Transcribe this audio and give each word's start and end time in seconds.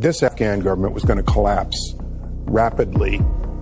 This 0.00 0.22
Afghan 0.22 0.60
government 0.60 0.94
was 0.94 1.04
going 1.04 1.18
to 1.18 1.22
collapse 1.22 1.94
rapidly 2.46 3.20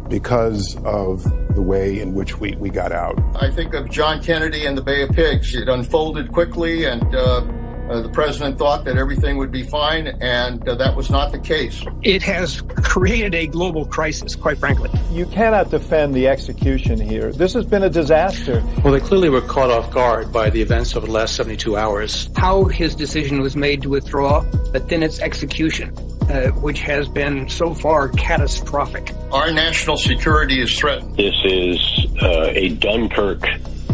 because 0.08 0.76
of 0.84 1.24
the 1.56 1.60
way 1.60 1.98
in 1.98 2.14
which 2.14 2.38
we, 2.38 2.54
we 2.60 2.70
got 2.70 2.92
out. 2.92 3.18
I 3.34 3.50
think 3.50 3.74
of 3.74 3.90
John 3.90 4.22
Kennedy 4.22 4.64
and 4.64 4.78
the 4.78 4.82
Bay 4.82 5.02
of 5.02 5.10
Pigs. 5.10 5.56
It 5.56 5.68
unfolded 5.68 6.30
quickly, 6.30 6.84
and 6.84 7.02
uh, 7.12 7.40
uh, 7.88 8.00
the 8.02 8.08
president 8.08 8.58
thought 8.58 8.84
that 8.84 8.96
everything 8.96 9.36
would 9.38 9.50
be 9.50 9.62
fine, 9.62 10.08
and 10.20 10.66
uh, 10.68 10.74
that 10.74 10.94
was 10.94 11.10
not 11.10 11.32
the 11.32 11.38
case. 11.38 11.82
It 12.02 12.22
has 12.22 12.60
created 12.62 13.34
a 13.34 13.46
global 13.46 13.86
crisis, 13.86 14.36
quite 14.36 14.58
frankly. 14.58 14.90
You 15.10 15.26
cannot 15.26 15.70
defend 15.70 16.14
the 16.14 16.28
execution 16.28 17.00
here. 17.00 17.32
This 17.32 17.54
has 17.54 17.64
been 17.64 17.82
a 17.82 17.90
disaster. 17.90 18.62
Well, 18.84 18.92
they 18.92 19.00
clearly 19.00 19.28
were 19.28 19.40
caught 19.40 19.70
off 19.70 19.90
guard 19.92 20.32
by 20.32 20.50
the 20.50 20.60
events 20.60 20.94
of 20.94 21.04
the 21.04 21.10
last 21.10 21.36
72 21.36 21.76
hours. 21.76 22.28
How 22.36 22.64
his 22.64 22.94
decision 22.94 23.40
was 23.40 23.56
made 23.56 23.82
to 23.82 23.88
withdraw, 23.88 24.44
but 24.72 24.88
then 24.88 25.02
its 25.02 25.20
execution. 25.20 25.94
Uh, 26.28 26.50
which 26.60 26.80
has 26.80 27.08
been 27.08 27.48
so 27.48 27.72
far 27.72 28.10
catastrophic. 28.10 29.14
Our 29.32 29.50
national 29.50 29.96
security 29.96 30.60
is 30.60 30.78
threatened. 30.78 31.16
This 31.16 31.34
is 31.42 32.06
uh, 32.20 32.50
a 32.50 32.68
Dunkirk 32.68 33.48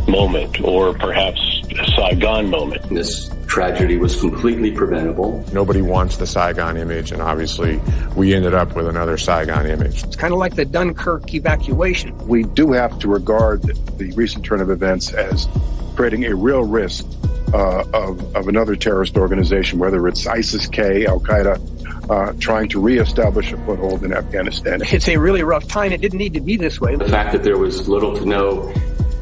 moment, 0.09 0.61
or 0.61 0.95
perhaps 0.95 1.39
a 1.79 1.87
Saigon 1.93 2.51
moment. 2.51 2.83
This 2.89 3.31
tragedy 3.47 3.97
was 3.97 4.19
completely 4.19 4.71
preventable. 4.71 5.45
Nobody 5.53 5.83
wants 5.83 6.17
the 6.17 6.27
Saigon 6.27 6.77
image, 6.77 7.13
and 7.13 7.23
obviously 7.23 7.81
we 8.17 8.35
ended 8.35 8.55
up 8.55 8.75
with 8.75 8.87
another 8.87 9.19
Saigon 9.19 9.67
image. 9.67 10.05
It's 10.05 10.17
kind 10.17 10.33
of 10.33 10.39
like 10.39 10.55
the 10.55 10.65
Dunkirk 10.65 11.33
evacuation. 11.35 12.17
We 12.27 12.45
do 12.45 12.73
have 12.73 12.99
to 13.01 13.09
regard 13.09 13.63
the 13.63 14.13
recent 14.17 14.45
turn 14.45 14.61
of 14.61 14.71
events 14.71 15.13
as 15.13 15.49
creating 15.97 16.25
a 16.25 16.35
real 16.35 16.65
risk 16.65 17.07
uh, 17.53 17.85
of, 17.93 18.37
of 18.37 18.49
another 18.49 18.75
terrorist 18.77 19.17
organization, 19.17 19.79
whether 19.79 20.07
it's 20.09 20.27
ISIS 20.27 20.67
K, 20.67 21.07
Al 21.07 21.21
Qaeda, 21.21 22.11
uh, 22.11 22.33
trying 22.39 22.69
to 22.69 22.81
reestablish 22.81 23.53
a 23.53 23.57
foothold 23.59 24.05
in 24.05 24.13
Afghanistan. 24.13 24.83
It's 24.83 25.09
a 25.09 25.17
really 25.17 25.43
rough 25.43 25.67
time. 25.69 25.93
It 25.93 26.01
didn't 26.01 26.19
need 26.19 26.35
to 26.35 26.41
be 26.41 26.57
this 26.57 26.81
way. 26.81 26.97
The 26.97 27.09
fact 27.09 27.33
that 27.33 27.43
there 27.43 27.59
was 27.59 27.89
little 27.89 28.17
to 28.17 28.27
no 28.27 28.73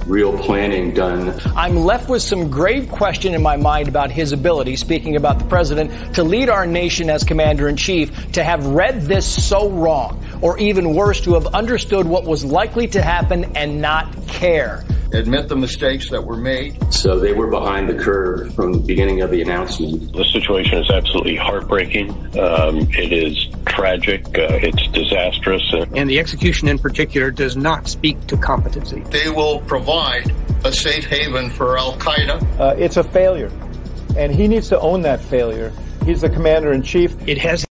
real 0.07 0.37
planning 0.39 0.93
done. 0.93 1.39
I'm 1.57 1.77
left 1.77 2.09
with 2.09 2.23
some 2.23 2.51
grave 2.51 2.89
question 2.89 3.35
in 3.35 3.43
my 3.43 3.57
mind 3.57 3.89
about 3.89 4.11
his 4.11 4.33
ability, 4.33 4.77
speaking 4.77 5.17
about 5.17 5.39
the 5.39 5.45
president, 5.47 6.15
to 6.15 6.25
lead 6.25 6.49
our 6.49 6.67
nation 6.67 7.11
as 7.11 7.25
commander 7.25 7.69
in 7.69 7.77
chief, 7.77 8.33
to 8.33 8.45
have 8.45 8.67
read 8.67 9.03
this 9.03 9.47
so 9.47 9.71
wrong, 9.71 10.25
or 10.41 10.59
even 10.59 10.95
worse, 10.95 11.21
to 11.23 11.35
have 11.35 11.47
understood 11.49 12.07
what 12.07 12.25
was 12.25 12.45
likely 12.45 12.87
to 12.89 13.03
happen 13.03 13.57
and 13.57 13.81
not 13.81 14.27
care 14.27 14.85
admit 15.13 15.49
the 15.49 15.57
mistakes 15.57 16.11
that 16.11 16.25
were 16.25 16.37
made. 16.37 16.93
So 16.93 17.19
they 17.19 17.33
were 17.33 17.49
behind 17.49 17.89
the 17.89 17.95
curve 17.95 18.55
from 18.55 18.73
the 18.73 18.79
beginning 18.79 19.23
of 19.23 19.31
the 19.31 19.43
announcement. 19.43 20.13
The 20.13 20.25
situation 20.25 20.79
is 20.79 20.91
absolutely 20.91 21.37
heartbreaking. 21.37 22.11
Um, 22.39 22.79
it 22.91 23.13
is 23.13 23.49
tragic. 23.67 24.27
Uh, 24.27 24.59
it's 24.63 24.87
disastrous. 24.89 25.63
And 25.95 26.09
the 26.09 26.19
execution 26.19 26.69
in 26.69 26.79
particular 26.79 27.31
does 27.31 27.57
not 27.57 27.89
speak 27.89 28.27
to 28.29 28.37
competency. 28.37 29.01
They 29.11 29.31
will 29.31 29.61
provide 29.61 30.33
a 30.65 30.73
safe 30.73 31.05
haven 31.07 31.51
for 31.51 31.79
Al 31.79 31.97
Qaeda. 31.97 32.61
Uh, 32.61 32.75
it's 32.79 32.97
a 32.97 33.05
failure. 33.05 33.51
And 34.17 34.35
he 34.35 34.49
needs 34.49 34.69
to 34.69 34.81
own 34.81 35.03
that 35.03 35.21
failure. 35.21 35.73
He's 36.05 36.21
the 36.21 36.29
commander 36.29 36.73
in 36.73 36.83
chief. 36.83 37.17
It 37.27 37.39
has 37.39 37.65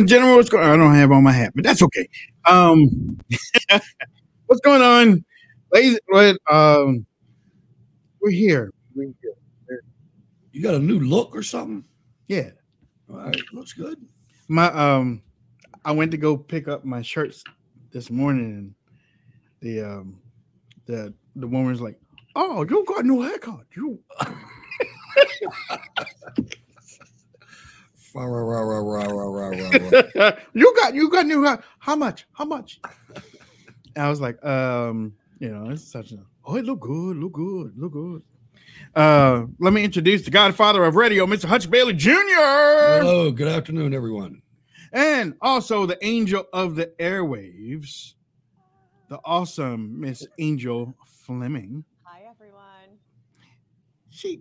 and 0.00 0.08
gentlemen, 0.08 0.36
what's 0.36 0.48
going? 0.48 0.64
I 0.64 0.76
don't 0.76 0.94
have 0.94 1.12
on 1.12 1.22
my 1.22 1.32
hat, 1.32 1.52
but 1.54 1.62
that's 1.62 1.82
okay. 1.82 2.08
Um, 2.46 3.18
what's 4.46 4.62
going 4.62 4.80
on, 4.80 5.24
ladies? 5.72 6.00
What? 6.08 6.38
Um, 6.50 7.04
we're 8.20 8.30
here. 8.30 8.72
We're 8.94 9.12
here. 9.20 9.82
You 10.52 10.62
got 10.62 10.74
a 10.74 10.78
new 10.78 11.00
look 11.00 11.36
or 11.36 11.42
something? 11.42 11.84
Yeah. 12.28 12.50
All 13.10 13.18
right, 13.18 13.36
looks 13.52 13.74
good. 13.74 13.98
My 14.48 14.66
um, 14.68 15.22
I 15.84 15.92
went 15.92 16.10
to 16.12 16.16
go 16.16 16.36
pick 16.36 16.66
up 16.66 16.84
my 16.84 17.02
shirts 17.02 17.44
this 17.92 18.10
morning, 18.10 18.44
and 18.44 18.74
the 19.60 19.86
um, 19.86 20.18
the 20.86 21.12
the 21.36 21.46
woman's 21.46 21.82
like, 21.82 22.00
"Oh, 22.34 22.64
you 22.68 22.84
got 22.86 23.04
a 23.04 23.06
new 23.06 23.20
haircut, 23.20 23.66
you." 23.76 24.00
you 30.54 30.74
got 30.76 30.94
you 30.94 31.10
got 31.10 31.26
new 31.26 31.58
how 31.78 31.96
much? 31.96 32.26
How 32.32 32.44
much? 32.44 32.80
I 33.96 34.08
was 34.08 34.20
like, 34.20 34.42
um, 34.44 35.14
you 35.38 35.48
know, 35.48 35.70
it's 35.70 35.90
such 35.90 36.12
a 36.12 36.18
oh, 36.44 36.56
it 36.56 36.64
look 36.64 36.80
good, 36.80 37.16
look 37.16 37.32
good, 37.32 37.72
look 37.76 37.92
good. 37.92 38.22
Uh, 38.94 39.46
let 39.58 39.72
me 39.72 39.84
introduce 39.84 40.22
the 40.22 40.30
godfather 40.30 40.84
of 40.84 40.96
radio, 40.96 41.26
Mr. 41.26 41.44
Hutch 41.44 41.70
Bailey 41.70 41.92
Jr. 41.92 42.10
Hello, 42.16 43.30
good 43.30 43.48
afternoon, 43.48 43.94
everyone. 43.94 44.42
And 44.92 45.34
also 45.40 45.86
the 45.86 46.04
angel 46.04 46.46
of 46.52 46.74
the 46.74 46.86
airwaves, 46.98 48.14
the 49.08 49.20
awesome 49.24 50.00
Miss 50.00 50.26
Angel 50.38 50.92
Fleming. 51.06 51.84
Hi, 52.02 52.22
everyone. 52.28 52.98
She, 54.10 54.40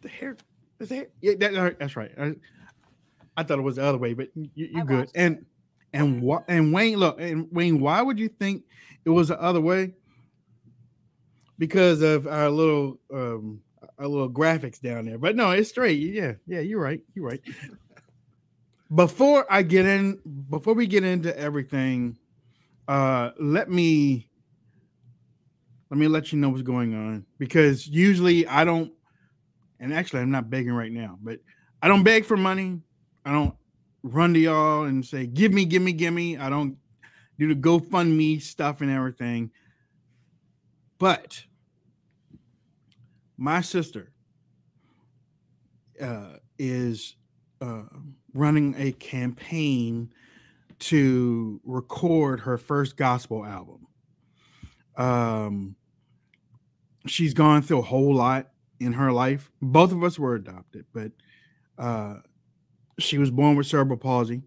the 0.00 0.08
hair, 0.08 0.36
the 0.78 0.86
hair, 0.86 1.06
yeah, 1.20 1.34
that, 1.38 1.78
that's 1.78 1.96
right. 1.96 2.12
I, 3.36 3.42
thought 3.42 3.58
it 3.58 3.62
was 3.62 3.76
the 3.76 3.84
other 3.84 3.98
way, 3.98 4.14
but 4.14 4.28
you, 4.34 4.50
you 4.54 4.84
good. 4.84 5.10
And 5.14 5.44
and 5.92 6.22
what 6.22 6.44
and 6.48 6.72
Wayne, 6.72 6.98
look, 6.98 7.20
and 7.20 7.48
Wayne, 7.50 7.80
why 7.80 8.02
would 8.02 8.18
you 8.18 8.28
think 8.28 8.64
it 9.04 9.10
was 9.10 9.28
the 9.28 9.40
other 9.40 9.60
way? 9.60 9.94
Because 11.58 12.02
of 12.02 12.26
our 12.26 12.50
little 12.50 12.98
um 13.12 13.60
our 13.98 14.06
little 14.06 14.30
graphics 14.30 14.80
down 14.80 15.06
there. 15.06 15.18
But 15.18 15.36
no, 15.36 15.50
it's 15.50 15.68
straight. 15.68 15.98
Yeah, 15.98 16.32
yeah, 16.46 16.60
you're 16.60 16.80
right. 16.80 17.00
You're 17.14 17.26
right. 17.26 17.40
before 18.94 19.46
I 19.50 19.62
get 19.62 19.86
in, 19.86 20.18
before 20.50 20.74
we 20.74 20.86
get 20.86 21.04
into 21.04 21.36
everything, 21.38 22.18
uh 22.88 23.30
let 23.38 23.70
me 23.70 24.28
let 25.90 25.98
me 25.98 26.08
let 26.08 26.32
you 26.32 26.38
know 26.38 26.48
what's 26.48 26.62
going 26.62 26.94
on 26.94 27.26
because 27.38 27.86
usually 27.86 28.46
I 28.46 28.64
don't 28.64 28.92
and 29.78 29.92
actually 29.92 30.20
I'm 30.20 30.30
not 30.30 30.48
begging 30.48 30.72
right 30.72 30.92
now, 30.92 31.18
but 31.20 31.38
I 31.82 31.88
don't 31.88 32.02
beg 32.02 32.24
for 32.24 32.36
money. 32.36 32.80
I 33.24 33.32
don't 33.32 33.54
run 34.02 34.34
to 34.34 34.40
y'all 34.40 34.84
and 34.84 35.04
say, 35.04 35.26
give 35.26 35.52
me, 35.52 35.64
give 35.64 35.82
me, 35.82 35.92
give 35.92 36.12
me. 36.12 36.36
I 36.36 36.48
don't 36.50 36.76
do 37.38 37.48
the 37.48 37.54
GoFundMe 37.54 38.40
stuff 38.40 38.80
and 38.80 38.90
everything. 38.90 39.50
But 40.98 41.44
my 43.36 43.60
sister 43.60 44.12
uh, 46.00 46.36
is 46.58 47.16
uh, 47.60 47.82
running 48.34 48.74
a 48.78 48.92
campaign 48.92 50.12
to 50.78 51.60
record 51.64 52.40
her 52.40 52.58
first 52.58 52.96
gospel 52.96 53.44
album. 53.44 53.86
Um, 54.96 55.76
she's 57.06 57.34
gone 57.34 57.62
through 57.62 57.78
a 57.78 57.82
whole 57.82 58.14
lot 58.14 58.50
in 58.80 58.92
her 58.94 59.12
life. 59.12 59.50
Both 59.60 59.92
of 59.92 60.02
us 60.02 60.18
were 60.18 60.34
adopted, 60.34 60.86
but 60.92 61.12
uh, 61.78 62.16
she 62.98 63.18
was 63.18 63.30
born 63.30 63.56
with 63.56 63.66
cerebral 63.66 63.98
palsy. 63.98 64.42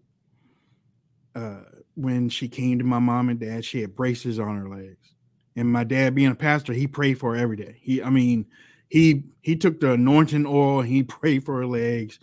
Uh, 1.34 1.60
when 1.94 2.28
she 2.28 2.48
came 2.48 2.78
to 2.78 2.84
my 2.84 2.98
mom 2.98 3.28
and 3.28 3.40
dad, 3.40 3.64
she 3.64 3.80
had 3.80 3.94
braces 3.94 4.38
on 4.38 4.56
her 4.56 4.68
legs, 4.68 5.14
and 5.54 5.70
my 5.70 5.84
dad 5.84 6.14
being 6.14 6.30
a 6.30 6.34
pastor, 6.34 6.72
he 6.72 6.86
prayed 6.86 7.18
for 7.18 7.34
her 7.34 7.40
every 7.40 7.56
day. 7.56 7.78
He, 7.80 8.02
I 8.02 8.10
mean, 8.10 8.46
he 8.88 9.24
he 9.42 9.56
took 9.56 9.80
the 9.80 9.92
anointing 9.92 10.46
oil 10.46 10.82
he 10.82 11.02
prayed 11.02 11.44
for 11.44 11.56
her 11.56 11.66
legs 11.66 12.18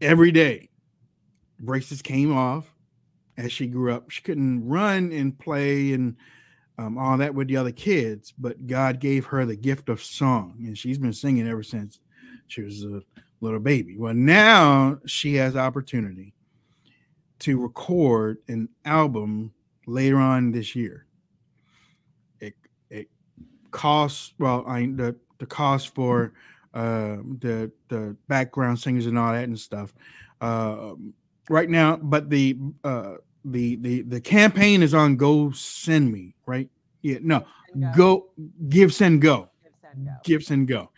every 0.00 0.32
day. 0.32 0.68
Braces 1.58 2.02
came 2.02 2.36
off 2.36 2.72
as 3.36 3.52
she 3.52 3.66
grew 3.66 3.92
up. 3.92 4.10
She 4.10 4.22
couldn't 4.22 4.66
run 4.66 5.12
and 5.12 5.38
play 5.38 5.92
and 5.92 6.16
um, 6.78 6.98
all 6.98 7.16
that 7.18 7.34
with 7.34 7.48
the 7.48 7.56
other 7.56 7.72
kids, 7.72 8.32
but 8.36 8.66
God 8.66 8.98
gave 8.98 9.26
her 9.26 9.44
the 9.44 9.56
gift 9.56 9.88
of 9.88 10.02
song, 10.02 10.56
and 10.60 10.76
she's 10.76 10.98
been 10.98 11.12
singing 11.12 11.48
ever 11.48 11.62
since 11.62 12.00
she 12.48 12.62
was 12.62 12.82
a 12.84 13.02
little 13.42 13.60
baby. 13.60 13.96
Well, 13.98 14.14
now 14.14 14.98
she 15.04 15.34
has 15.34 15.56
opportunity 15.56 16.32
to 17.40 17.60
record 17.60 18.38
an 18.48 18.68
album 18.84 19.52
later 19.86 20.16
on 20.18 20.52
this 20.52 20.74
year. 20.74 21.06
It 22.40 22.54
it 22.88 23.08
costs 23.72 24.32
well, 24.38 24.64
I 24.66 24.86
the 24.86 25.16
the 25.38 25.46
cost 25.46 25.94
for 25.94 26.32
uh, 26.72 27.16
the 27.40 27.70
the 27.88 28.16
background 28.28 28.78
singers 28.78 29.06
and 29.06 29.18
all 29.18 29.32
that 29.32 29.44
and 29.44 29.58
stuff. 29.58 29.92
Uh, 30.40 30.94
right 31.50 31.68
now, 31.68 31.96
but 31.96 32.30
the 32.30 32.56
uh, 32.84 33.14
the 33.44 33.76
the 33.76 34.02
the 34.02 34.20
campaign 34.20 34.82
is 34.82 34.94
on 34.94 35.16
Go 35.16 35.50
Send 35.50 36.12
Me, 36.12 36.34
right? 36.46 36.68
Yeah, 37.02 37.18
no, 37.20 37.44
go. 37.76 37.92
go 37.96 38.26
Give 38.68 38.94
Send 38.94 39.20
Go, 39.20 39.50
Give 39.64 39.72
Send 39.82 40.06
Go. 40.06 40.12
Give 40.22 40.42
Send 40.44 40.68
Go. 40.68 40.90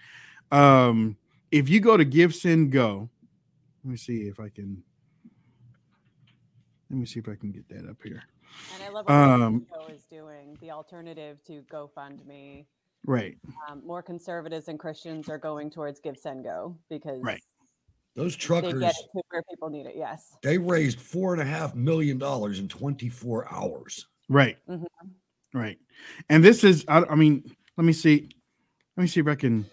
Um, 0.52 1.16
if 1.54 1.68
you 1.68 1.78
go 1.78 1.96
to 1.96 2.04
Give 2.04 2.34
Send 2.34 2.72
Go, 2.72 3.08
let 3.84 3.90
me 3.92 3.96
see 3.96 4.22
if 4.22 4.40
I 4.40 4.48
can. 4.48 4.82
Let 6.90 6.98
me 6.98 7.06
see 7.06 7.20
if 7.20 7.28
I 7.28 7.36
can 7.36 7.52
get 7.52 7.68
that 7.68 7.88
up 7.88 7.96
here. 8.02 8.24
And 8.74 8.82
I 8.82 8.88
love 8.88 9.06
what 9.06 9.14
um, 9.14 9.66
is 9.88 10.04
doing 10.10 10.58
the 10.60 10.72
alternative 10.72 11.38
to 11.46 11.62
GoFundMe. 11.72 12.66
Right. 13.06 13.36
Um, 13.68 13.82
more 13.86 14.02
conservatives 14.02 14.68
and 14.68 14.78
Christians 14.78 15.28
are 15.28 15.38
going 15.38 15.70
towards 15.70 16.00
Give 16.00 16.16
Send 16.16 16.44
Go 16.44 16.76
because 16.90 17.22
right. 17.22 17.40
Those 18.16 18.36
truckers 18.36 18.74
they 18.74 18.80
get 18.80 18.90
it 18.90 19.08
to 19.12 19.22
where 19.30 19.42
people 19.48 19.70
need 19.70 19.86
it. 19.86 19.94
Yes. 19.96 20.36
They 20.42 20.56
raised 20.58 21.00
four 21.00 21.32
and 21.32 21.42
a 21.42 21.44
half 21.44 21.74
million 21.74 22.16
dollars 22.18 22.60
in 22.60 22.68
24 22.68 23.52
hours. 23.52 24.06
Right. 24.28 24.56
Mm-hmm. 24.68 25.58
Right. 25.58 25.78
And 26.28 26.44
this 26.44 26.62
is, 26.62 26.84
I, 26.86 27.04
I 27.10 27.14
mean, 27.16 27.44
let 27.76 27.84
me 27.84 27.92
see. 27.92 28.28
Let 28.96 29.02
me 29.02 29.08
see 29.08 29.20
if 29.20 29.26
I 29.26 29.34
can. 29.34 29.66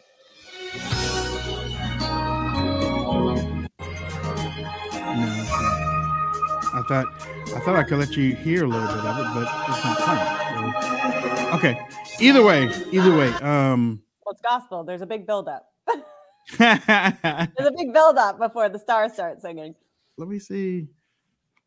Thought 6.92 7.08
I 7.56 7.60
thought 7.62 7.76
I 7.78 7.84
could 7.84 8.00
let 8.00 8.18
you 8.18 8.36
hear 8.36 8.66
a 8.66 8.68
little 8.68 8.88
bit 8.88 8.98
of 8.98 9.18
it, 9.18 9.28
but 9.34 9.44
it's 9.70 9.86
not 9.86 9.98
coming. 9.98 11.50
So. 11.50 11.58
Okay. 11.58 11.82
Either 12.20 12.44
way, 12.44 12.70
either 12.92 13.16
way. 13.16 13.30
Um 13.36 14.02
well, 14.26 14.34
it's 14.34 14.42
gospel. 14.42 14.84
There's 14.84 15.02
a 15.02 15.06
big 15.06 15.26
buildup. 15.26 15.72
There's 16.58 16.78
a 16.78 17.74
big 17.78 17.94
buildup 17.94 18.40
before 18.40 18.68
the 18.68 18.78
stars 18.78 19.14
start 19.14 19.42
singing. 19.42 19.74
Let 20.18 20.28
me 20.28 20.40
see. 20.40 20.88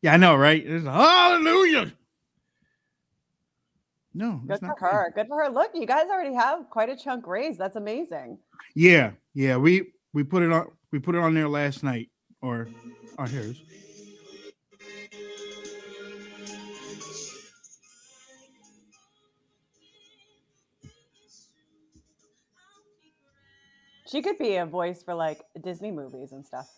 Yeah, 0.03 0.13
I 0.13 0.17
know, 0.19 0.37
right? 0.37 0.63
There's 0.67 0.85
hallelujah. 0.85 1.93
No, 4.13 4.43
good 4.47 4.61
for 4.61 4.77
her. 4.79 5.13
Good 5.15 5.29
for 5.29 5.43
her. 5.43 5.51
Look, 5.51 5.71
you 5.75 5.87
guys 5.87 6.05
already 6.11 6.35
have 6.35 6.69
quite 6.71 6.91
a 6.91 6.97
chunk 6.97 7.27
raised. 7.27 7.59
That's 7.59 7.77
amazing. 7.77 8.39
Yeah, 8.75 9.13
yeah. 9.33 9.57
We 9.57 9.93
we 10.13 10.23
put 10.23 10.43
it 10.43 10.53
on 10.53 10.71
we 10.93 10.99
put 10.99 11.15
it 11.15 11.23
on 11.23 11.33
there 11.35 11.49
last 11.49 11.83
night. 11.83 12.11
Or 12.43 12.69
on 13.19 13.29
here's 13.29 13.63
She 24.15 24.23
could 24.23 24.39
be 24.39 24.55
a 24.55 24.65
voice 24.65 25.03
for 25.03 25.13
like 25.13 25.41
Disney 25.61 25.91
movies 25.91 26.31
and 26.31 26.47
stuff. 26.47 26.69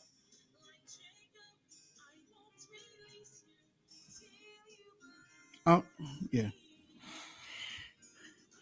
Oh, 5.67 5.83
yeah. 6.31 6.49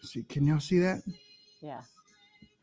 See, 0.02 0.24
can 0.24 0.48
y'all 0.48 0.58
see 0.58 0.80
that? 0.80 1.02
Yeah. 1.62 1.82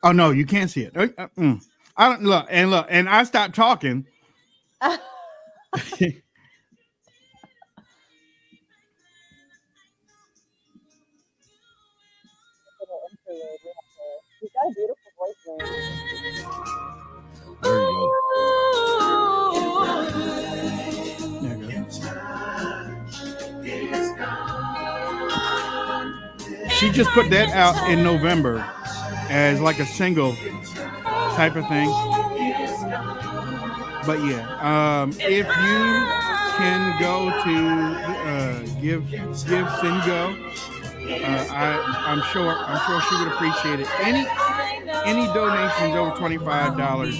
Oh 0.03 0.11
no, 0.11 0.31
you 0.31 0.45
can't 0.45 0.69
see 0.69 0.81
it. 0.81 0.97
Uh, 0.97 1.07
uh, 1.17 1.27
mm. 1.37 1.61
I 1.95 2.09
don't 2.09 2.23
look 2.23 2.45
and 2.49 2.71
look, 2.71 2.87
and 2.89 3.07
I 3.07 3.23
stopped 3.23 3.55
talking. 3.55 4.05
got 15.21 15.29
a 15.29 15.35
beautiful 15.43 15.57
voice. 15.59 16.81
There 23.61 23.81
you 23.81 23.91
go. 24.17 24.39
She 26.69 26.89
just 26.89 27.11
put 27.11 27.29
that 27.29 27.49
out 27.49 27.89
in 27.91 28.03
November 28.03 28.65
as 29.29 29.61
like 29.61 29.79
a 29.79 29.85
single 29.85 30.33
type 31.35 31.55
of 31.55 31.67
thing. 31.67 31.89
But 34.05 34.19
yeah, 34.25 35.01
um, 35.01 35.11
if 35.19 35.45
you 35.45 36.07
can 36.57 36.99
go 36.99 37.29
to 37.43 37.55
uh, 38.27 38.59
give 38.81 39.07
give 39.11 39.69
send 39.79 40.03
go 40.05 40.35
uh, 41.11 41.45
I, 41.49 42.05
I'm 42.07 42.21
sure 42.31 42.49
I'm 42.49 42.79
sure 42.87 43.01
she 43.09 43.15
would 43.23 43.33
appreciate 43.33 43.79
it. 43.79 43.87
Any 43.99 44.25
any 45.05 45.25
donations 45.33 45.95
over 45.95 46.15
twenty 46.17 46.37
five 46.37 46.77
dollars, 46.77 47.17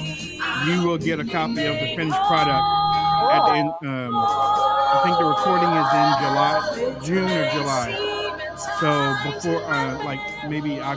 you 0.67 0.83
will 0.83 0.97
get 0.97 1.19
a 1.19 1.25
copy 1.25 1.65
of 1.65 1.75
the 1.75 1.95
finished 1.95 2.21
product. 2.27 2.63
At 3.31 3.45
the 3.45 3.53
end, 3.53 3.69
um, 3.85 4.15
I 4.15 5.01
think 5.03 5.17
the 5.17 5.25
recording 5.25 5.69
is 5.69 5.93
in 5.93 6.09
July, 6.21 6.99
June 7.03 7.29
or 7.29 7.49
July. 7.51 7.95
So 8.79 9.15
before, 9.31 9.63
uh, 9.63 10.03
like 10.03 10.19
maybe 10.49 10.81
I, 10.81 10.95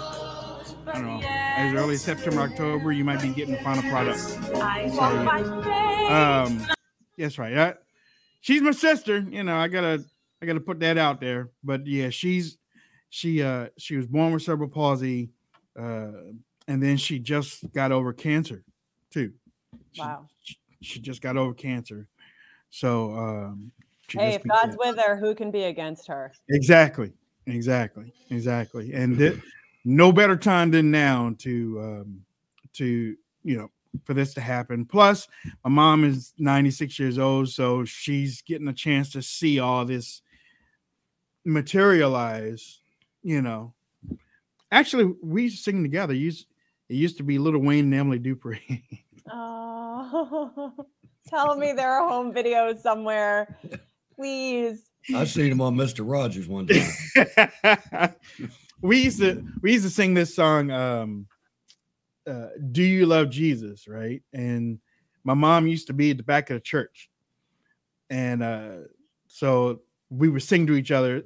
don't 0.93 1.07
know, 1.07 1.21
as 1.23 1.73
early 1.75 1.95
as 1.95 2.03
September, 2.03 2.41
October, 2.41 2.93
you 2.93 3.05
might 3.05 3.23
be 3.23 3.29
getting 3.29 3.55
the 3.55 3.61
final 3.63 3.83
product. 3.91 4.19
So, 4.19 5.05
um, 6.11 6.67
yes, 7.17 7.39
right. 7.39 7.57
I, 7.57 7.75
she's 8.41 8.63
my 8.63 8.73
sister. 8.73 9.21
You 9.31 9.45
know, 9.45 9.57
I 9.57 9.69
gotta 9.69 10.05
I 10.43 10.47
gotta 10.47 10.61
put 10.61 10.81
that 10.81 10.99
out 10.99 11.21
there. 11.21 11.51
But 11.63 11.87
yeah, 11.87 12.11
she's 12.11 12.59
she 13.11 13.43
uh 13.43 13.69
she 13.79 13.97
was 13.97 14.07
born 14.07 14.33
with 14.33 14.43
cerebral 14.43 14.71
palsy 14.71 15.31
uh 15.79 16.11
and 16.69 16.83
then 16.83 16.97
she 16.97 17.19
just 17.19 17.73
got 17.73 17.93
over 17.93 18.13
cancer 18.13 18.65
too. 19.11 19.33
She, 19.93 20.01
wow. 20.01 20.29
she, 20.43 20.57
she 20.81 21.01
just 21.01 21.21
got 21.21 21.37
over 21.37 21.55
cancer. 21.55 22.09
So 22.71 23.13
um 23.13 23.73
hey 24.09 24.35
if 24.35 24.43
god's 24.45 24.77
with 24.79 24.99
her 24.99 25.17
who 25.17 25.35
can 25.35 25.51
be 25.51 25.65
against 25.65 26.07
her? 26.09 26.33
Exactly. 26.49 27.13
Exactly. 27.47 28.13
Exactly. 28.31 28.93
And 28.93 29.19
th- 29.19 29.39
no 29.85 30.13
better 30.13 30.37
time 30.37 30.71
than 30.71 30.91
now 30.91 31.35
to 31.39 31.81
um 31.81 32.25
to 32.75 33.17
you 33.43 33.57
know 33.57 33.71
for 34.05 34.15
this 34.15 34.35
to 34.35 34.41
happen. 34.41 34.85
Plus 34.85 35.29
my 35.65 35.71
mom 35.71 36.05
is 36.05 36.33
96 36.39 36.99
years 36.99 37.19
old 37.19 37.49
so 37.49 37.85
she's 37.85 38.43
getting 38.43 38.69
a 38.69 38.73
chance 38.73 39.11
to 39.13 39.23
see 39.23 39.61
all 39.61 39.85
this 39.85 40.23
materialize 41.45 42.81
you 43.25 43.41
know, 43.41 43.73
actually 44.71 45.15
we 45.23 45.49
sing 45.49 45.83
together. 45.83 46.13
Used 46.15 46.47
it 46.89 46.95
used 46.95 47.17
to 47.19 47.23
be 47.23 47.39
Little 47.39 47.61
Wayne 47.61 47.87
and 47.87 47.95
Emily 47.95 48.19
Dupree. 48.19 48.85
oh, 49.31 50.73
tell 51.29 51.57
me 51.57 51.73
there 51.77 51.93
are 51.93 52.09
home 52.09 52.33
videos 52.33 52.81
somewhere, 52.81 53.59
please. 54.15 54.91
I 55.15 55.25
seen 55.25 55.51
them 55.51 55.61
on 55.61 55.77
Mister 55.77 56.03
Rogers 56.03 56.49
one 56.49 56.67
time. 56.67 58.15
we 58.81 59.03
used 59.03 59.21
to 59.21 59.45
we 59.63 59.73
used 59.73 59.85
to 59.85 59.91
sing 59.91 60.15
this 60.15 60.35
song. 60.35 60.71
Um, 60.71 61.27
uh, 62.27 62.49
Do 62.71 62.83
you 62.83 63.05
love 63.07 63.29
Jesus? 63.31 63.87
Right, 63.87 64.23
and 64.33 64.79
my 65.25 65.35
mom 65.35 65.67
used 65.67 65.89
to 65.89 65.93
be 65.93 66.11
at 66.11 66.17
the 66.17 66.23
back 66.23 66.49
of 66.51 66.57
the 66.57 66.61
church, 66.61 67.11
and 68.09 68.43
uh, 68.43 68.77
so 69.27 69.81
we 70.09 70.29
would 70.29 70.43
sing 70.43 70.67
to 70.69 70.75
each 70.75 70.91
other 70.91 71.25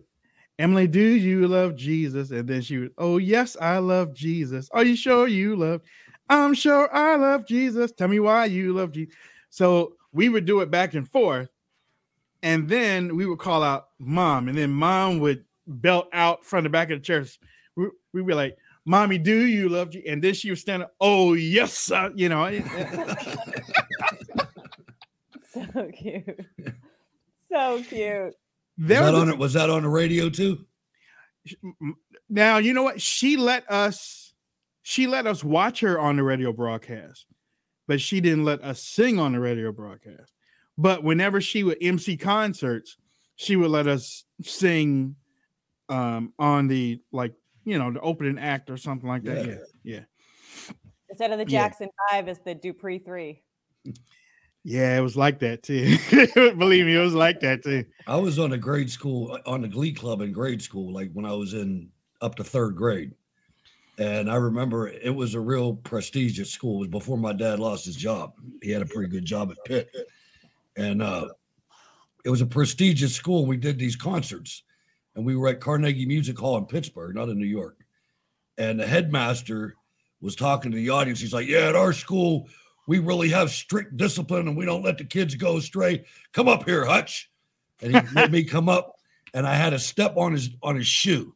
Emily, 0.58 0.88
do 0.88 1.00
you 1.00 1.46
love 1.46 1.76
Jesus? 1.76 2.30
And 2.30 2.48
then 2.48 2.62
she 2.62 2.78
would, 2.78 2.92
oh, 2.98 3.18
yes, 3.18 3.56
I 3.60 3.78
love 3.78 4.12
Jesus. 4.12 4.68
Are 4.72 4.84
you 4.84 4.96
sure 4.96 5.28
you 5.28 5.54
love? 5.54 5.82
I'm 6.28 6.52
sure 6.52 6.92
I 6.94 7.16
love 7.16 7.46
Jesus. 7.46 7.92
Tell 7.92 8.08
me 8.08 8.18
why 8.18 8.46
you 8.46 8.72
love 8.72 8.92
Jesus. 8.92 9.14
So 9.50 9.94
we 10.12 10.28
would 10.28 10.44
do 10.46 10.60
it 10.60 10.70
back 10.70 10.94
and 10.94 11.08
forth. 11.08 11.48
And 12.42 12.68
then 12.68 13.16
we 13.16 13.26
would 13.26 13.38
call 13.38 13.62
out 13.62 13.88
mom. 13.98 14.48
And 14.48 14.58
then 14.58 14.70
mom 14.70 15.20
would 15.20 15.44
belt 15.66 16.08
out 16.12 16.44
from 16.44 16.64
the 16.64 16.70
back 16.70 16.90
of 16.90 16.98
the 16.98 17.04
church. 17.04 17.38
We, 17.76 17.88
we'd 18.12 18.26
be 18.26 18.34
like, 18.34 18.56
Mommy, 18.84 19.18
do 19.18 19.46
you 19.46 19.68
love 19.68 19.90
Jesus? 19.90 20.10
And 20.10 20.24
then 20.24 20.34
she 20.34 20.50
would 20.50 20.58
stand 20.58 20.82
up, 20.82 20.94
oh, 21.00 21.34
yes, 21.34 21.92
you 22.16 22.28
know. 22.28 22.50
so 25.52 25.90
cute. 25.94 26.46
So 27.50 27.82
cute. 27.82 28.34
Was 28.78 28.88
that 28.88 29.14
on 29.14 29.28
it? 29.28 29.38
Was 29.38 29.52
that 29.54 29.70
on 29.70 29.82
the 29.82 29.88
radio 29.88 30.28
too? 30.30 30.64
Now 32.28 32.58
you 32.58 32.74
know 32.74 32.82
what 32.82 33.00
she 33.00 33.36
let 33.36 33.70
us. 33.70 34.32
She 34.82 35.06
let 35.06 35.26
us 35.26 35.44
watch 35.44 35.80
her 35.80 35.98
on 35.98 36.16
the 36.16 36.22
radio 36.22 36.52
broadcast, 36.52 37.26
but 37.86 38.00
she 38.00 38.20
didn't 38.20 38.44
let 38.44 38.62
us 38.62 38.82
sing 38.82 39.18
on 39.18 39.32
the 39.32 39.40
radio 39.40 39.72
broadcast. 39.72 40.32
But 40.78 41.02
whenever 41.02 41.40
she 41.40 41.62
would 41.62 41.78
MC 41.82 42.16
concerts, 42.16 42.96
she 43.36 43.56
would 43.56 43.70
let 43.70 43.86
us 43.86 44.24
sing 44.42 45.16
um 45.88 46.32
on 46.38 46.68
the 46.68 47.00
like 47.12 47.32
you 47.64 47.78
know 47.78 47.90
the 47.90 48.00
opening 48.00 48.38
act 48.38 48.70
or 48.70 48.76
something 48.76 49.08
like 49.08 49.24
that. 49.24 49.46
Yeah. 49.46 49.54
Yeah, 49.84 49.94
yeah. 49.96 50.74
Instead 51.08 51.32
of 51.32 51.38
the 51.38 51.50
Yeah. 51.50 51.68
Jackson 51.68 51.88
Five, 52.10 52.28
it's 52.28 52.40
the 52.40 52.54
Dupree 52.54 52.98
Three. 52.98 53.42
Yeah, 54.68 54.98
it 54.98 55.00
was 55.00 55.16
like 55.16 55.38
that 55.38 55.62
too. 55.62 55.96
Believe 56.34 56.84
me, 56.84 56.94
it 56.94 57.00
was 57.00 57.14
like 57.14 57.40
that 57.40 57.62
too. 57.64 57.86
I 58.06 58.16
was 58.16 58.38
on 58.38 58.52
a 58.52 58.58
grade 58.58 58.90
school 58.90 59.38
on 59.46 59.62
the 59.62 59.68
Glee 59.68 59.94
Club 59.94 60.20
in 60.20 60.30
grade 60.30 60.60
school, 60.60 60.92
like 60.92 61.10
when 61.14 61.24
I 61.24 61.32
was 61.32 61.54
in 61.54 61.88
up 62.20 62.34
to 62.34 62.44
third 62.44 62.76
grade. 62.76 63.14
And 63.98 64.30
I 64.30 64.34
remember 64.34 64.88
it 64.88 65.14
was 65.14 65.32
a 65.32 65.40
real 65.40 65.76
prestigious 65.76 66.50
school. 66.50 66.76
It 66.76 66.78
was 66.80 66.88
before 66.88 67.16
my 67.16 67.32
dad 67.32 67.60
lost 67.60 67.86
his 67.86 67.96
job. 67.96 68.34
He 68.60 68.70
had 68.70 68.82
a 68.82 68.86
pretty 68.86 69.08
good 69.08 69.24
job 69.24 69.50
at 69.50 69.64
Pitt. 69.64 69.90
And 70.76 71.02
uh, 71.02 71.28
it 72.26 72.28
was 72.28 72.42
a 72.42 72.46
prestigious 72.46 73.14
school. 73.14 73.46
We 73.46 73.56
did 73.56 73.78
these 73.78 73.96
concerts. 73.96 74.64
And 75.16 75.24
we 75.24 75.34
were 75.34 75.48
at 75.48 75.60
Carnegie 75.60 76.04
Music 76.04 76.38
Hall 76.38 76.58
in 76.58 76.66
Pittsburgh, 76.66 77.14
not 77.14 77.30
in 77.30 77.38
New 77.38 77.46
York. 77.46 77.78
And 78.58 78.78
the 78.78 78.86
headmaster 78.86 79.76
was 80.20 80.36
talking 80.36 80.70
to 80.72 80.76
the 80.76 80.90
audience. 80.90 81.20
He's 81.20 81.32
like, 81.32 81.48
Yeah, 81.48 81.70
at 81.70 81.74
our 81.74 81.94
school, 81.94 82.50
we 82.88 82.98
really 82.98 83.28
have 83.28 83.50
strict 83.50 83.98
discipline 83.98 84.48
and 84.48 84.56
we 84.56 84.64
don't 84.64 84.82
let 84.82 84.96
the 84.96 85.04
kids 85.04 85.34
go 85.34 85.58
astray. 85.58 86.06
Come 86.32 86.48
up 86.48 86.64
here, 86.64 86.86
Hutch. 86.86 87.30
And 87.82 87.94
he 87.94 88.14
made 88.14 88.32
me 88.32 88.42
come 88.44 88.68
up 88.70 88.96
and 89.34 89.46
I 89.46 89.54
had 89.54 89.70
to 89.70 89.78
step 89.78 90.16
on 90.16 90.32
his 90.32 90.48
on 90.62 90.74
his 90.74 90.86
shoe. 90.86 91.34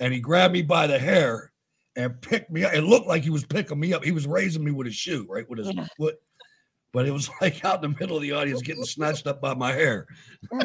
And 0.00 0.12
he 0.12 0.20
grabbed 0.20 0.54
me 0.54 0.62
by 0.62 0.86
the 0.86 0.98
hair 0.98 1.52
and 1.96 2.18
picked 2.20 2.50
me 2.50 2.64
up. 2.64 2.72
It 2.72 2.80
looked 2.80 3.06
like 3.06 3.22
he 3.22 3.28
was 3.30 3.44
picking 3.44 3.78
me 3.78 3.92
up. 3.92 4.02
He 4.02 4.10
was 4.10 4.26
raising 4.26 4.64
me 4.64 4.70
with 4.70 4.86
his 4.86 4.96
shoe, 4.96 5.26
right? 5.28 5.48
With 5.48 5.58
his 5.58 5.70
Yeah. 5.72 5.86
foot. 5.98 6.16
But 6.92 7.06
it 7.06 7.10
was 7.12 7.28
like 7.42 7.62
out 7.62 7.84
in 7.84 7.92
the 7.92 7.98
middle 8.00 8.16
of 8.16 8.22
the 8.22 8.32
audience 8.32 8.62
getting 8.62 8.84
snatched 8.84 9.26
up 9.26 9.42
by 9.42 9.54
my 9.54 9.70
hair. 9.70 10.06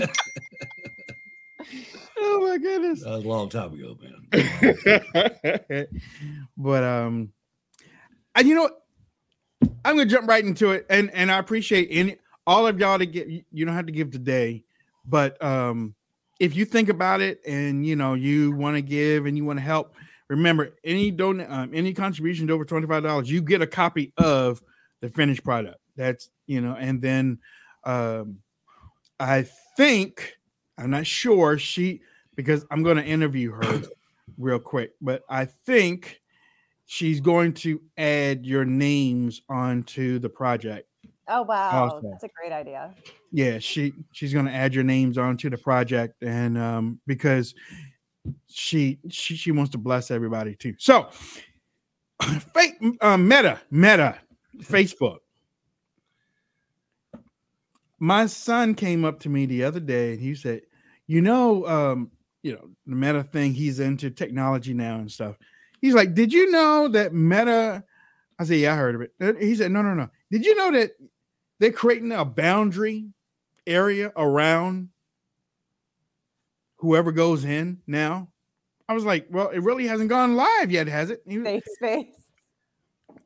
Oh 2.21 2.47
my 2.47 2.57
goodness. 2.57 3.03
That 3.03 3.11
was 3.11 3.23
a 3.23 3.27
long 3.27 3.49
time 3.49 3.73
ago, 3.73 3.97
man. 4.01 5.87
but 6.57 6.83
um 6.83 7.31
and 8.35 8.47
you 8.47 8.55
know 8.55 8.63
what? 8.63 8.81
I'm 9.61 9.95
gonna 9.97 10.05
jump 10.05 10.27
right 10.27 10.43
into 10.43 10.71
it 10.71 10.85
and 10.89 11.09
and 11.11 11.31
I 11.31 11.37
appreciate 11.37 11.87
any 11.91 12.17
all 12.47 12.67
of 12.67 12.79
y'all 12.79 12.97
to 12.97 13.05
get 13.05 13.27
you 13.27 13.65
don't 13.65 13.75
have 13.75 13.85
to 13.85 13.91
give 13.91 14.11
today, 14.11 14.63
but 15.05 15.41
um 15.43 15.95
if 16.39 16.55
you 16.55 16.65
think 16.65 16.89
about 16.89 17.21
it 17.21 17.41
and 17.45 17.85
you 17.85 17.95
know 17.95 18.13
you 18.13 18.51
want 18.51 18.75
to 18.75 18.81
give 18.81 19.25
and 19.25 19.35
you 19.37 19.43
want 19.43 19.59
to 19.59 19.63
help, 19.63 19.93
remember 20.29 20.75
any 20.83 21.11
don 21.11 21.41
um, 21.51 21.71
any 21.73 21.93
contribution 21.93 22.47
to 22.47 22.53
over 22.53 22.65
$25, 22.65 23.27
you 23.27 23.41
get 23.41 23.61
a 23.61 23.67
copy 23.67 24.13
of 24.17 24.61
the 25.01 25.09
finished 25.09 25.43
product. 25.43 25.77
That's 25.95 26.29
you 26.47 26.61
know, 26.61 26.75
and 26.79 27.01
then 27.01 27.39
um 27.83 28.39
I 29.19 29.47
think 29.75 30.37
I'm 30.77 30.89
not 30.89 31.05
sure 31.05 31.57
she 31.57 32.01
because 32.35 32.65
I'm 32.71 32.83
going 32.83 32.95
to 32.95 33.03
interview 33.03 33.51
her 33.51 33.81
real 34.37 34.59
quick, 34.59 34.93
but 35.01 35.23
I 35.29 35.43
think 35.43 36.21
she's 36.91 37.19
going 37.19 37.53
to 37.53 37.79
add 37.99 38.47
your 38.47 38.65
names 38.65 39.43
onto 39.47 40.17
the 40.17 40.27
project. 40.27 40.87
Oh 41.27 41.43
wow, 41.43 41.85
Awesome. 41.85 42.09
that's 42.09 42.23
a 42.23 42.29
great 42.29 42.51
idea. 42.51 42.95
Yeah, 43.31 43.59
she 43.59 43.93
she's 44.11 44.33
going 44.33 44.47
to 44.47 44.51
add 44.51 44.73
your 44.73 44.83
names 44.83 45.15
onto 45.15 45.51
the 45.51 45.59
project, 45.59 46.23
and 46.23 46.57
um, 46.57 46.99
because 47.05 47.53
she 48.47 48.97
she 49.09 49.35
she 49.35 49.51
wants 49.51 49.71
to 49.73 49.77
bless 49.77 50.09
everybody 50.09 50.55
too. 50.55 50.73
So, 50.79 51.09
fake 52.53 52.73
uh, 53.01 53.17
Meta 53.17 53.61
Meta 53.69 54.17
Facebook. 54.57 55.19
My 57.99 58.25
son 58.25 58.73
came 58.73 59.05
up 59.05 59.19
to 59.19 59.29
me 59.29 59.45
the 59.45 59.63
other 59.63 59.79
day 59.79 60.13
and 60.13 60.21
he 60.21 60.33
said, 60.33 60.61
"You 61.05 61.21
know, 61.21 61.67
um, 61.67 62.09
you 62.41 62.53
know 62.53 62.69
the 62.87 62.95
Meta 62.95 63.21
thing. 63.21 63.53
He's 63.53 63.79
into 63.79 64.09
technology 64.09 64.73
now 64.73 64.95
and 64.95 65.11
stuff. 65.11 65.37
He's 65.81 65.93
like, 65.93 66.13
did 66.13 66.33
you 66.33 66.51
know 66.51 66.87
that 66.89 67.13
Meta?" 67.13 67.83
I 68.37 68.43
said, 68.43 68.59
"Yeah, 68.59 68.73
I 68.73 68.77
heard 68.77 68.95
of 68.95 69.01
it." 69.01 69.41
He 69.41 69.55
said, 69.55 69.71
"No, 69.71 69.81
no, 69.81 69.93
no. 69.93 70.09
Did 70.31 70.45
you 70.45 70.55
know 70.55 70.71
that 70.71 70.91
they're 71.59 71.71
creating 71.71 72.11
a 72.11 72.25
boundary 72.25 73.09
area 73.67 74.11
around 74.15 74.89
whoever 76.77 77.11
goes 77.11 77.43
in 77.45 77.81
now?" 77.87 78.29
I 78.87 78.93
was 78.93 79.05
like, 79.05 79.27
"Well, 79.29 79.49
it 79.49 79.59
really 79.59 79.87
hasn't 79.87 80.09
gone 80.09 80.35
live 80.35 80.71
yet, 80.71 80.87
has 80.87 81.09
it?" 81.09 81.23
Safe 81.27 81.63
space. 81.65 82.15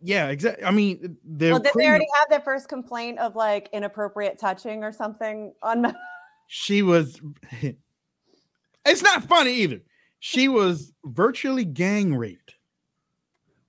yeah, 0.02 0.30
exactly. 0.30 0.66
I 0.66 0.72
mean, 0.72 1.18
they're 1.24 1.54
Well, 1.54 1.62
did 1.62 1.74
they 1.76 1.88
already 1.88 2.08
have 2.16 2.30
their 2.30 2.42
first 2.42 2.68
complaint 2.68 3.20
of 3.20 3.36
like 3.36 3.70
inappropriate 3.72 4.38
touching 4.40 4.84
or 4.84 4.92
something 4.92 5.54
on? 5.62 5.96
she 6.48 6.82
was 6.82 7.20
it's 8.86 9.02
not 9.02 9.24
funny 9.24 9.54
either 9.54 9.82
she 10.26 10.48
was 10.48 10.94
virtually 11.04 11.66
gang 11.66 12.16
raped 12.16 12.56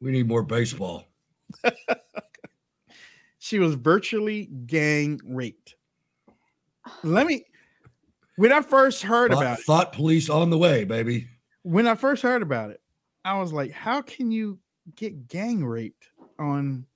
We 0.00 0.12
need 0.12 0.28
more 0.28 0.44
baseball. 0.44 1.04
she 3.40 3.58
was 3.58 3.74
virtually 3.74 4.46
gang 4.66 5.20
raped 5.24 5.74
let 7.02 7.26
me 7.26 7.44
when 8.36 8.52
i 8.52 8.60
first 8.60 9.02
heard 9.02 9.32
Thought, 9.32 9.42
about 9.42 9.58
it 9.58 9.64
thought 9.64 9.92
police 9.92 10.30
on 10.30 10.50
the 10.50 10.56
way, 10.58 10.84
baby. 10.84 11.26
when 11.62 11.88
i 11.88 11.94
first 11.96 12.22
heard 12.22 12.40
about 12.42 12.70
it 12.70 12.80
i 13.24 13.36
was 13.38 13.52
like 13.52 13.72
how 13.72 14.00
can 14.00 14.30
you 14.30 14.56
get 14.94 15.26
gang 15.26 15.64
raped 15.64 16.08
on 16.38 16.86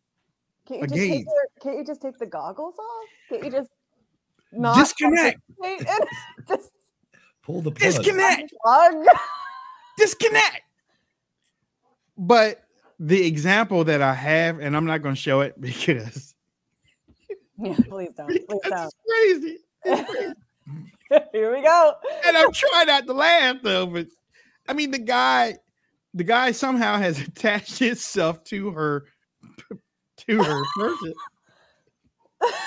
Can't 0.68 0.80
you, 0.80 0.84
a 0.84 0.88
just 0.88 1.00
take 1.00 1.10
game 1.10 1.26
can't 1.62 1.78
you 1.78 1.84
just 1.84 2.00
take 2.00 2.16
the 2.18 2.26
goggles 2.26 2.74
off? 2.78 3.08
Can't 3.28 3.44
you 3.44 3.50
just 3.50 3.70
not 4.52 4.76
Disconnect. 4.76 5.40
Just 6.48 6.70
Pull 7.42 7.60
the 7.62 7.70
plug. 7.70 7.92
disconnect 7.94 8.52
plug. 8.62 8.94
disconnect 9.98 10.62
but 12.16 12.62
the 12.98 13.26
example 13.26 13.84
that 13.84 14.00
i 14.02 14.14
have 14.14 14.58
and 14.60 14.76
i'm 14.76 14.86
not 14.86 15.02
going 15.02 15.14
to 15.14 15.20
show 15.20 15.40
it 15.40 15.60
because 15.60 16.34
Yeah, 17.58 17.74
please 17.88 18.12
don't. 18.16 18.28
Please 18.28 18.44
it's 18.48 18.68
don't. 18.68 18.94
crazy 19.08 19.58
Here 21.32 21.54
we 21.54 21.62
go. 21.62 21.92
and 22.26 22.36
I'm 22.36 22.52
trying 22.52 22.86
not 22.86 23.06
to 23.06 23.12
laugh 23.14 23.56
though, 23.62 23.86
but 23.86 24.06
I 24.68 24.74
mean 24.74 24.90
the 24.90 24.98
guy, 24.98 25.56
the 26.14 26.24
guy 26.24 26.52
somehow 26.52 26.98
has 26.98 27.18
attached 27.20 27.78
himself 27.78 28.44
to 28.44 28.70
her, 28.72 29.06
to 30.28 30.42
her 30.42 30.62
person, 30.78 31.14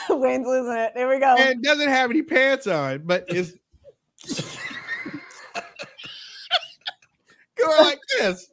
Wayne's 0.09 0.47
losing 0.47 0.73
it. 0.75 0.91
Here 0.95 1.07
we 1.07 1.19
go. 1.19 1.35
and 1.38 1.61
doesn't 1.61 1.88
have 1.89 2.09
any 2.09 2.23
pants 2.23 2.65
on, 2.67 3.03
but 3.05 3.25
is 3.33 3.57
going 7.65 7.82
like 7.82 8.00
this. 8.18 8.48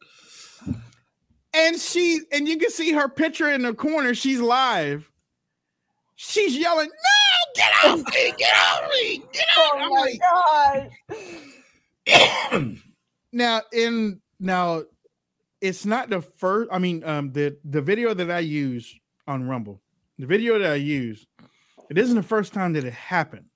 And 1.54 1.80
she, 1.80 2.20
and 2.32 2.46
you 2.46 2.58
can 2.58 2.70
see 2.70 2.92
her 2.92 3.08
picture 3.08 3.50
in 3.50 3.62
the 3.62 3.72
corner. 3.74 4.14
She's 4.14 4.40
live. 4.40 5.10
She's 6.16 6.56
yelling, 6.56 6.88
"No, 6.88 7.52
get 7.54 7.72
off 7.84 7.98
me! 8.14 8.32
Get 8.36 8.56
off 8.56 8.90
me! 8.92 9.22
Get 9.32 9.46
off!" 9.56 9.74
oh 9.76 9.88
my 9.88 10.00
like, 10.00 10.20
god. 10.20 10.90
now 13.32 13.62
in 13.72 14.20
now 14.40 14.82
it's 15.60 15.84
not 15.84 16.08
the 16.08 16.20
first 16.20 16.68
i 16.72 16.78
mean 16.78 17.02
um 17.04 17.32
the 17.32 17.56
the 17.64 17.82
video 17.82 18.14
that 18.14 18.30
i 18.30 18.38
use 18.38 18.98
on 19.26 19.46
rumble 19.46 19.80
the 20.18 20.26
video 20.26 20.58
that 20.58 20.72
i 20.72 20.76
use 20.76 21.26
it 21.90 21.98
isn't 21.98 22.16
the 22.16 22.22
first 22.22 22.52
time 22.52 22.72
that 22.72 22.84
it 22.84 22.92
happened 22.92 23.46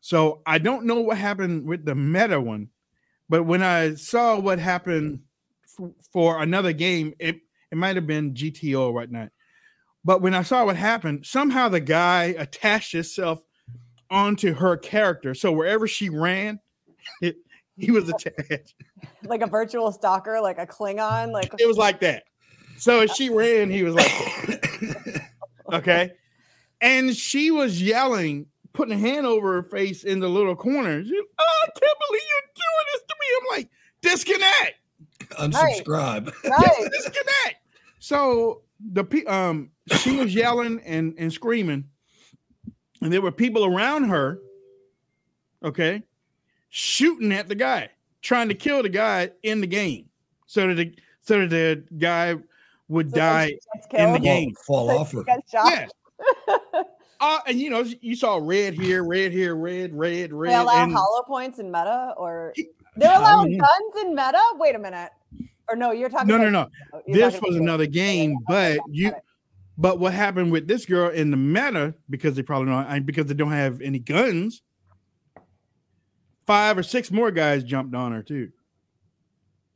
so 0.00 0.40
i 0.46 0.58
don't 0.58 0.84
know 0.84 1.00
what 1.00 1.18
happened 1.18 1.66
with 1.66 1.84
the 1.84 1.94
meta 1.94 2.40
one 2.40 2.68
but 3.28 3.44
when 3.44 3.62
i 3.62 3.94
saw 3.94 4.38
what 4.38 4.58
happened 4.58 5.20
f- 5.78 5.90
for 6.12 6.42
another 6.42 6.72
game 6.72 7.14
it 7.18 7.40
it 7.70 7.76
might 7.76 7.96
have 7.96 8.06
been 8.06 8.34
gto 8.34 8.80
or 8.80 8.92
whatnot 8.92 9.30
but 10.04 10.22
when 10.22 10.34
i 10.34 10.42
saw 10.42 10.64
what 10.64 10.76
happened 10.76 11.24
somehow 11.24 11.68
the 11.68 11.80
guy 11.80 12.34
attached 12.38 12.92
himself 12.92 13.40
onto 14.10 14.54
her 14.54 14.76
character 14.76 15.34
so 15.34 15.52
wherever 15.52 15.86
she 15.86 16.08
ran 16.08 16.58
it, 17.20 17.36
he 17.76 17.90
was 17.90 18.08
attached 18.08 18.74
Like 19.24 19.42
a 19.42 19.46
virtual 19.46 19.92
stalker, 19.92 20.40
like 20.40 20.58
a 20.58 20.66
Klingon, 20.66 21.32
like 21.32 21.52
it 21.58 21.66
was 21.66 21.78
like 21.78 22.00
that. 22.00 22.24
So 22.76 23.00
as 23.00 23.10
she 23.10 23.28
ran, 23.28 23.70
he 23.70 23.82
was 23.82 23.94
like, 23.94 25.22
okay. 25.72 26.12
And 26.80 27.14
she 27.16 27.50
was 27.50 27.82
yelling, 27.82 28.46
putting 28.78 28.94
a 28.94 28.98
hand 28.98 29.26
over 29.26 29.54
her 29.54 29.62
face 29.64 30.04
in 30.04 30.20
the 30.20 30.28
little 30.28 30.54
corner. 30.54 31.04
She, 31.04 31.10
oh, 31.38 31.64
I 31.64 31.66
can't 31.66 31.98
believe 32.08 32.22
you're 32.30 32.48
doing 32.54 32.86
this 32.92 33.02
to 33.08 33.14
me. 33.20 33.26
I'm 33.36 33.58
like, 33.58 33.70
disconnect, 34.00 35.52
Unsubscribe. 35.52 36.32
right. 36.48 36.90
disconnect. 36.92 37.56
So 37.98 38.62
the 38.92 39.02
pe- 39.02 39.24
um 39.24 39.72
she 39.96 40.16
was 40.16 40.32
yelling 40.32 40.80
and 40.86 41.12
and 41.18 41.32
screaming, 41.32 41.86
and 43.02 43.12
there 43.12 43.20
were 43.20 43.32
people 43.32 43.64
around 43.64 44.04
her, 44.04 44.38
okay, 45.64 46.04
shooting 46.68 47.32
at 47.32 47.48
the 47.48 47.56
guy. 47.56 47.90
trying 48.22 48.46
to 48.48 48.54
kill 48.54 48.84
the 48.84 48.88
guy 48.88 49.32
in 49.42 49.60
the 49.60 49.66
game, 49.66 50.08
so 50.46 50.68
that 50.68 50.74
the 50.74 50.94
so 51.20 51.40
that 51.40 51.50
the 51.50 51.84
guy 51.98 52.36
would 52.86 53.10
die 53.10 53.58
in 53.92 54.12
the 54.12 54.20
game. 54.20 54.54
Fall 54.64 54.88
off 54.88 55.10
her. 55.10 55.24
Yeah. 55.52 55.88
Uh, 57.20 57.40
and 57.46 57.58
you 57.60 57.70
know, 57.70 57.84
you 58.00 58.14
saw 58.14 58.38
red 58.40 58.74
here, 58.74 59.02
red 59.02 59.32
here, 59.32 59.56
red, 59.56 59.92
red, 59.92 60.32
red. 60.32 60.50
They 60.50 60.54
allow 60.54 60.84
and 60.84 60.92
hollow 60.92 61.22
points 61.24 61.58
in 61.58 61.66
meta, 61.66 62.14
or 62.16 62.54
they're 62.96 63.16
allowing 63.16 63.58
guns 63.58 64.04
in 64.04 64.14
meta. 64.14 64.40
Wait 64.54 64.74
a 64.74 64.78
minute. 64.78 65.10
Or 65.68 65.76
no, 65.76 65.90
you're 65.92 66.08
talking. 66.08 66.28
no, 66.28 66.38
no, 66.38 66.48
about- 66.48 66.70
no. 66.92 67.02
you're 67.06 67.30
This 67.30 67.40
was 67.40 67.56
another 67.56 67.86
game, 67.86 68.36
but 68.46 68.78
you. 68.90 69.12
But 69.80 70.00
what 70.00 70.12
happened 70.12 70.50
with 70.50 70.66
this 70.66 70.86
girl 70.86 71.08
in 71.10 71.30
the 71.30 71.36
meta 71.36 71.94
because 72.10 72.34
they 72.34 72.42
probably 72.42 72.72
don't 72.72 73.06
because 73.06 73.26
they 73.26 73.34
don't 73.34 73.52
have 73.52 73.80
any 73.80 74.00
guns. 74.00 74.62
Five 76.46 76.78
or 76.78 76.82
six 76.82 77.12
more 77.12 77.30
guys 77.30 77.62
jumped 77.62 77.94
on 77.94 78.10
her 78.12 78.22
too. 78.22 78.50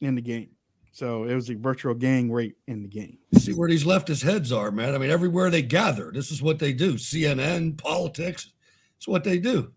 In 0.00 0.16
the 0.16 0.20
game, 0.20 0.50
so 0.92 1.24
it 1.24 1.34
was 1.34 1.48
a 1.48 1.54
virtual 1.54 1.94
gang 1.94 2.30
rape 2.30 2.56
in 2.66 2.82
the 2.82 2.88
game. 2.88 3.18
See 3.38 3.54
where 3.54 3.68
these 3.68 3.84
leftist 3.84 4.22
heads 4.22 4.52
are, 4.52 4.70
man. 4.70 4.94
I 4.94 4.98
mean, 4.98 5.10
everywhere 5.10 5.48
they 5.48 5.62
gather, 5.62 6.12
this 6.12 6.30
is 6.30 6.42
what 6.42 6.58
they 6.58 6.74
do. 6.74 6.94
CNN, 6.94 7.78
politics, 7.78 8.52
it's 8.98 9.08
what 9.08 9.24
they 9.24 9.38
do. 9.38 9.72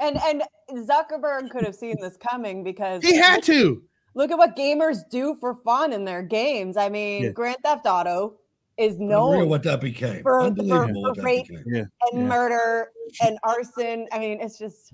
And 0.00 0.18
and 0.18 0.42
Zuckerberg 0.72 1.50
could 1.50 1.64
have 1.64 1.76
seen 1.76 1.96
this 2.00 2.16
coming 2.16 2.64
because 2.64 3.04
He 3.04 3.16
had 3.16 3.44
to. 3.44 3.82
Look 4.14 4.32
at 4.32 4.36
what 4.36 4.56
gamers 4.56 5.08
do 5.08 5.36
for 5.40 5.54
fun 5.64 5.92
in 5.92 6.04
their 6.04 6.22
games. 6.22 6.76
I 6.76 6.88
mean, 6.88 7.22
Yeah. 7.22 7.30
Grand 7.30 7.56
Theft 7.64 7.86
Auto 7.86 8.34
is 8.76 8.96
Unreal 8.96 9.30
known 9.30 9.48
what 9.48 9.62
that 9.62 9.80
became. 9.80 10.22
for, 10.22 10.40
for, 10.40 10.42
Unbelievable 10.42 10.86
for 10.86 11.08
what 11.10 11.16
that 11.16 11.22
rape 11.22 11.46
became. 11.46 11.64
Yeah. 11.66 11.84
and 12.10 12.22
yeah. 12.22 12.26
murder 12.26 12.90
and 13.24 13.38
arson. 13.44 14.08
I 14.10 14.18
mean, 14.18 14.40
it's 14.40 14.58
just. 14.58 14.92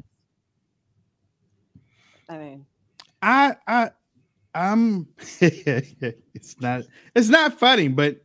I 2.28 2.36
mean, 2.36 2.66
I 3.22 3.56
I 3.66 3.90
I'm 4.58 4.72
um, 4.72 5.08
it's 5.40 6.60
not 6.60 6.82
it's 7.14 7.28
not 7.28 7.58
funny, 7.60 7.86
but 7.86 8.18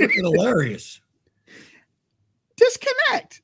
Freaking 0.00 0.14
hilarious. 0.14 1.00
disconnect. 2.56 3.42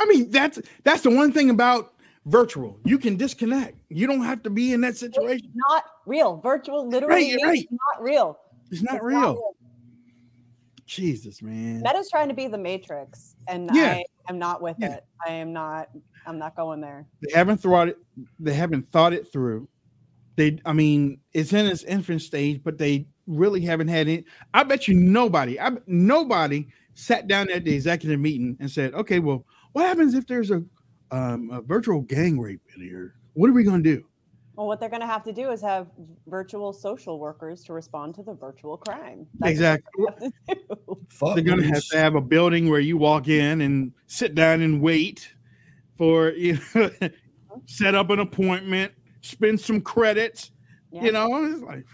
I 0.00 0.06
mean, 0.06 0.30
that's 0.30 0.60
that's 0.82 1.02
the 1.02 1.10
one 1.10 1.30
thing 1.30 1.50
about 1.50 1.92
virtual. 2.24 2.80
You 2.86 2.98
can 2.98 3.16
disconnect. 3.16 3.76
You 3.90 4.06
don't 4.06 4.24
have 4.24 4.42
to 4.44 4.50
be 4.50 4.72
in 4.72 4.80
that 4.80 4.96
situation. 4.96 5.52
not 5.54 5.84
real. 6.06 6.38
Virtual 6.38 6.88
literally 6.88 7.28
you're 7.28 7.52
means 7.52 7.66
right. 7.70 7.78
not 7.94 8.02
real. 8.02 8.38
It's 8.70 8.82
not 8.82 8.96
It's 8.96 9.04
real. 9.04 9.54
Jesus, 10.86 11.42
man. 11.42 11.82
Meta's 11.82 12.10
trying 12.10 12.28
to 12.28 12.34
be 12.34 12.48
the 12.48 12.58
Matrix, 12.58 13.36
and 13.46 13.68
Yeah. 13.74 13.92
I 13.94 14.04
am 14.30 14.38
not 14.38 14.62
with 14.62 14.82
it. 14.82 15.04
I 15.26 15.32
am 15.32 15.52
not. 15.52 15.90
I'm 16.26 16.38
not 16.38 16.56
going 16.56 16.80
there. 16.80 17.06
They 17.20 17.36
haven't 17.36 17.58
thought 17.58 17.88
it. 17.88 17.98
They 18.38 18.54
haven't 18.54 18.90
thought 18.90 19.12
it 19.12 19.30
through. 19.30 19.68
They, 20.36 20.58
I 20.64 20.72
mean, 20.72 21.20
it's 21.32 21.52
in 21.52 21.66
its 21.66 21.84
infant 21.84 22.22
stage, 22.22 22.62
but 22.64 22.78
they 22.78 23.06
really 23.26 23.60
haven't 23.60 23.88
had 23.88 24.08
it. 24.08 24.24
I 24.54 24.62
bet 24.64 24.88
you 24.88 24.94
nobody, 24.94 25.60
I 25.60 25.72
nobody 25.86 26.68
sat 26.94 27.28
down 27.28 27.50
at 27.50 27.64
the 27.64 27.74
executive 27.74 28.20
meeting 28.20 28.56
and 28.60 28.70
said, 28.70 28.94
"Okay, 28.94 29.18
well, 29.18 29.44
what 29.72 29.86
happens 29.86 30.14
if 30.14 30.26
there's 30.26 30.50
a 30.50 30.62
um, 31.10 31.50
a 31.52 31.60
virtual 31.60 32.00
gang 32.00 32.38
rape 32.40 32.62
in 32.74 32.82
here? 32.82 33.14
What 33.34 33.50
are 33.50 33.52
we 33.52 33.64
going 33.64 33.82
to 33.82 33.96
do?" 33.96 34.04
Well, 34.54 34.66
what 34.66 34.80
they're 34.80 34.90
going 34.90 35.00
to 35.00 35.06
have 35.06 35.24
to 35.24 35.32
do 35.32 35.50
is 35.50 35.62
have 35.62 35.86
virtual 36.26 36.74
social 36.74 37.18
workers 37.18 37.64
to 37.64 37.72
respond 37.72 38.14
to 38.16 38.22
the 38.22 38.34
virtual 38.34 38.76
crime. 38.76 39.26
That's 39.38 39.40
what 39.40 39.50
exactly. 39.50 39.90
they 39.96 40.04
have 40.12 40.18
to 40.18 40.54
do. 40.54 41.34
They're 41.34 41.44
going 41.44 41.60
to 41.60 41.68
have 41.68 41.84
to 41.86 41.98
have 41.98 42.14
a 42.16 42.20
building 42.20 42.68
where 42.68 42.80
you 42.80 42.98
walk 42.98 43.28
in 43.28 43.62
and 43.62 43.92
sit 44.08 44.34
down 44.34 44.60
and 44.60 44.82
wait 44.82 45.34
for 45.96 46.30
you 46.30 46.58
know, 46.74 46.90
set 47.66 47.94
up 47.94 48.10
an 48.10 48.18
appointment, 48.18 48.92
spend 49.22 49.60
some 49.60 49.80
credits. 49.80 50.50
Yeah. 50.90 51.04
You 51.04 51.12
know, 51.12 51.44
it's 51.44 51.62
like 51.62 51.86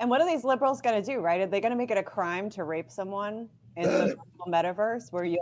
And 0.00 0.10
what 0.10 0.20
are 0.20 0.26
these 0.26 0.44
liberals 0.44 0.80
going 0.80 1.00
to 1.00 1.12
do? 1.12 1.20
Right? 1.20 1.40
Are 1.40 1.46
they 1.46 1.60
going 1.60 1.70
to 1.70 1.76
make 1.76 1.90
it 1.90 1.98
a 1.98 2.02
crime 2.02 2.50
to 2.50 2.64
rape 2.64 2.90
someone 2.90 3.48
in 3.76 3.84
the 3.84 3.90
virtual 3.98 4.46
metaverse 4.48 5.12
where 5.12 5.24
you? 5.24 5.38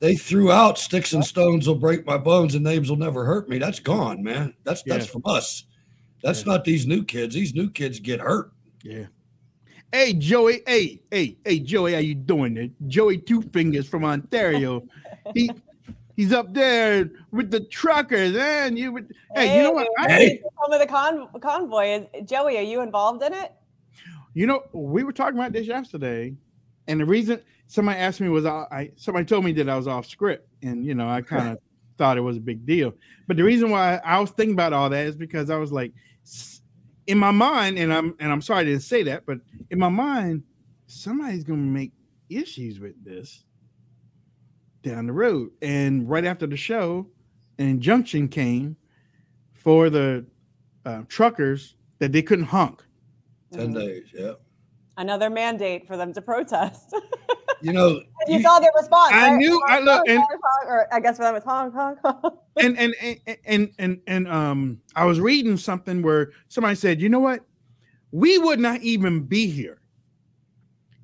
They 0.00 0.14
threw 0.14 0.50
out 0.50 0.78
sticks 0.78 1.12
and 1.12 1.24
stones 1.24 1.66
will 1.68 1.74
break 1.74 2.06
my 2.06 2.16
bones 2.16 2.54
and 2.54 2.64
names 2.64 2.88
will 2.88 2.96
never 2.96 3.24
hurt 3.24 3.48
me. 3.48 3.58
That's 3.58 3.80
gone, 3.80 4.22
man. 4.22 4.54
That's 4.64 4.82
that's 4.84 5.06
from 5.06 5.22
us. 5.24 5.64
That's 6.22 6.46
not 6.46 6.64
these 6.64 6.86
new 6.86 7.04
kids. 7.04 7.34
These 7.34 7.54
new 7.54 7.70
kids 7.70 8.00
get 8.00 8.20
hurt. 8.20 8.52
Yeah. 8.82 9.06
Hey 9.92 10.12
Joey, 10.12 10.62
hey, 10.66 11.00
hey, 11.10 11.38
hey 11.44 11.60
Joey, 11.60 11.94
how 11.94 12.00
you 12.00 12.14
doing? 12.14 12.54
there? 12.54 12.68
Joey 12.86 13.18
Two 13.18 13.40
Fingers 13.40 13.88
from 13.88 14.04
Ontario. 14.04 14.82
he 15.34 15.50
he's 16.18 16.32
up 16.32 16.52
there 16.52 17.08
with 17.30 17.50
the 17.50 17.60
truckers, 17.60 18.36
and 18.36 18.76
you 18.76 18.92
would 18.92 19.14
hey, 19.34 19.56
you 19.56 19.62
know 19.62 19.70
what? 19.70 19.88
Hey, 19.98 20.42
some 20.60 20.72
of 20.72 20.80
the 20.80 20.86
con- 20.86 21.28
convoy 21.40 22.06
is 22.12 22.28
Joey. 22.28 22.58
Are 22.58 22.62
you 22.62 22.82
involved 22.82 23.22
in 23.22 23.32
it? 23.32 23.52
You 24.34 24.46
know, 24.46 24.64
we 24.72 25.04
were 25.04 25.12
talking 25.12 25.38
about 25.38 25.52
this 25.52 25.66
yesterday, 25.66 26.34
and 26.88 27.00
the 27.00 27.06
reason 27.06 27.40
somebody 27.68 28.00
asked 28.00 28.20
me 28.20 28.28
was 28.28 28.44
I, 28.44 28.66
I 28.70 28.90
somebody 28.96 29.24
told 29.24 29.44
me 29.44 29.52
that 29.52 29.68
I 29.68 29.76
was 29.76 29.86
off 29.86 30.06
script, 30.06 30.46
and 30.62 30.84
you 30.84 30.94
know, 30.94 31.08
I 31.08 31.22
kind 31.34 31.50
of 31.50 31.58
thought 31.96 32.18
it 32.18 32.22
was 32.22 32.36
a 32.36 32.40
big 32.40 32.66
deal. 32.66 32.92
But 33.28 33.36
the 33.36 33.44
reason 33.44 33.70
why 33.70 34.00
I 34.04 34.18
was 34.20 34.30
thinking 34.30 34.54
about 34.54 34.72
all 34.72 34.90
that 34.90 35.06
is 35.06 35.16
because 35.16 35.50
I 35.50 35.56
was 35.56 35.72
like, 35.72 35.92
in 37.06 37.16
my 37.16 37.30
mind, 37.30 37.78
and 37.78 37.94
I'm 37.94 38.16
and 38.18 38.32
I'm 38.32 38.42
sorry 38.42 38.62
I 38.62 38.64
didn't 38.64 38.82
say 38.82 39.04
that, 39.04 39.24
but 39.24 39.38
in 39.70 39.78
my 39.78 39.88
mind, 39.88 40.42
somebody's 40.88 41.44
gonna 41.44 41.58
make 41.58 41.92
issues 42.28 42.80
with 42.80 43.02
this 43.04 43.44
down 44.88 45.06
the 45.06 45.12
road. 45.12 45.50
And 45.62 46.08
right 46.08 46.24
after 46.24 46.46
the 46.46 46.56
show, 46.56 47.06
an 47.58 47.68
injunction 47.68 48.28
came 48.28 48.76
for 49.52 49.90
the 49.90 50.24
uh, 50.84 51.02
truckers 51.08 51.76
that 51.98 52.12
they 52.12 52.22
couldn't 52.22 52.46
honk. 52.46 52.84
10 53.52 53.72
days. 53.72 54.06
Yeah. 54.14 54.32
Another 54.96 55.30
mandate 55.30 55.86
for 55.86 55.96
them 55.96 56.12
to 56.12 56.22
protest. 56.22 56.94
You 57.60 57.72
know, 57.72 58.00
you, 58.28 58.40
saw 58.40 58.60
their 58.60 58.70
response. 58.76 59.12
I 59.12 59.30
right? 59.30 59.36
knew- 59.36 59.60
I 59.66 59.80
look, 59.80 59.96
honk, 59.96 60.08
and- 60.08 60.18
honk, 60.18 60.30
honk, 60.30 60.70
or 60.70 60.94
I 60.94 61.00
guess 61.00 61.16
for 61.16 61.24
them 61.24 61.34
it's 61.34 61.44
honk 61.44 61.74
honk 61.74 61.98
honk. 62.04 62.34
and 62.56 62.78
and 62.78 62.94
and 63.02 63.18
and 63.44 63.70
and 63.80 64.00
and 64.06 64.28
um 64.28 64.80
I 64.94 65.04
was 65.06 65.18
reading 65.18 65.56
something 65.56 66.00
where 66.02 66.30
somebody 66.46 66.76
said, 66.76 67.00
you 67.00 67.08
know 67.08 67.18
what? 67.18 67.44
We 68.12 68.38
would 68.38 68.60
not 68.60 68.80
even 68.82 69.24
be 69.24 69.48
here 69.48 69.77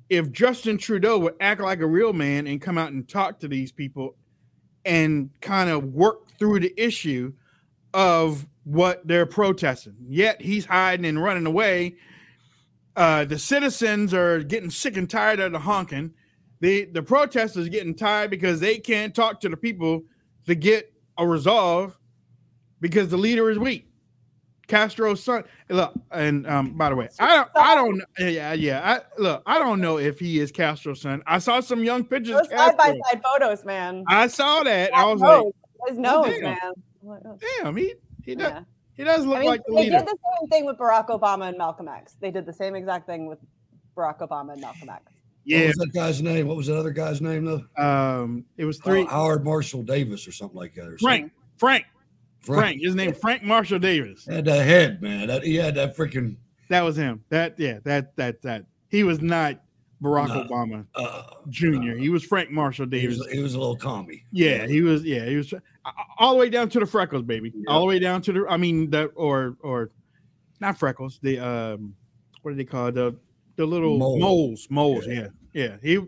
if 0.09 0.31
Justin 0.31 0.77
Trudeau 0.77 1.17
would 1.19 1.35
act 1.39 1.61
like 1.61 1.79
a 1.79 1.87
real 1.87 2.13
man 2.13 2.47
and 2.47 2.61
come 2.61 2.77
out 2.77 2.91
and 2.91 3.07
talk 3.07 3.39
to 3.39 3.47
these 3.47 3.71
people 3.71 4.15
and 4.85 5.29
kind 5.41 5.69
of 5.69 5.93
work 5.93 6.29
through 6.37 6.59
the 6.59 6.73
issue 6.77 7.33
of 7.93 8.47
what 8.65 9.07
they're 9.07 9.25
protesting. 9.25 9.95
Yet 10.07 10.41
he's 10.41 10.65
hiding 10.65 11.05
and 11.05 11.21
running 11.21 11.45
away. 11.45 11.95
Uh, 12.95 13.25
the 13.25 13.39
citizens 13.39 14.13
are 14.13 14.41
getting 14.43 14.69
sick 14.69 14.97
and 14.97 15.09
tired 15.09 15.39
of 15.39 15.51
the 15.51 15.59
honking. 15.59 16.11
The 16.61 16.85
the 16.85 17.03
protesters 17.03 17.67
getting 17.69 17.95
tired 17.95 18.29
because 18.29 18.59
they 18.59 18.77
can't 18.77 19.13
talk 19.13 19.41
to 19.41 19.49
the 19.49 19.57
people 19.57 20.03
to 20.45 20.55
get 20.55 20.93
a 21.17 21.27
resolve 21.27 21.97
because 22.79 23.09
the 23.09 23.17
leader 23.17 23.49
is 23.49 23.59
weak. 23.59 23.87
Castro's 24.67 25.23
son. 25.23 25.43
Look, 25.69 25.93
and 26.11 26.47
um, 26.47 26.73
by 26.77 26.89
the 26.89 26.95
way, 26.95 27.09
I 27.19 27.35
don't, 27.35 27.49
I 27.55 27.75
don't, 27.75 28.01
yeah, 28.19 28.53
yeah. 28.53 28.81
I 28.83 29.21
look, 29.21 29.43
I 29.45 29.59
don't 29.59 29.81
know 29.81 29.97
if 29.99 30.19
he 30.19 30.39
is 30.39 30.51
Castro's 30.51 31.01
son. 31.01 31.21
I 31.27 31.39
saw 31.39 31.59
some 31.59 31.83
young 31.83 32.03
pictures. 32.03 32.35
Those 32.37 32.49
side 32.49 32.77
by 32.77 32.97
side 33.09 33.21
photos, 33.23 33.63
man. 33.65 34.03
I 34.07 34.27
saw 34.27 34.63
that. 34.63 34.93
I 34.93 35.05
That 35.05 35.11
was 35.11 35.21
like, 35.21 35.43
nose, 35.43 35.53
his 35.89 35.97
oh, 35.97 36.01
nose, 36.01 36.33
damn. 36.33 36.43
man. 36.43 36.57
I'm 37.01 37.07
like, 37.07 37.21
oh. 37.25 37.39
damn, 37.61 37.75
he 37.77 37.93
he 38.23 38.35
does 38.35 38.51
Yeah. 38.51 38.59
he 38.95 39.03
does 39.03 39.25
look 39.25 39.37
I 39.37 39.39
mean, 39.41 39.49
like 39.49 39.61
the 39.67 39.73
they 39.75 39.81
leader. 39.83 39.97
did 39.99 40.07
the 40.07 40.17
same 40.39 40.49
thing 40.49 40.65
with 40.65 40.77
Barack 40.77 41.07
Obama 41.09 41.49
and 41.49 41.57
Malcolm 41.57 41.87
X. 41.87 42.15
They 42.19 42.31
did 42.31 42.45
the 42.45 42.53
same 42.53 42.75
exact 42.75 43.05
thing 43.07 43.27
with 43.27 43.39
Barack 43.95 44.19
Obama 44.19 44.53
and 44.53 44.61
Malcolm 44.61 44.89
X. 44.89 45.03
Yeah. 45.45 45.57
What 45.57 45.61
Yeah, 45.61 45.67
was 45.67 45.75
that 45.77 45.93
guy's 45.93 46.21
name? 46.23 46.47
What 46.47 46.57
was 46.57 46.67
that 46.67 46.77
other 46.77 46.89
guy's 46.91 47.21
name 47.21 47.45
though? 47.45 47.63
um, 47.81 48.45
it 48.57 48.65
was 48.65 48.79
three. 48.83 49.05
Howard 49.05 49.43
Marshall 49.45 49.83
Davis 49.83 50.27
or 50.27 50.31
something 50.31 50.57
like 50.57 50.73
that. 50.75 50.87
Or 50.87 50.97
Frank, 50.97 51.31
Frank, 51.57 51.85
Frank. 52.45 52.61
Frank. 52.61 52.81
His 52.81 52.95
name 52.95 53.13
Frank 53.13 53.43
Marshall 53.43 53.79
Davis. 53.79 54.25
Had 54.25 54.45
that 54.45 54.65
head, 54.65 55.01
man. 55.01 55.27
That, 55.27 55.43
he 55.43 55.55
had 55.55 55.75
that 55.75 55.95
freaking 55.95 56.37
That 56.69 56.81
was 56.81 56.95
him. 56.95 57.23
That 57.29 57.59
yeah, 57.59 57.79
that 57.83 58.15
that 58.17 58.41
that 58.43 58.65
he 58.89 59.03
was 59.03 59.21
not 59.21 59.59
Barack 60.01 60.27
No. 60.27 60.43
Obama 60.43 60.85
uh, 60.95 61.23
Jr. 61.49 61.95
He 61.97 62.09
was 62.09 62.23
Frank 62.23 62.51
Marshall 62.51 62.85
he 62.85 63.01
Davis. 63.01 63.17
was, 63.19 63.31
he 63.31 63.39
was 63.39 63.55
a 63.55 63.59
little 63.59 63.77
commie. 63.77 64.25
Yeah, 64.31 64.67
he 64.67 64.81
was. 64.81 65.03
Yeah, 65.03 65.25
he 65.25 65.35
was 65.37 65.53
all 66.17 66.33
the 66.33 66.39
way 66.39 66.49
down 66.49 66.69
to 66.69 66.79
the 66.79 66.85
freckles, 66.85 67.23
baby. 67.23 67.53
All 67.67 67.81
the 67.81 67.85
way 67.85 67.99
down 67.99 68.21
to 68.23 68.33
the. 68.33 68.45
I 68.47 68.57
mean, 68.57 68.89
the 68.89 69.05
or 69.15 69.57
or 69.61 69.91
not 70.59 70.77
freckles. 70.77 71.19
The 71.21 71.39
um, 71.39 71.95
what 72.41 72.51
do 72.51 72.57
they 72.57 72.65
call 72.65 72.91
the 72.91 73.17
the 73.55 73.65
little 73.65 73.97
Mole. 73.97 74.19
moles? 74.19 74.67
Moles. 74.69 75.07
Yeah, 75.07 75.27
yeah. 75.53 75.77
He, 75.81 75.99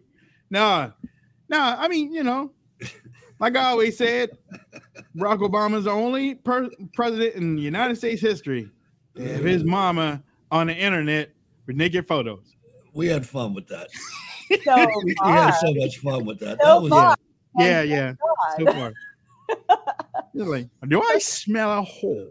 nah, 0.50 0.92
nah. 1.50 1.76
I 1.80 1.88
mean, 1.88 2.12
you 2.12 2.24
know, 2.24 2.52
like 3.40 3.56
I 3.56 3.66
always 3.66 3.98
said, 3.98 4.32
Barack 5.18 5.40
Obama's 5.40 5.86
the 5.86 5.92
only 5.92 6.36
per- 6.36 6.70
president 6.94 7.36
in 7.36 7.58
United 7.58 7.98
States 7.98 8.22
history 8.22 8.70
to 9.16 9.28
have 9.34 9.44
his 9.44 9.64
mama 9.64 10.22
on 10.52 10.68
the 10.68 10.76
internet 10.76 11.32
with 11.66 11.76
naked 11.76 12.08
photos. 12.08 12.56
We 12.94 13.08
had 13.08 13.26
fun 13.26 13.54
with 13.54 13.68
that. 13.68 13.90
So 14.64 14.78
We, 15.04 15.14
we 15.26 15.30
had 15.30 15.52
so 15.56 15.74
much 15.74 15.98
fun 15.98 16.24
with 16.24 16.40
that. 16.40 16.58
So 16.62 16.66
that 16.66 16.82
was 16.82 16.90
far. 16.90 17.18
Yeah, 17.58 17.80
Thank 17.80 17.90
yeah. 17.90 18.14
So 18.58 18.66
far. 18.72 18.94
You're 20.34 20.46
like, 20.58 20.70
do 20.88 21.02
I 21.02 21.18
smell 21.20 21.80
a 21.80 21.82
hole? 21.82 22.30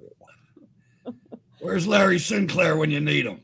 Where's 1.61 1.87
Larry 1.87 2.18
Sinclair 2.18 2.79
when 2.79 2.90
you 2.90 3.01
need 3.01 3.27
him? 3.27 3.42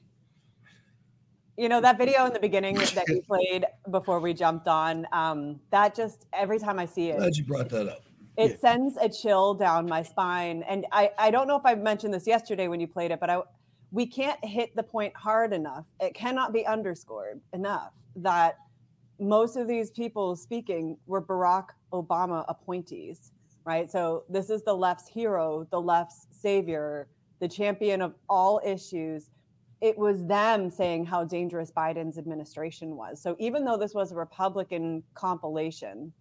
You 1.59 1.68
know 1.68 1.83
that 1.83 1.98
video 1.98 2.24
in 2.24 2.33
the 2.33 2.40
beginning 2.40 2.76
that 2.76 3.05
you 3.09 3.20
played 3.28 3.66
before 3.90 4.20
we 4.20 4.33
jumped 4.33 4.68
on. 4.68 5.07
Um, 5.12 5.61
that 5.70 5.94
just 5.94 6.24
every 6.33 6.59
time 6.59 6.78
I 6.78 6.87
see 6.87 7.11
it, 7.11 7.18
Glad 7.18 7.37
you 7.37 7.44
brought 7.44 7.68
that 7.68 7.88
up. 7.88 8.05
It 8.37 8.61
sends 8.61 8.97
a 8.97 9.09
chill 9.09 9.55
down 9.55 9.87
my 9.87 10.03
spine. 10.03 10.62
And 10.68 10.87
I, 10.92 11.11
I 11.18 11.31
don't 11.31 11.47
know 11.47 11.57
if 11.57 11.66
I 11.66 11.75
mentioned 11.75 12.14
this 12.14 12.27
yesterday 12.27 12.68
when 12.68 12.81
you 12.81 12.87
played 12.87 13.11
it, 13.11 13.21
but 13.21 13.31
I, 13.31 13.40
we 13.90 14.07
can't 14.07 14.42
hit 14.45 14.75
the 14.75 14.83
point 14.83 15.14
hard 15.14 15.53
enough. 15.53 15.85
It 16.01 16.14
cannot 16.14 16.53
be 16.53 16.66
underscored 16.66 17.40
enough 17.53 17.92
that 18.16 18.57
most 19.21 19.57
of 19.57 19.68
these 19.68 19.90
people 19.90 20.35
speaking 20.35 20.97
were 21.07 21.21
Barack 21.21 21.68
Obama 21.92 22.45
appointees, 22.49 23.33
right? 23.64 23.90
So 23.90 24.25
this 24.29 24.49
is 24.49 24.62
the 24.62 24.75
left's 24.75 25.09
hero, 25.09 25.66
the 25.71 25.81
left's 25.81 26.27
savior, 26.31 27.09
the 27.40 27.49
champion 27.49 28.01
of 28.01 28.14
all 28.29 28.61
issues. 28.64 29.29
It 29.83 29.99
was 29.99 30.25
them 30.27 30.71
saying 30.71 31.05
how 31.05 31.25
dangerous 31.25 31.71
Biden's 31.71 32.16
administration 32.16 32.97
was. 32.97 33.21
So 33.21 33.37
even 33.38 33.64
though 33.64 33.77
this 33.77 33.95
was 33.95 34.11
a 34.12 34.16
Republican 34.16 35.03
compilation, 35.14 36.12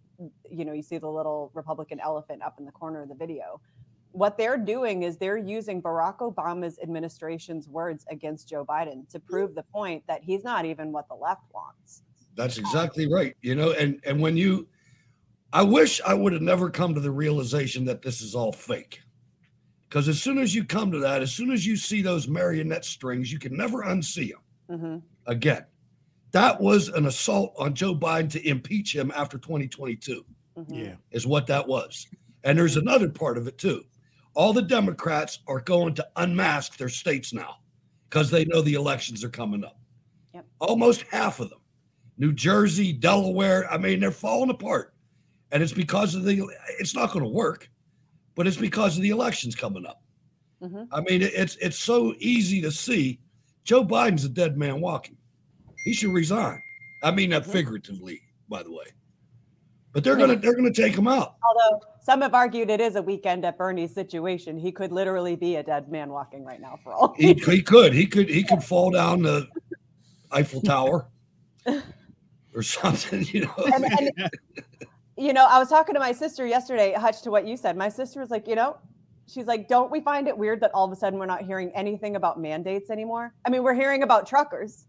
you 0.50 0.64
know, 0.64 0.72
you 0.72 0.82
see 0.82 0.98
the 0.98 1.08
little 1.08 1.50
Republican 1.54 2.00
elephant 2.00 2.42
up 2.42 2.56
in 2.58 2.64
the 2.64 2.72
corner 2.72 3.02
of 3.02 3.08
the 3.08 3.14
video. 3.14 3.60
What 4.12 4.36
they're 4.36 4.58
doing 4.58 5.04
is 5.04 5.16
they're 5.16 5.38
using 5.38 5.80
Barack 5.80 6.18
Obama's 6.18 6.78
administration's 6.82 7.68
words 7.68 8.04
against 8.10 8.48
Joe 8.48 8.64
Biden 8.64 9.08
to 9.10 9.18
prove 9.18 9.54
the 9.54 9.62
point 9.62 10.04
that 10.06 10.22
he's 10.22 10.44
not 10.44 10.64
even 10.66 10.92
what 10.92 11.08
the 11.08 11.14
left 11.14 11.42
wants. 11.54 12.02
That's 12.34 12.58
exactly 12.58 13.06
right. 13.10 13.36
You 13.40 13.54
know, 13.54 13.72
and 13.72 14.00
and 14.04 14.20
when 14.20 14.36
you 14.36 14.68
I 15.52 15.62
wish 15.62 16.00
I 16.06 16.14
would 16.14 16.32
have 16.32 16.42
never 16.42 16.70
come 16.70 16.94
to 16.94 17.00
the 17.00 17.10
realization 17.10 17.84
that 17.86 18.02
this 18.02 18.20
is 18.20 18.34
all 18.34 18.52
fake. 18.52 19.00
Because 19.88 20.08
as 20.08 20.22
soon 20.22 20.38
as 20.38 20.54
you 20.54 20.64
come 20.64 20.90
to 20.92 20.98
that, 21.00 21.20
as 21.20 21.32
soon 21.32 21.50
as 21.50 21.66
you 21.66 21.76
see 21.76 22.00
those 22.00 22.26
marionette 22.26 22.84
strings, 22.86 23.30
you 23.30 23.38
can 23.38 23.56
never 23.56 23.82
unsee 23.82 24.30
them 24.30 24.40
Mm-hmm. 24.70 24.96
again. 25.26 25.66
That 26.32 26.60
was 26.60 26.88
an 26.88 27.06
assault 27.06 27.54
on 27.58 27.74
Joe 27.74 27.94
Biden 27.94 28.30
to 28.30 28.48
impeach 28.48 28.94
him 28.94 29.12
after 29.14 29.38
2022, 29.38 30.24
Mm-hmm. 30.58 30.74
Yeah. 30.74 30.94
is 31.12 31.26
what 31.26 31.46
that 31.46 31.66
was. 31.66 32.06
And 32.44 32.58
there's 32.58 32.76
another 32.76 33.08
part 33.08 33.38
of 33.38 33.46
it 33.48 33.56
too. 33.56 33.84
All 34.34 34.52
the 34.52 34.60
Democrats 34.60 35.38
are 35.46 35.60
going 35.60 35.94
to 35.94 36.06
unmask 36.16 36.76
their 36.76 36.90
states 36.90 37.32
now 37.32 37.56
because 38.10 38.30
they 38.30 38.44
know 38.44 38.60
the 38.60 38.74
elections 38.74 39.24
are 39.24 39.30
coming 39.30 39.64
up. 39.64 39.78
Yep. 40.34 40.44
Almost 40.58 41.02
half 41.10 41.40
of 41.40 41.48
them. 41.48 41.60
New 42.18 42.32
Jersey, 42.34 42.92
Delaware, 42.92 43.70
I 43.72 43.78
mean, 43.78 44.00
they're 44.00 44.10
falling 44.10 44.50
apart. 44.50 44.92
And 45.52 45.62
it's 45.62 45.72
because 45.72 46.14
of 46.14 46.24
the, 46.24 46.46
it's 46.78 46.94
not 46.94 47.12
going 47.12 47.24
to 47.24 47.30
work, 47.30 47.70
but 48.34 48.46
it's 48.46 48.56
because 48.58 48.96
of 48.98 49.02
the 49.02 49.10
elections 49.10 49.54
coming 49.54 49.86
up. 49.86 50.02
Mhm. 50.62 50.86
I 50.92 51.00
mean, 51.00 51.22
it's 51.22 51.56
it's 51.56 51.78
so 51.78 52.14
easy 52.18 52.60
to 52.62 52.70
see. 52.70 53.20
Joe 53.64 53.84
Biden's 53.84 54.24
a 54.26 54.28
dead 54.28 54.56
man 54.58 54.80
walking. 54.82 55.16
He 55.84 55.92
should 55.92 56.12
resign. 56.12 56.62
I 57.02 57.10
mean 57.10 57.30
that 57.30 57.42
mm-hmm. 57.42 57.52
figuratively, 57.52 58.22
by 58.48 58.62
the 58.62 58.72
way. 58.72 58.84
But 59.92 60.04
they're 60.04 60.16
gonna 60.16 60.36
they're 60.36 60.54
gonna 60.54 60.72
take 60.72 60.94
him 60.96 61.06
out. 61.06 61.36
Although 61.46 61.82
some 62.02 62.22
have 62.22 62.34
argued 62.34 62.70
it 62.70 62.80
is 62.80 62.96
a 62.96 63.02
weekend 63.02 63.44
at 63.44 63.58
Bernie's 63.58 63.92
situation. 63.94 64.58
He 64.58 64.72
could 64.72 64.90
literally 64.90 65.36
be 65.36 65.56
a 65.56 65.62
dead 65.62 65.90
man 65.90 66.10
walking 66.10 66.44
right 66.44 66.60
now 66.60 66.78
for 66.82 66.92
all. 66.92 67.14
He, 67.18 67.34
he 67.34 67.60
could 67.62 67.92
he 67.92 68.06
could 68.06 68.28
he 68.28 68.42
could 68.42 68.64
fall 68.64 68.90
down 68.90 69.22
the 69.22 69.46
Eiffel 70.32 70.62
Tower 70.62 71.08
or 72.54 72.62
something. 72.62 73.26
You 73.26 73.42
know, 73.42 73.54
and, 73.74 73.84
and, 73.84 74.30
you 75.16 75.34
know, 75.34 75.46
I 75.46 75.58
was 75.58 75.68
talking 75.68 75.94
to 75.94 76.00
my 76.00 76.12
sister 76.12 76.46
yesterday, 76.46 76.94
Hutch, 76.94 77.20
to 77.22 77.30
what 77.30 77.46
you 77.46 77.58
said. 77.58 77.76
My 77.76 77.90
sister 77.90 78.20
was 78.20 78.30
like, 78.30 78.48
you 78.48 78.54
know, 78.54 78.78
she's 79.26 79.46
like, 79.46 79.68
don't 79.68 79.90
we 79.90 80.00
find 80.00 80.26
it 80.26 80.36
weird 80.36 80.60
that 80.60 80.70
all 80.72 80.86
of 80.86 80.92
a 80.92 80.96
sudden 80.96 81.18
we're 81.18 81.26
not 81.26 81.42
hearing 81.42 81.70
anything 81.74 82.16
about 82.16 82.40
mandates 82.40 82.88
anymore? 82.88 83.34
I 83.44 83.50
mean, 83.50 83.62
we're 83.62 83.74
hearing 83.74 84.02
about 84.02 84.26
truckers. 84.26 84.86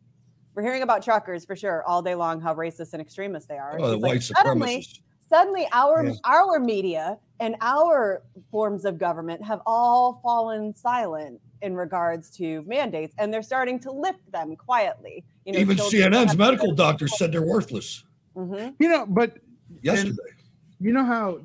We're 0.56 0.63
hearing 0.63 0.84
about 0.84 1.04
truckers 1.04 1.46
for 1.46 1.56
sure 1.56 1.84
all 1.84 2.02
day 2.02 2.16
long, 2.16 2.39
how 2.42 2.54
racist 2.54 2.94
and 2.94 3.02
extremist 3.02 3.48
they 3.48 3.58
are. 3.58 3.78
oh, 3.80 3.88
the 3.88 3.94
She's 3.96 4.02
like, 4.04 4.12
white 4.12 4.24
suddenly, 4.24 4.88
suddenly 5.30 5.68
our 5.72 6.06
Yes. 6.06 6.20
our 6.26 6.60
media 6.60 7.18
and 7.39 7.56
our 7.62 8.22
forms 8.52 8.86
of 8.86 8.98
government 8.98 9.44
have 9.44 9.62
all 9.66 10.20
fallen 10.24 10.74
silent 10.74 11.39
in 11.62 11.76
regards 11.76 12.30
to 12.30 12.62
mandates, 12.63 13.16
and 13.18 13.34
they're 13.34 13.42
starting 13.42 13.80
to 13.80 13.92
lift 13.92 14.32
them 14.32 14.56
quietly. 14.56 15.24
You 15.46 15.54
know, 15.54 15.60
Even 15.60 15.78
CNN's 15.78 16.32
have- 16.32 16.38
medical 16.38 16.74
doctors 16.74 17.18
said 17.18 17.32
they're 17.32 17.42
worthless 17.42 18.04
Mhm. 18.36 18.76
You 18.80 18.89
know, 18.89 19.06
but 19.08 19.38
yesterday. 19.82 20.18
you 20.80 20.92
know 20.94 21.04
how, 21.06 21.39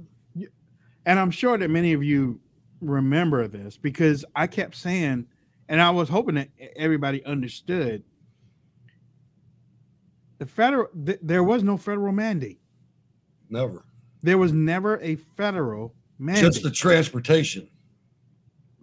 and 1.07 1.19
I'm 1.21 1.31
sure 1.31 1.57
that 1.59 1.69
many 1.71 1.93
of 1.93 2.03
you 2.03 2.41
remember 2.81 3.47
this 3.49 3.77
because 3.77 4.25
I 4.37 4.47
kept 4.47 4.75
saying, 4.77 5.27
and 5.69 5.81
I 5.81 5.91
was 5.91 6.09
hoping 6.09 6.35
that 6.37 6.49
everybody 6.77 7.25
understood. 7.25 8.03
The 10.39 10.47
federal, 10.47 10.89
th- 11.05 11.19
there 11.23 11.43
was 11.43 11.63
no 11.63 11.77
federal 11.77 12.13
mandate. 12.13 12.61
Never. 13.51 13.85
There 14.23 14.39
was 14.39 14.53
never 14.53 15.01
a 15.01 15.17
federal 15.37 15.95
mandate. 16.19 16.45
Just 16.45 16.63
the 16.63 16.71
transportation, 16.71 17.69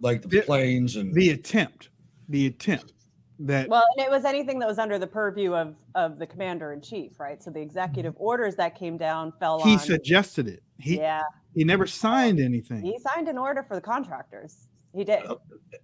like 0.00 0.22
the 0.22 0.28
The- 0.28 0.40
planes 0.42 0.96
and 0.96 1.14
the 1.14 1.30
attempt, 1.30 1.90
the 2.28 2.46
attempt 2.46 2.92
that 3.38 3.68
Well, 3.68 3.84
and 3.96 4.06
it 4.06 4.10
was 4.10 4.24
anything 4.24 4.58
that 4.60 4.68
was 4.68 4.78
under 4.78 4.98
the 4.98 5.06
purview 5.06 5.54
of 5.54 5.74
of 5.94 6.18
the 6.18 6.26
commander 6.26 6.72
in 6.72 6.80
chief, 6.80 7.20
right? 7.20 7.42
So 7.42 7.50
the 7.50 7.60
executive 7.60 8.14
mm-hmm. 8.14 8.24
orders 8.24 8.56
that 8.56 8.74
came 8.74 8.96
down 8.96 9.32
fell 9.38 9.62
he 9.62 9.74
on. 9.74 9.78
suggested 9.78 10.48
it. 10.48 10.62
He 10.78 10.98
yeah, 10.98 11.22
he 11.54 11.64
never 11.64 11.86
signed 11.86 12.40
anything. 12.40 12.82
he 12.82 12.98
signed 12.98 13.28
an 13.28 13.38
order 13.38 13.62
for 13.62 13.74
the 13.74 13.80
contractors. 13.80 14.68
He 14.94 15.04
did. 15.04 15.20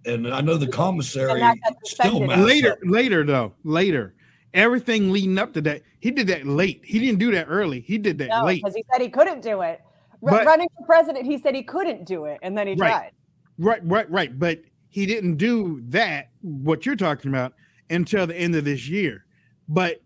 and 0.05 0.27
I 0.27 0.41
know 0.41 0.57
the 0.57 0.67
commissary 0.67 1.31
And 1.33 1.41
that 1.41 1.57
got 1.63 1.75
still 1.85 2.25
later, 2.25 2.71
up. 2.71 2.79
later 2.83 3.23
though, 3.23 3.53
later, 3.63 4.15
everything 4.53 5.11
leading 5.11 5.37
up 5.37 5.53
to 5.53 5.61
that, 5.61 5.81
he 5.99 6.11
did 6.11 6.27
that 6.27 6.45
late. 6.45 6.81
He 6.83 6.99
didn't 6.99 7.19
do 7.19 7.31
that 7.31 7.47
early. 7.49 7.81
He 7.81 7.97
did 7.97 8.17
that 8.19 8.29
No, 8.29 8.45
late. 8.45 8.61
because 8.61 8.75
he 8.75 8.83
said 8.91 9.01
he 9.01 9.09
couldn't 9.09 9.41
do 9.41 9.61
it. 9.61 9.81
Ru- 10.21 10.31
But- 10.31 10.45
running 10.45 10.67
for 10.77 10.85
president, 10.85 11.25
he 11.25 11.37
said 11.37 11.55
he 11.55 11.63
couldn't 11.63 12.05
do 12.05 12.25
it, 12.25 12.39
and 12.43 12.57
then 12.57 12.67
he 12.67 12.75
Right. 12.75 12.89
tried. 12.89 13.11
Right, 13.57 13.81
right, 13.85 14.09
right. 14.09 14.37
But 14.39 14.61
he 14.89 15.05
didn't 15.05 15.35
do 15.37 15.81
that, 15.89 16.29
what 16.41 16.85
you're 16.85 16.95
talking 16.95 17.29
about, 17.29 17.53
until 17.89 18.25
the 18.27 18.35
end 18.35 18.55
of 18.55 18.63
this 18.65 18.87
year. 18.87 19.25
But 19.67 20.01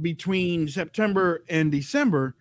between 0.00 0.68
September 0.68 1.44
and 1.48 1.72
December, 1.72 2.36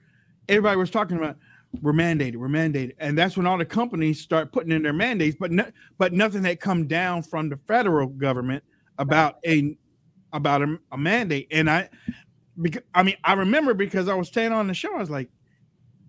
everybody 0.47 0.77
was 0.77 0.89
talking 0.91 1.17
about 1.17 1.37
we're 1.81 1.91
mandated, 1.93 2.37
we're 2.37 2.47
mandated. 2.47 2.93
And 2.99 3.17
that's 3.17 3.35
when 3.35 3.45
all 3.45 3.57
the 3.57 3.65
companies 3.65 4.21
start 4.21 4.51
putting 4.51 4.71
in 4.71 4.83
their 4.83 4.93
mandates, 4.93 5.35
but 5.39 5.51
no, 5.51 5.65
but 5.97 6.13
nothing 6.13 6.43
had 6.43 6.59
come 6.59 6.87
down 6.87 7.21
from 7.23 7.49
the 7.49 7.57
federal 7.67 8.07
government 8.07 8.63
about 8.97 9.39
a 9.45 9.77
about 10.33 10.61
a, 10.61 10.77
a 10.91 10.97
mandate. 10.97 11.47
And 11.51 11.69
I 11.69 11.89
because 12.61 12.83
I 12.93 13.03
mean 13.03 13.15
I 13.23 13.33
remember 13.33 13.73
because 13.73 14.07
I 14.07 14.15
was 14.15 14.27
staying 14.27 14.51
on 14.51 14.67
the 14.67 14.73
show, 14.73 14.95
I 14.95 14.99
was 14.99 15.09
like, 15.09 15.29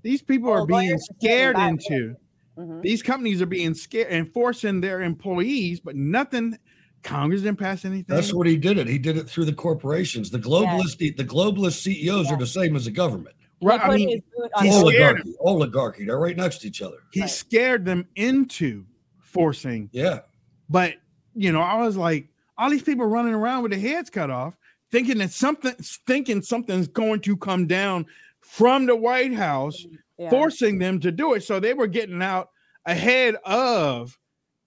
these 0.02 0.22
people 0.22 0.50
Well, 0.50 0.62
are 0.62 0.66
being 0.66 0.88
lawyers 0.88 1.09
are 1.11 1.14
standing 1.20 1.20
scared 1.20 1.57
by 1.57 1.68
into 1.68 2.16
Mhm. 2.59 2.83
these 2.83 3.02
companies 3.04 3.40
are 3.40 3.46
being 3.46 3.72
scared 3.74 4.09
and 4.11 4.33
forcing 4.33 4.81
their 4.81 5.00
employees, 5.02 5.78
but 5.81 5.94
nothing. 5.94 6.59
Congress 7.04 7.42
didn't 7.42 7.61
pass 7.61 7.85
anything. 7.85 8.07
That's 8.09 8.35
what 8.35 8.48
he 8.48 8.57
did 8.57 8.76
it. 8.78 8.88
He 8.88 8.98
did 8.98 9.16
it 9.16 9.28
through 9.28 9.44
the 9.44 9.52
corporations. 9.52 10.31
The 10.31 10.40
globalist, 10.40 10.98
the 10.98 11.24
globalist 11.24 11.81
CEOs 11.83 12.33
are 12.33 12.37
the 12.37 12.44
same 12.48 12.74
as 12.74 12.87
the 12.87 12.90
government. 12.90 13.37
He 13.61 13.66
right. 13.66 13.81
I 13.81 13.96
mean, 13.96 14.09
his 14.09 14.20
boot 14.37 14.50
on 14.57 14.64
he 14.64 14.70
the- 14.72 14.76
scared 14.76 15.16
Oligarchy, 15.22 15.35
oligarchy. 15.40 16.04
They're 16.07 16.18
right 16.18 16.37
next 16.37 16.59
to 16.62 16.66
each 16.66 16.83
other. 16.83 16.96
he 17.12 17.20
Right. 17.20 17.31
scared 17.31 17.85
them 17.85 18.09
into 18.16 18.85
forcing. 19.20 19.88
Yeah. 19.92 20.20
But 20.68 20.94
you 21.37 21.52
know, 21.52 21.61
I 21.61 21.76
was 21.85 21.96
like, 21.96 22.26
all 22.59 22.68
these 22.71 22.83
people 22.83 23.07
running 23.07 23.35
around 23.35 23.62
with 23.62 23.73
their 23.73 23.81
heads 23.81 24.11
cut 24.11 24.31
off, 24.31 24.55
thinking 24.90 25.18
that 25.18 25.31
something, 25.31 25.75
thinking 26.07 26.42
something's 26.42 26.88
going 26.88 27.21
to 27.21 27.37
come 27.37 27.66
down 27.66 28.05
from 28.40 28.87
the 28.87 28.97
White 28.97 29.33
House, 29.35 29.87
Yeah. 30.18 30.31
forcing 30.31 30.79
them 30.79 30.99
to 31.01 31.12
do 31.12 31.35
it. 31.35 31.44
So 31.44 31.61
they 31.61 31.75
were 31.75 31.87
getting 31.87 32.21
out 32.23 32.51
ahead 32.85 33.37
of 33.44 34.18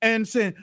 and 0.01 0.27
saying, 0.27 0.56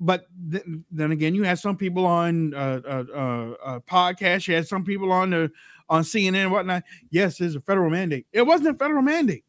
but 0.00 0.26
th- 0.50 0.64
then 0.90 1.12
again, 1.12 1.34
you 1.34 1.44
had 1.44 1.58
some 1.58 1.76
people 1.76 2.06
on 2.06 2.54
uh, 2.54 2.80
uh, 2.84 3.04
uh, 3.14 3.54
uh, 3.64 3.80
podcasts, 3.80 4.48
you 4.48 4.54
had 4.54 4.66
some 4.66 4.84
people 4.84 5.12
on 5.12 5.30
the 5.30 5.50
on 5.88 6.02
CNN 6.02 6.34
and 6.44 6.52
whatnot. 6.52 6.82
Yes, 7.10 7.38
there's 7.38 7.54
a 7.54 7.60
federal 7.60 7.90
mandate. 7.90 8.26
It 8.32 8.42
wasn't 8.42 8.70
a 8.70 8.74
federal 8.74 9.02
mandate. 9.02 9.44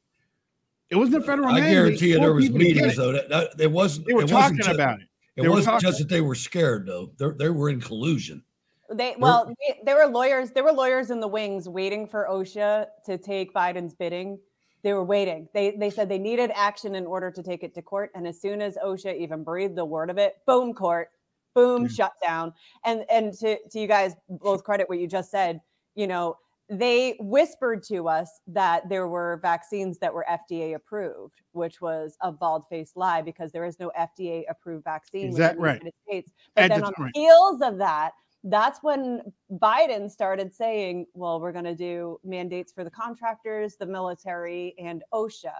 It 0.89 0.95
wasn't 0.97 1.23
a 1.23 1.25
federal 1.25 1.47
I 1.47 1.53
mandate. 1.53 1.71
guarantee 1.71 2.09
you 2.09 2.19
there 2.19 2.33
was 2.33 2.45
people 2.45 2.59
to 2.59 2.65
get 2.65 2.75
meetings 2.75 2.97
though. 2.97 3.13
That, 3.13 3.29
that 3.29 3.49
it 3.59 3.71
wasn't. 3.71 4.07
They 4.07 4.13
were 4.13 4.21
it 4.21 4.31
wasn't 4.31 4.39
talking 4.41 4.57
just, 4.57 4.69
about 4.69 4.99
it. 5.01 5.07
It 5.35 5.43
They 5.43 5.49
wasn't 5.49 5.65
talking- 5.65 5.87
just 5.87 5.99
that 5.99 6.09
they 6.09 6.21
were 6.21 6.35
scared 6.35 6.85
though. 6.85 7.11
They 7.17 7.29
they 7.45 7.49
were 7.49 7.69
in 7.69 7.81
collusion. 7.81 8.43
They 8.91 9.15
well, 9.17 9.51
they, 9.67 9.79
there 9.83 9.95
were 9.95 10.11
lawyers. 10.11 10.51
There 10.51 10.63
were 10.63 10.71
lawyers 10.73 11.09
in 11.09 11.19
the 11.19 11.27
wings 11.27 11.67
waiting 11.67 12.05
for 12.07 12.27
OSHA 12.29 12.87
to 13.05 13.17
take 13.17 13.53
Biden's 13.53 13.93
bidding. 13.95 14.37
They 14.83 14.93
were 14.93 15.03
waiting. 15.03 15.47
They 15.53 15.71
they 15.71 15.89
said 15.89 16.09
they 16.09 16.19
needed 16.19 16.51
action 16.53 16.93
in 16.93 17.05
order 17.05 17.31
to 17.31 17.41
take 17.41 17.63
it 17.63 17.73
to 17.75 17.81
court. 17.81 18.11
And 18.13 18.27
as 18.27 18.39
soon 18.39 18.61
as 18.61 18.77
OSHA 18.77 19.17
even 19.17 19.43
breathed 19.43 19.75
the 19.75 19.85
word 19.85 20.09
of 20.09 20.17
it, 20.17 20.35
boom, 20.45 20.73
court, 20.73 21.09
boom, 21.55 21.87
shut 21.87 22.13
down. 22.21 22.53
And 22.85 23.05
and 23.09 23.33
to 23.39 23.57
to 23.69 23.79
you 23.79 23.87
guys 23.87 24.13
both 24.29 24.63
credit 24.63 24.87
what 24.89 24.99
you 24.99 25.07
just 25.07 25.31
said. 25.31 25.61
You 25.95 26.07
know, 26.07 26.37
they 26.69 27.15
whispered 27.19 27.83
to 27.83 28.07
us 28.07 28.39
that 28.47 28.87
there 28.89 29.07
were 29.07 29.39
vaccines 29.41 29.99
that 29.99 30.13
were 30.13 30.25
FDA 30.29 30.75
approved, 30.75 31.41
which 31.51 31.81
was 31.81 32.17
a 32.21 32.31
bald 32.31 32.63
faced 32.69 32.95
lie 32.95 33.21
because 33.21 33.51
there 33.51 33.65
is 33.65 33.79
no 33.79 33.91
FDA 33.99 34.43
approved 34.49 34.83
vaccine 34.83 35.29
Is 35.29 35.35
that 35.37 35.55
the 35.55 35.61
right? 35.61 35.79
United 35.79 35.93
States. 36.07 36.31
But 36.55 36.63
At 36.65 36.69
then 36.69 36.81
the 36.81 36.87
on 36.87 36.93
the 36.97 37.11
heels 37.13 37.61
of 37.61 37.77
that, 37.79 38.11
that's 38.45 38.79
when 38.81 39.21
Biden 39.51 40.09
started 40.09 40.53
saying, 40.53 41.05
well, 41.13 41.39
we're 41.39 41.51
going 41.51 41.63
to 41.65 41.75
do 41.75 42.19
mandates 42.23 42.71
for 42.71 42.83
the 42.83 42.91
contractors, 42.91 43.75
the 43.75 43.85
military, 43.85 44.73
and 44.77 45.03
OSHA. 45.13 45.53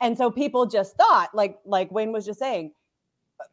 And 0.00 0.16
so 0.18 0.30
people 0.30 0.66
just 0.66 0.96
thought, 0.96 1.34
like 1.34 1.58
like 1.64 1.90
Wayne 1.92 2.10
was 2.12 2.26
just 2.26 2.40
saying, 2.40 2.72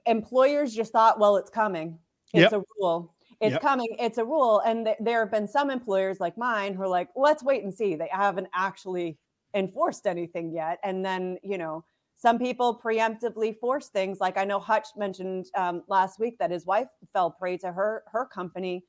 employers 0.06 0.74
just 0.74 0.92
thought, 0.92 1.20
well, 1.20 1.38
it's 1.38 1.50
coming. 1.50 2.00
It's 2.34 2.52
Yep. 2.52 2.54
a 2.54 2.64
rule. 2.80 3.14
It's 3.41 3.54
Yep. 3.54 3.62
coming. 3.62 3.95
It's 3.99 4.17
a 4.17 4.25
rule. 4.25 4.60
And 4.60 4.86
th- 4.86 4.97
there 4.99 5.19
have 5.19 5.32
been 5.32 5.47
some 5.47 5.69
employers 5.69 6.19
like 6.19 6.38
mine 6.38 6.73
who 6.73 6.84
are 6.84 6.88
like, 6.88 7.10
let's 7.15 7.43
wait 7.43 7.63
and 7.63 7.73
see. 7.73 7.95
They 7.95 8.10
haven't 8.12 8.47
actually 8.54 9.17
enforced 9.54 10.06
anything 10.06 10.52
yet. 10.52 10.80
And 10.84 11.06
then, 11.06 11.38
you 11.43 11.58
know, 11.58 11.86
some 12.15 12.38
people 12.38 12.80
preemptively 12.84 13.58
force 13.58 13.88
things. 13.88 14.19
Like 14.19 14.38
I 14.38 14.43
know 14.43 14.60
Hutch 14.60 14.88
mentioned 14.97 15.45
um, 15.56 15.84
last 15.88 16.19
week 16.19 16.38
that 16.39 16.52
his 16.52 16.65
wife 16.65 16.89
fell 17.13 17.32
prey 17.32 17.58
to 17.60 17.71
her 17.71 18.04
her 18.12 18.25
company 18.25 18.84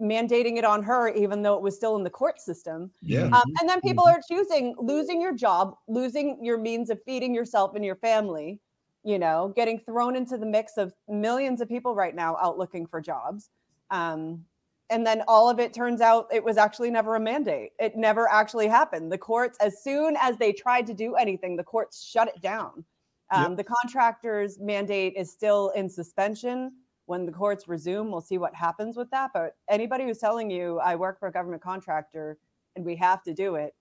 mandating 0.00 0.58
it 0.58 0.64
on 0.64 0.82
her, 0.82 1.08
even 1.08 1.40
though 1.42 1.54
it 1.54 1.62
was 1.62 1.74
still 1.74 1.96
in 1.96 2.04
the 2.04 2.10
court 2.10 2.38
system. 2.38 2.90
Yeah. 3.00 3.24
Um, 3.32 3.42
and 3.60 3.68
then 3.68 3.80
people 3.80 4.04
are 4.04 4.20
choosing 4.30 4.74
losing 4.78 5.22
your 5.22 5.34
job, 5.34 5.74
losing 5.88 6.44
your 6.44 6.58
means 6.58 6.90
of 6.90 7.00
feeding 7.06 7.34
yourself 7.34 7.74
and 7.74 7.82
your 7.84 7.96
family, 7.96 8.60
you 9.04 9.18
know, 9.18 9.52
getting 9.56 9.78
thrown 9.78 10.14
into 10.14 10.36
the 10.36 10.44
mix 10.44 10.76
of 10.76 10.92
millions 11.08 11.62
of 11.62 11.68
people 11.68 11.94
right 11.94 12.14
now 12.14 12.36
out 12.42 12.58
looking 12.58 12.86
for 12.86 13.00
jobs. 13.00 13.48
Um, 13.90 14.44
and 14.88 15.04
then 15.04 15.22
all 15.26 15.50
of 15.50 15.58
it 15.58 15.72
turns 15.74 16.00
out 16.00 16.28
it 16.32 16.42
was 16.44 16.56
actually 16.56 16.90
never 16.90 17.16
a 17.16 17.20
mandate. 17.20 17.72
It 17.78 17.96
never 17.96 18.28
actually 18.28 18.68
happened. 18.68 19.10
The 19.10 19.18
courts, 19.18 19.58
as 19.60 19.82
soon 19.82 20.16
as 20.20 20.36
they 20.36 20.52
tried 20.52 20.86
to 20.86 20.94
do 20.94 21.16
anything, 21.16 21.56
the 21.56 21.64
courts 21.64 22.04
shut 22.04 22.28
it 22.28 22.40
down. 22.40 22.84
Um, 23.32 23.56
The 23.56 23.64
contractor's 23.64 24.60
mandate 24.60 25.14
is 25.16 25.30
still 25.32 25.70
in 25.70 25.88
suspension. 25.88 26.72
When 27.06 27.26
the 27.26 27.32
courts 27.32 27.66
resume, 27.66 28.10
we'll 28.10 28.20
see 28.20 28.38
what 28.38 28.54
happens 28.54 28.96
with 28.96 29.10
that. 29.10 29.30
But 29.34 29.56
anybody 29.68 30.04
who's 30.04 30.18
telling 30.18 30.50
you, 30.50 30.78
I 30.78 30.94
work 30.94 31.18
for 31.18 31.26
a 31.28 31.32
government 31.32 31.62
contractor 31.62 32.38
and 32.76 32.84
we 32.84 32.94
have 32.96 33.22
to 33.24 33.34
do 33.34 33.56
it, 33.56 33.74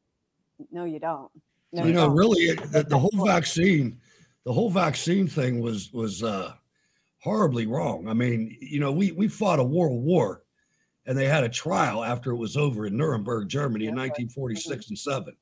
no, 0.71 0.85
you 0.85 0.99
don't. 0.99 1.29
No, 1.71 1.85
you 1.85 1.93
know, 1.93 2.07
don't. 2.07 2.15
really, 2.15 2.41
it- 2.45 2.71
the, 2.71 2.83
the 2.83 2.97
whole 2.97 3.25
vaccine, 3.25 3.99
the 4.45 4.53
whole 4.53 4.69
vaccine 4.69 5.27
thing 5.27 5.59
was 5.59 5.91
was 5.91 6.23
uh, 6.23 6.53
horribly 7.25 7.65
wrong. 7.65 8.07
I 8.07 8.13
mean, 8.13 8.55
you 8.61 8.79
know, 8.79 8.91
we 8.91 9.11
we 9.11 9.27
fought 9.27 9.59
a 9.59 9.63
world 9.63 10.01
war, 10.03 10.43
and 11.07 11.17
they 11.17 11.25
had 11.27 11.43
a 11.43 11.49
trial 11.49 12.03
after 12.03 12.31
it 12.31 12.37
was 12.37 12.55
over 12.55 12.85
in 12.85 12.95
Nuremberg, 12.95 13.49
Germany, 13.49 13.85
in 13.87 13.95
1946 13.95 14.89
and 14.89 14.97
seven, 14.97 15.35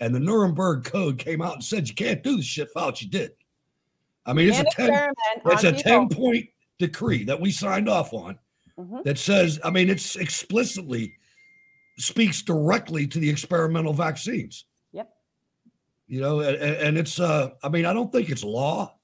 and 0.00 0.12
the 0.14 0.20
Nuremberg 0.20 0.84
Code 0.84 1.16
came 1.18 1.40
out 1.40 1.54
and 1.54 1.64
said 1.64 1.88
you 1.88 1.94
can't 1.94 2.22
do 2.24 2.36
the 2.36 2.42
shit 2.42 2.68
Fauci 2.74 3.08
did. 3.08 3.30
I 4.26 4.32
mean, 4.32 4.48
it's 4.48 4.58
a 4.58 4.64
ten, 4.64 5.12
it's 5.46 5.64
a 5.64 5.72
people. 5.72 5.82
ten 5.82 6.08
point 6.08 6.46
decree 6.78 7.24
that 7.24 7.40
we 7.40 7.50
signed 7.52 7.88
off 7.88 8.12
on 8.12 8.36
Mhm. 8.78 9.04
that 9.04 9.18
says, 9.18 9.60
I 9.62 9.70
mean, 9.70 9.88
it's 9.90 10.16
explicitly 10.16 11.14
speaks 11.98 12.42
directly 12.42 13.06
to 13.06 13.18
the 13.20 13.28
experimental 13.30 13.92
vaccines. 13.92 14.64
Yep. 14.92 15.12
You 16.08 16.20
know, 16.22 16.40
and, 16.40 16.56
and 16.56 16.98
it's 16.98 17.20
uh 17.20 17.50
I 17.62 17.68
mean, 17.68 17.84
I 17.86 17.92
don't 17.92 18.10
think 18.10 18.30
it's 18.30 18.42
law, 18.42 18.98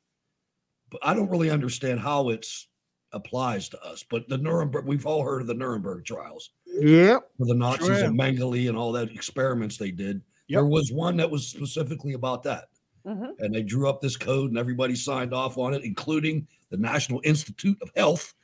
I 1.02 1.14
don't 1.14 1.30
really 1.30 1.50
understand 1.50 2.00
how 2.00 2.28
it's 2.30 2.68
applies 3.12 3.68
to 3.70 3.82
us. 3.82 4.04
But 4.08 4.28
the 4.28 4.36
Nuremberg, 4.38 4.84
we've 4.86 5.06
all 5.06 5.22
heard 5.22 5.40
of 5.40 5.46
the 5.46 5.54
Nuremberg 5.54 6.04
trials 6.04 6.50
Yep. 6.66 7.30
for 7.38 7.46
the 7.46 7.54
Nazis 7.54 7.86
Sure 7.86 8.04
and 8.04 8.18
Mengele 8.18 8.68
and 8.68 8.76
all 8.76 8.92
that 8.92 9.10
experiments 9.10 9.76
they 9.78 9.90
did. 9.90 10.20
There 10.48 10.66
was 10.66 10.92
one 10.92 11.16
that 11.18 11.30
was 11.30 11.46
specifically 11.46 12.12
about 12.14 12.42
that. 12.44 12.68
Mhm. 13.06 13.38
And 13.38 13.54
they 13.54 13.62
drew 13.62 13.88
up 13.88 14.00
this 14.00 14.16
code 14.16 14.50
and 14.50 14.58
everybody 14.58 14.94
signed 14.94 15.32
off 15.32 15.56
on 15.56 15.72
it, 15.72 15.84
including 15.84 16.46
the 16.70 16.76
National 16.76 17.20
Institute 17.24 17.78
of 17.80 17.90
Health. 17.96 18.34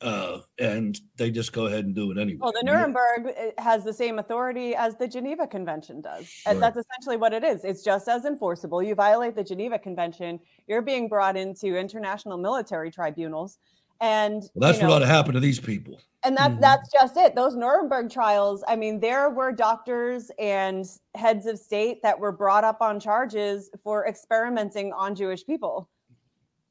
Uh, 0.00 0.38
and 0.60 1.00
they 1.16 1.28
just 1.30 1.52
go 1.52 1.66
ahead 1.66 1.84
and 1.84 1.94
do 1.94 2.12
it 2.12 2.18
anyway. 2.18 2.38
Well, 2.40 2.52
the 2.52 2.62
Nuremberg 2.64 3.26
uh, 3.36 3.60
has 3.60 3.82
the 3.82 3.92
same 3.92 4.20
authority 4.20 4.74
as 4.76 4.94
the 4.96 5.08
Geneva 5.08 5.46
Convention 5.46 6.00
does. 6.00 6.32
And 6.46 6.62
that's 6.62 6.76
essentially 6.76 7.16
what 7.16 7.32
it 7.32 7.42
is. 7.42 7.64
It's 7.64 7.82
just 7.82 8.06
as 8.08 8.24
enforceable. 8.24 8.80
You 8.80 8.94
violate 8.94 9.34
the 9.34 9.42
Geneva 9.42 9.76
Convention, 9.76 10.38
you're 10.68 10.82
being 10.82 11.08
brought 11.08 11.36
into 11.36 11.76
international 11.76 12.38
military 12.38 12.92
tribunals. 12.92 13.58
And 14.00 14.42
Well, 14.54 14.70
that's 14.70 14.80
you 14.80 14.86
what 14.86 14.94
ought 14.96 14.98
to 15.00 15.06
happen 15.06 15.34
to 15.34 15.40
these 15.40 15.58
people. 15.58 16.00
and 16.22 16.36
that's 16.36 16.52
Mm-hmm. 16.52 16.60
that's 16.60 16.92
just 16.92 17.16
it. 17.16 17.34
Those 17.34 17.56
Nuremberg 17.56 18.08
trials, 18.08 18.62
I 18.68 18.76
mean, 18.76 19.00
there 19.00 19.28
were 19.30 19.50
doctors 19.50 20.30
and 20.38 20.86
heads 21.16 21.46
of 21.46 21.58
state 21.58 22.00
that 22.04 22.16
were 22.16 22.30
brought 22.30 22.62
up 22.62 22.80
on 22.80 23.00
charges 23.00 23.68
for 23.82 24.06
experimenting 24.06 24.92
on 24.92 25.16
Jewish 25.16 25.44
people. 25.44 25.88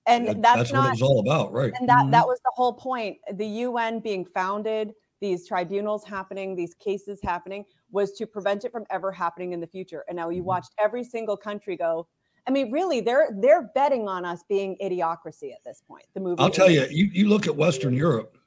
And 0.07 0.27
That- 0.27 0.41
that's, 0.41 0.57
that's 0.57 0.73
not 0.73 0.79
what 0.79 0.87
it 0.87 0.91
was 0.91 1.01
all 1.01 1.19
about, 1.19 1.51
right? 1.53 1.73
and 1.79 1.87
that 1.89 2.03
Mm-hmm. 2.03 2.11
that 2.11 2.25
was 2.27 2.39
the 2.39 2.51
whole 2.55 2.73
point. 2.73 3.17
The 3.33 3.45
UN 3.67 3.99
being 3.99 4.25
founded, 4.25 4.93
these 5.19 5.47
tribunals 5.47 6.03
happening, 6.05 6.55
these 6.55 6.73
cases 6.75 7.19
happening, 7.23 7.65
was 7.91 8.13
to 8.13 8.25
prevent 8.25 8.63
it 8.65 8.71
from 8.71 8.85
ever 8.89 9.11
happening 9.11 9.51
in 9.53 9.59
the 9.59 9.67
future. 9.67 10.05
And 10.07 10.15
now 10.15 10.29
you 10.29 10.39
Mm-hmm. 10.41 10.47
watched 10.47 10.71
every 10.79 11.03
single 11.03 11.35
country 11.37 11.75
go. 11.75 12.07
I 12.47 12.51
mean, 12.51 12.71
really, 12.71 13.01
they're 13.01 13.29
they're 13.41 13.63
betting 13.75 14.07
on 14.07 14.23
us 14.23 14.43
being 14.47 14.77
idiocracy 14.81 15.51
at 15.51 15.61
this 15.65 15.81
point. 15.85 16.05
The 16.13 16.21
movie. 16.21 16.41
I'll 16.41 16.49
tell 16.49 16.69
you, 16.71 16.85
you, 16.89 17.05
you 17.11 17.27
look 17.27 17.45
at 17.45 17.55
Western 17.55 17.93
Europe, 17.93 18.37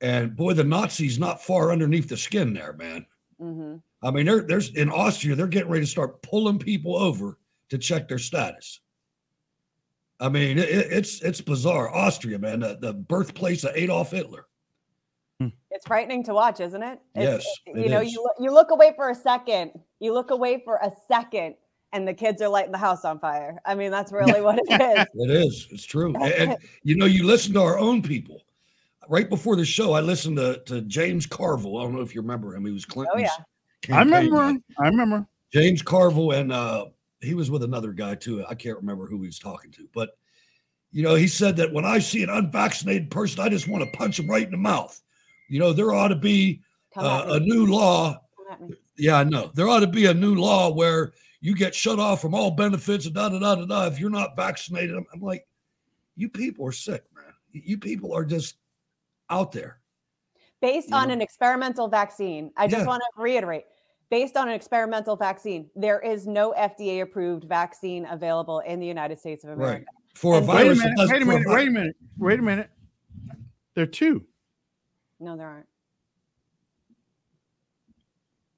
and 0.00 0.36
boy, 0.36 0.52
the 0.54 0.62
Nazis 0.62 1.18
not 1.18 1.42
far 1.42 1.72
underneath 1.72 2.08
the 2.08 2.16
skin 2.16 2.52
there, 2.54 2.72
man. 2.74 3.04
Mm-hmm. 3.40 3.76
I 4.06 4.10
mean, 4.12 4.26
there's 4.26 4.70
in 4.76 4.90
Austria, 4.90 5.34
they're 5.34 5.48
getting 5.48 5.70
ready 5.70 5.84
to 5.84 5.90
start 5.90 6.22
pulling 6.22 6.58
people 6.60 6.96
over 6.96 7.38
to 7.70 7.78
check 7.78 8.06
their 8.06 8.18
status. 8.18 8.80
I 10.22 10.28
mean, 10.28 10.58
it, 10.58 10.68
it- 10.68 10.92
it's 10.92 11.20
it's 11.22 11.40
bizarre. 11.40 11.92
Austria, 11.94 12.38
man, 12.38 12.60
the, 12.60 12.78
the 12.80 12.92
birthplace 12.94 13.64
of 13.64 13.72
Adolf 13.76 14.10
Hitler. 14.12 14.46
It's 15.72 15.86
frightening 15.86 16.22
to 16.24 16.34
watch, 16.34 16.60
isn't 16.60 16.82
it? 16.82 17.00
It's, 17.16 17.44
Yes, 17.44 17.58
You 17.66 17.82
it 17.84 17.90
know, 17.90 18.00
is. 18.02 18.12
you 18.12 18.22
look, 18.22 18.34
you 18.38 18.52
look 18.52 18.70
away 18.70 18.92
for 18.94 19.10
a 19.10 19.14
second. 19.14 19.72
You 19.98 20.12
look 20.12 20.30
away 20.30 20.62
for 20.64 20.76
a 20.76 20.92
second, 21.08 21.56
and 21.92 22.06
the 22.06 22.14
kids 22.14 22.40
are 22.42 22.48
lighting 22.48 22.70
the 22.70 22.78
house 22.78 23.04
on 23.04 23.18
fire. 23.18 23.60
I 23.64 23.74
mean, 23.74 23.90
that's 23.90 24.12
really 24.12 24.40
what 24.40 24.58
it 24.58 24.66
is. 24.70 25.06
It 25.14 25.30
is. 25.30 25.66
It's 25.72 25.84
true. 25.84 26.14
And, 26.14 26.32
and, 26.34 26.56
you 26.84 26.94
know, 26.94 27.06
you 27.06 27.24
listen 27.24 27.54
to 27.54 27.60
our 27.62 27.76
own 27.78 28.02
people. 28.02 28.42
Right 29.08 29.28
before 29.28 29.56
the 29.56 29.64
show, 29.64 29.94
I 29.94 30.00
listened 30.00 30.36
to, 30.36 30.62
to 30.66 30.82
James 30.82 31.26
Carville. 31.26 31.78
I 31.78 31.82
don't 31.82 31.94
know 31.94 32.02
if 32.02 32.14
you 32.14 32.20
remember 32.20 32.54
him. 32.54 32.64
He 32.64 32.70
was 32.70 32.84
Clinton's. 32.84 33.16
Oh 33.16 33.18
yeah. 33.88 33.96
I 33.96 33.98
remember. 34.00 34.30
campaign 34.30 34.32
guy. 34.38 34.50
him. 34.50 34.62
I 34.78 34.88
remember. 34.88 35.26
James 35.52 35.82
Carville, 35.82 36.30
and 36.32 36.52
uh, 36.52 36.84
he 37.22 37.34
was 37.34 37.50
with 37.50 37.62
another 37.62 37.92
guy 37.92 38.14
too. 38.14 38.44
I 38.46 38.54
can't 38.54 38.76
remember 38.76 39.06
who 39.06 39.20
he 39.22 39.26
was 39.28 39.38
talking 39.38 39.70
to, 39.72 39.88
but 39.94 40.16
you 40.90 41.02
know, 41.02 41.14
he 41.14 41.26
said 41.26 41.56
that 41.56 41.72
when 41.72 41.84
I 41.86 41.98
see 42.00 42.22
an 42.22 42.28
unvaccinated 42.30 43.10
person, 43.10 43.40
I 43.40 43.48
just 43.48 43.66
want 43.68 43.82
to 43.84 43.96
punch 43.96 44.18
him 44.18 44.28
right 44.28 44.44
in 44.44 44.50
the 44.50 44.58
mouth. 44.58 45.00
You 45.48 45.58
know, 45.58 45.72
there 45.72 45.92
ought 45.94 46.08
to 46.08 46.16
be 46.16 46.60
uh, 46.96 47.24
a 47.28 47.40
new 47.40 47.66
law. 47.66 48.20
Come 48.36 48.46
at 48.50 48.60
me. 48.60 48.74
Yeah, 48.98 49.16
I 49.16 49.24
know. 49.24 49.50
There 49.54 49.68
ought 49.68 49.80
to 49.80 49.86
be 49.86 50.06
a 50.06 50.14
new 50.14 50.34
law 50.34 50.70
where 50.70 51.12
you 51.40 51.54
get 51.54 51.74
shut 51.74 51.98
off 51.98 52.20
from 52.20 52.34
all 52.34 52.50
benefits 52.50 53.06
and 53.06 53.14
da 53.14 53.30
da 53.30 53.38
da 53.38 53.54
da 53.54 53.64
da 53.64 53.86
if 53.86 53.98
you're 53.98 54.10
not 54.10 54.36
vaccinated. 54.36 54.94
I'm, 54.94 55.06
I'm 55.14 55.20
like, 55.20 55.46
you 56.14 56.28
people 56.28 56.66
are 56.66 56.72
sick, 56.72 57.04
man. 57.14 57.24
You 57.52 57.78
people 57.78 58.12
are 58.12 58.24
just 58.24 58.56
out 59.30 59.50
there. 59.52 59.78
based 60.60 60.92
on 60.92 61.10
an 61.10 61.20
experimental 61.20 61.88
vaccine. 61.88 62.52
I 62.56 62.68
just 62.68 62.82
Yeah. 62.82 62.86
want 62.86 63.02
to 63.02 63.22
reiterate 63.22 63.64
based 64.12 64.36
on 64.36 64.46
an 64.46 64.54
experimental 64.54 65.16
vaccine, 65.16 65.70
there 65.74 65.98
is 65.98 66.26
no 66.26 66.52
FDA 66.52 67.00
approved 67.00 67.44
vaccine 67.44 68.04
available 68.10 68.58
in 68.60 68.78
the 68.78 68.86
United 68.86 69.18
States 69.18 69.42
of 69.42 69.48
America. 69.50 69.86
For 70.14 70.34
a 70.34 70.36
And- 70.36 70.48
Wait 70.48 70.66
a 70.66 70.74
minute. 70.74 70.96
does- 70.98 71.10
Wait 71.10 71.22
a 71.22 71.24
for 71.24 71.30
minute. 71.32 71.46
vi- 71.48 71.54
Wait 71.54 71.68
a 71.68 71.70
minute. 71.70 71.96
Wait 72.18 72.38
a 72.38 72.42
minute. 72.42 72.70
There 73.72 73.84
are 73.84 73.86
two. 73.86 74.26
No, 75.18 75.34
there 75.34 75.48
aren't. 75.48 75.66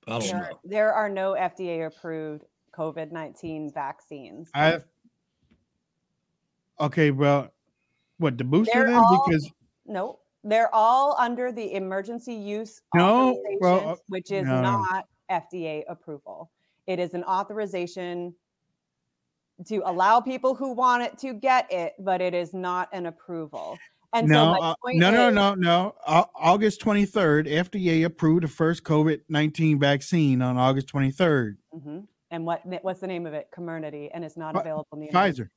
I 0.08 0.10
don't 0.18 0.22
There, 0.28 0.40
know. 0.40 0.58
there 0.64 0.92
are 0.92 1.08
no 1.08 1.34
FDA 1.34 1.86
approved 1.86 2.42
COVID 2.72 3.12
19 3.12 3.70
vaccines. 3.72 4.50
I. 4.54 4.80
Okay. 6.80 7.12
Well, 7.12 7.52
what 8.18 8.36
the 8.38 8.44
booster 8.44 8.72
They're 8.74 8.86
then? 8.88 8.96
all- 8.96 9.24
Because 9.24 9.48
No, 9.86 10.18
they're 10.42 10.74
all 10.74 11.14
under 11.16 11.52
the 11.52 11.74
emergency 11.74 12.34
use 12.34 12.82
No, 12.92 13.30
authorization, 13.30 13.58
well, 13.60 13.88
uh, 13.90 13.96
which 14.08 14.32
is 14.32 14.44
no, 14.46 14.60
no. 14.60 14.82
not 14.82 15.08
FDA 15.30 15.82
approval. 15.88 16.50
It 16.86 16.98
is 16.98 17.14
an 17.14 17.24
authorization 17.24 18.34
to 19.66 19.82
allow 19.84 20.20
people 20.20 20.54
who 20.54 20.72
want 20.72 21.02
it 21.02 21.16
to 21.18 21.32
get 21.32 21.72
it, 21.72 21.94
but 21.98 22.20
it 22.20 22.34
is 22.34 22.52
not 22.52 22.88
an 22.92 23.06
approval. 23.06 23.78
And 24.12 24.28
no, 24.28 24.52
my 24.52 24.58
uh, 24.58 24.74
no, 24.86 25.10
no, 25.10 25.28
is- 25.28 25.34
no, 25.34 25.54
no. 25.54 25.94
Au- 26.06 26.30
August 26.36 26.80
twenty 26.80 27.04
third, 27.04 27.46
FDA 27.46 28.04
approved 28.04 28.44
the 28.44 28.48
first 28.48 28.84
COVID 28.84 29.20
nineteen 29.28 29.78
vaccine 29.78 30.40
on 30.42 30.56
August 30.56 30.88
twenty 30.88 31.10
third. 31.10 31.58
Mhm. 31.74 32.06
And 32.30 32.44
what 32.46 32.62
what's 32.82 33.00
the 33.00 33.06
name 33.06 33.26
of 33.26 33.34
it? 33.34 33.48
Comirnaty, 33.56 34.10
and 34.12 34.24
it's 34.24 34.36
not 34.36 34.56
available 34.56 34.86
in 34.92 35.00
the 35.00 35.06
United 35.06 35.36
Pfizer. 35.36 35.48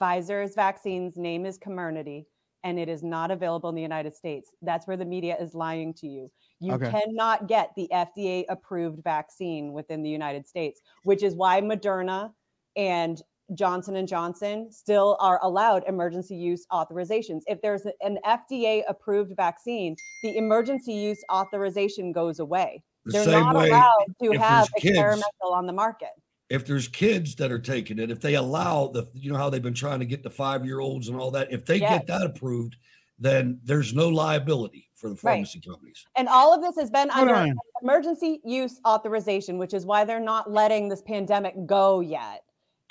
Pfizer's 0.00 0.54
vaccine's 0.54 1.16
name 1.16 1.44
is 1.46 1.58
Comirnaty. 1.58 2.26
and 2.64 2.76
it 2.78 2.88
is 2.88 3.04
not 3.04 3.30
available 3.30 3.68
in 3.68 3.76
the 3.76 3.82
United 3.82 4.12
States. 4.12 4.50
That's 4.62 4.84
where 4.88 4.96
the 4.96 5.04
media 5.04 5.36
is 5.40 5.54
lying 5.54 5.94
to 5.94 6.08
you. 6.08 6.28
You 6.60 6.72
Okay. 6.74 6.90
cannot 6.90 7.46
get 7.46 7.72
the 7.76 7.88
FDA 7.92 8.44
approved 8.48 9.02
vaccine 9.04 9.72
within 9.72 10.02
the 10.02 10.10
United 10.10 10.46
States, 10.46 10.80
which 11.04 11.22
is 11.22 11.34
why 11.34 11.60
Moderna 11.60 12.32
and 12.76 13.22
Johnson 13.54 13.96
and 13.96 14.06
Johnson 14.06 14.70
still 14.70 15.16
are 15.20 15.38
allowed 15.42 15.84
emergency 15.86 16.36
use 16.36 16.66
authorizations. 16.70 17.42
If 17.46 17.62
there's 17.62 17.86
an 18.02 18.18
FDA 18.26 18.82
approved 18.88 19.34
vaccine, 19.36 19.96
the 20.22 20.36
emergency 20.36 20.92
use 20.92 21.22
authorization 21.32 22.12
goes 22.12 22.40
away. 22.40 22.82
The 23.06 23.12
They're 23.24 23.42
not 23.42 23.54
way 23.56 23.70
allowed 23.70 24.04
to 24.22 24.32
have 24.38 24.68
there's 24.74 24.82
kids- 24.82 24.98
experimental 24.98 25.54
on 25.54 25.66
the 25.66 25.72
market. 25.72 26.10
if 26.50 26.66
there's 26.66 26.88
kids 26.88 27.34
that 27.36 27.52
are 27.52 27.58
taking 27.58 27.98
it, 27.98 28.10
if 28.10 28.20
they 28.20 28.34
allow 28.34 28.88
the, 28.88 29.06
you 29.14 29.30
know 29.30 29.36
how 29.38 29.48
they've 29.50 29.62
been 29.62 29.74
trying 29.74 29.98
to 30.00 30.06
get 30.06 30.22
the 30.22 30.30
five 30.30 30.64
year 30.64 30.80
olds 30.80 31.08
and 31.08 31.18
all 31.18 31.30
that, 31.30 31.50
if 31.52 31.64
they 31.64 31.78
Yes. 31.78 31.90
get 31.90 32.06
that 32.06 32.24
approved, 32.26 32.76
then 33.18 33.60
there's 33.64 33.94
no 33.94 34.08
liability 34.08 34.87
for 34.98 35.08
the 35.08 35.14
Right. 35.14 35.34
pharmacy 35.34 35.60
companies. 35.60 36.06
And 36.16 36.28
all 36.28 36.52
of 36.52 36.60
this 36.60 36.74
has 36.76 36.90
been 36.90 37.08
Hold 37.08 37.28
under 37.28 37.40
on. 37.40 37.58
emergency 37.82 38.40
use 38.44 38.80
authorization, 38.86 39.56
which 39.56 39.72
is 39.72 39.86
why 39.86 40.04
they're 40.04 40.18
not 40.20 40.50
letting 40.50 40.88
this 40.88 41.02
pandemic 41.02 41.54
go 41.66 42.00
yet. 42.00 42.44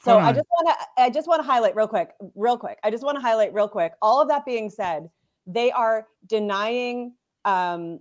So 0.03 0.13
Hold 0.13 0.23
I 0.23 0.29
on. 0.29 0.35
just 0.35 0.47
want 0.51 0.67
to 0.69 1.01
I 1.03 1.09
just 1.09 1.27
want 1.27 1.41
to 1.41 1.45
highlight 1.45 1.75
real 1.75 1.87
quick, 1.87 2.11
real 2.35 2.57
quick. 2.57 2.79
I 2.83 2.91
just 2.91 3.03
want 3.03 3.17
to 3.17 3.21
highlight 3.21 3.53
real 3.53 3.67
quick. 3.67 3.93
All 4.01 4.21
of 4.21 4.27
that 4.29 4.45
being 4.45 4.69
said, 4.69 5.09
they 5.45 5.71
are 5.71 6.07
denying 6.27 7.13
um, 7.45 7.99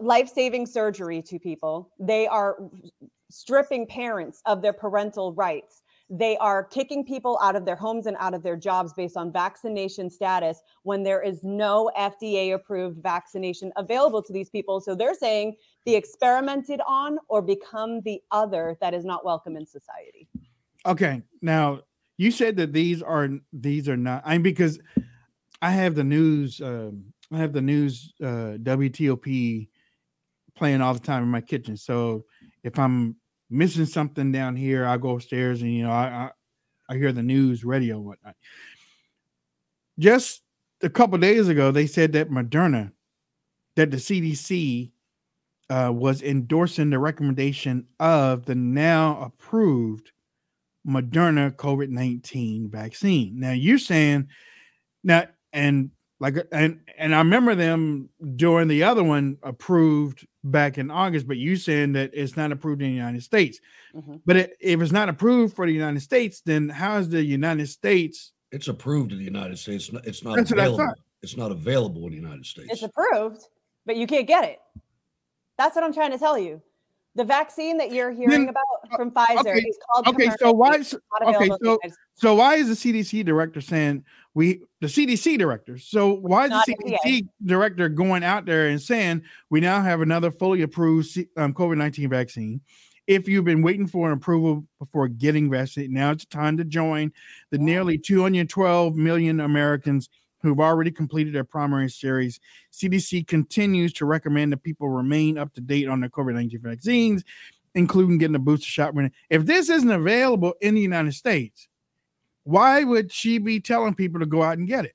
life-saving 0.00 0.66
surgery 0.66 1.20
to 1.22 1.38
people. 1.38 1.90
They 1.98 2.26
are 2.26 2.56
stripping 3.30 3.86
parents 3.86 4.40
of 4.46 4.62
their 4.62 4.72
parental 4.72 5.34
rights. 5.34 5.82
They 6.10 6.36
are 6.36 6.64
kicking 6.64 7.04
people 7.04 7.38
out 7.42 7.56
of 7.56 7.64
their 7.64 7.76
homes 7.76 8.06
and 8.06 8.16
out 8.20 8.34
of 8.34 8.42
their 8.42 8.56
jobs 8.56 8.92
based 8.92 9.16
on 9.16 9.32
vaccination 9.32 10.10
status 10.10 10.60
when 10.82 11.02
there 11.02 11.22
is 11.22 11.42
no 11.42 11.90
FDA 11.98 12.54
approved 12.54 13.02
vaccination 13.02 13.72
available 13.76 14.22
to 14.22 14.32
these 14.32 14.50
people. 14.50 14.80
So 14.80 14.94
they're 14.94 15.14
saying 15.14 15.56
be 15.86 15.94
experimented 15.94 16.80
on 16.86 17.18
or 17.28 17.40
become 17.40 18.02
the 18.02 18.20
other 18.30 18.76
that 18.80 18.92
is 18.92 19.04
not 19.04 19.24
welcome 19.24 19.56
in 19.56 19.64
society. 19.64 20.28
Okay, 20.86 21.22
now 21.40 21.80
you 22.18 22.30
said 22.30 22.56
that 22.56 22.72
these 22.72 23.02
are 23.02 23.30
these 23.52 23.88
are 23.88 23.96
not. 23.96 24.22
I 24.26 24.32
mean, 24.32 24.42
because 24.42 24.78
I 25.62 25.70
have 25.70 25.94
the 25.94 26.04
news. 26.04 26.60
Um, 26.60 27.14
I 27.32 27.38
have 27.38 27.54
the 27.54 27.62
news 27.62 28.12
uh, 28.22 28.58
WTOP 28.62 29.68
playing 30.54 30.80
all 30.82 30.94
the 30.94 31.00
time 31.00 31.22
in 31.22 31.28
my 31.30 31.40
kitchen. 31.40 31.76
So 31.76 32.26
if 32.62 32.78
I'm 32.78 33.16
missing 33.50 33.86
something 33.86 34.32
down 34.32 34.56
here, 34.56 34.86
I 34.86 34.96
go 34.96 35.10
upstairs 35.16 35.62
and 35.62 35.72
you 35.72 35.84
know 35.84 35.90
I 35.90 36.30
I, 36.88 36.94
I 36.94 36.96
hear 36.96 37.12
the 37.12 37.22
news 37.22 37.64
radio 37.64 37.98
whatnot. 37.98 38.36
Just 39.98 40.42
a 40.82 40.90
couple 40.90 41.18
days 41.18 41.48
ago, 41.48 41.70
they 41.70 41.86
said 41.86 42.12
that 42.12 42.30
Moderna, 42.30 42.92
that 43.76 43.90
the 43.90 43.96
CDC 43.96 44.90
uh, 45.70 45.90
was 45.92 46.22
endorsing 46.22 46.90
the 46.90 46.98
recommendation 46.98 47.86
of 47.98 48.44
the 48.44 48.54
now 48.54 49.20
approved 49.22 50.12
Moderna 50.86 51.54
COVID 51.54 51.88
19 51.88 52.68
vaccine. 52.70 53.40
Now 53.40 53.52
you're 53.52 53.78
saying 53.78 54.28
now, 55.02 55.26
and 55.52 55.90
like, 56.20 56.36
and 56.52 56.80
and 56.98 57.14
I 57.14 57.18
remember 57.18 57.54
them 57.54 58.10
doing 58.36 58.68
the 58.68 58.82
other 58.82 59.02
one 59.02 59.38
approved 59.42 60.26
back 60.44 60.78
in 60.78 60.90
August, 60.90 61.26
but 61.26 61.38
you 61.38 61.56
saying 61.56 61.92
that 61.94 62.10
it's 62.12 62.36
not 62.36 62.52
approved 62.52 62.82
in 62.82 62.88
the 62.88 62.94
United 62.94 63.22
States. 63.22 63.58
Mm-hmm. 63.96 64.16
But 64.26 64.36
it, 64.36 64.56
if 64.60 64.80
it's 64.80 64.92
not 64.92 65.08
approved 65.08 65.56
for 65.56 65.66
the 65.66 65.72
United 65.72 66.00
States, 66.00 66.42
then 66.44 66.68
how 66.68 66.98
is 66.98 67.08
the 67.08 67.24
United 67.24 67.68
States? 67.68 68.32
It's 68.52 68.68
approved 68.68 69.12
in 69.12 69.18
the 69.18 69.24
United 69.24 69.58
States. 69.58 69.84
It's 69.84 69.92
not- 69.92 70.06
It's 70.06 70.22
not 70.22 70.36
That's 70.36 70.52
available. 70.52 70.92
It's 71.22 71.36
not 71.36 71.50
available 71.50 72.04
in 72.04 72.10
the 72.10 72.16
United 72.16 72.44
States. 72.44 72.68
It's 72.70 72.82
approved, 72.82 73.42
but 73.86 73.96
you 73.96 74.06
can't 74.06 74.26
get 74.28 74.44
it. 74.44 74.58
That's 75.56 75.74
what 75.74 75.82
I'm 75.84 75.94
trying 75.94 76.10
to 76.12 76.18
tell 76.18 76.38
you. 76.38 76.60
The 77.16 77.24
vaccine 77.24 77.78
that 77.78 77.92
you're 77.92 78.10
hearing 78.10 78.48
about 78.48 78.64
from 78.96 79.12
Pfizer 79.12 79.38
Okay, 79.38 79.60
is 79.60 79.78
called 79.86 80.08
okay, 80.08 80.30
so 80.38 80.52
why? 80.52 80.78
Not 80.78 81.36
Okay, 81.36 81.48
so 81.62 81.78
so 82.14 82.34
why 82.34 82.56
is 82.56 82.68
the 82.68 82.74
CDC 82.74 83.24
director 83.24 83.60
saying 83.60 84.04
we 84.34 84.62
the 84.80 84.88
CDC 84.88 85.38
director? 85.38 85.78
So 85.78 86.14
why 86.14 86.46
is 86.46 86.50
the 86.50 86.74
FDA. 86.74 86.98
CDC 87.04 87.28
director 87.44 87.88
going 87.88 88.24
out 88.24 88.46
there 88.46 88.66
and 88.66 88.82
saying 88.82 89.22
we 89.48 89.60
now 89.60 89.80
have 89.80 90.00
another 90.00 90.32
fully 90.32 90.62
approved 90.62 91.06
C- 91.06 91.28
um, 91.36 91.54
COVID 91.54 91.76
nineteen 91.76 92.08
vaccine? 92.08 92.60
If 93.06 93.28
you've 93.28 93.44
been 93.44 93.62
waiting 93.62 93.86
for 93.86 94.08
an 94.08 94.14
approval 94.14 94.66
before 94.80 95.06
getting 95.06 95.50
vaccinated, 95.50 95.92
now 95.92 96.10
it's 96.10 96.24
time 96.24 96.56
to 96.56 96.64
join 96.64 97.12
the 97.50 97.58
nearly 97.58 97.98
212 97.98 98.96
million 98.96 99.40
Americans 99.40 100.08
who've 100.44 100.60
already 100.60 100.90
completed 100.90 101.34
their 101.34 101.42
primary 101.42 101.88
series. 101.88 102.38
CDC 102.70 103.26
continues 103.26 103.94
to 103.94 104.04
recommend 104.04 104.52
that 104.52 104.62
people 104.62 104.90
remain 104.90 105.38
up 105.38 105.52
to 105.54 105.60
date 105.62 105.88
on 105.88 106.00
their 106.00 106.10
COVID 106.10 106.34
19 106.34 106.60
vaccines, 106.60 107.24
including 107.74 108.18
getting 108.18 108.36
a 108.36 108.38
booster 108.38 108.66
shot. 108.66 108.94
when- 108.94 109.10
If 109.30 109.46
this 109.46 109.70
isn't 109.70 109.90
available 109.90 110.54
in 110.60 110.74
the 110.74 110.82
United 110.82 111.14
States, 111.14 111.66
why 112.44 112.84
would 112.84 113.10
she 113.10 113.38
be 113.38 113.58
telling 113.58 113.94
people 113.94 114.20
to 114.20 114.26
go 114.26 114.42
out 114.42 114.58
and 114.58 114.68
get 114.68 114.84
it? 114.84 114.94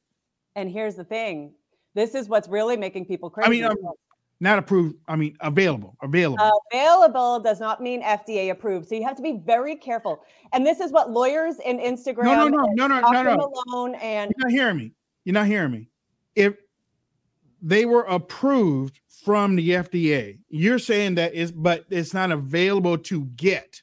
And 0.56 0.70
here's 0.70 0.96
the 0.96 1.04
thing 1.04 1.54
this 1.96 2.14
is 2.14 2.30
what's 2.30 2.48
really 2.48 2.78
making 2.78 3.06
people 3.06 3.32
crazy. 3.32 3.48
I 3.48 3.50
mean, 3.50 3.64
um, 3.66 3.76
not 4.40 4.60
approved. 4.60 4.96
I 5.08 5.16
mean, 5.16 5.36
available, 5.42 5.98
available. 6.02 6.50
Available 6.72 7.40
does 7.40 7.60
not 7.60 7.82
mean 7.82 8.02
FDA 8.04 8.52
approved. 8.52 8.88
So 8.88 8.96
you 8.96 9.04
have 9.04 9.16
to 9.18 9.22
be 9.22 9.42
very 9.44 9.76
careful. 9.76 10.24
And 10.54 10.66
this 10.66 10.80
is 10.80 10.92
what 10.92 11.12
lawyers 11.12 11.60
in 11.60 11.78
Instagram, 11.80 12.24
no, 12.24 12.48
no, 12.48 12.64
and 12.64 12.76
no, 12.76 12.88
no, 12.88 13.02
no, 13.02 13.24
no. 13.24 13.52
Malone 13.66 13.96
and 13.96 14.32
You're 14.38 14.48
not 14.48 14.52
hearing 14.52 14.78
me. 14.78 14.94
You're 15.24 15.34
not 15.34 15.48
hearing 15.48 15.72
me. 15.72 15.90
If 16.36 16.56
they 17.62 17.86
were 17.86 18.04
approved 18.04 19.00
from 19.24 19.56
the 19.56 19.70
FDA, 19.70 20.40
you're 20.50 20.80
saying 20.80 21.16
that 21.16 21.34
is, 21.34 21.52
but 21.52 21.86
it's 21.90 22.14
not 22.14 22.32
available 22.32 22.98
to 22.98 23.26
get 23.36 23.82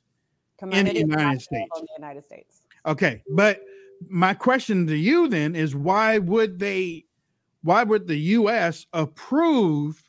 in 0.62 0.70
the 0.70 0.76
Comirnaty 0.76 0.94
is 0.94 1.04
not 1.06 1.18
United 1.20 1.42
States. 1.42 1.70
in 1.78 1.82
the 1.82 1.92
United 1.98 2.24
States. 2.24 2.62
Okay, 2.86 3.22
but 3.28 3.60
my 4.08 4.34
question 4.34 4.86
to 4.86 4.96
you 4.96 5.28
then 5.28 5.54
is 5.54 5.74
why 5.74 6.18
would 6.18 6.58
they 6.58 7.04
why 7.62 7.82
would 7.82 8.06
the 8.06 8.16
US 8.16 8.86
approve 8.92 10.02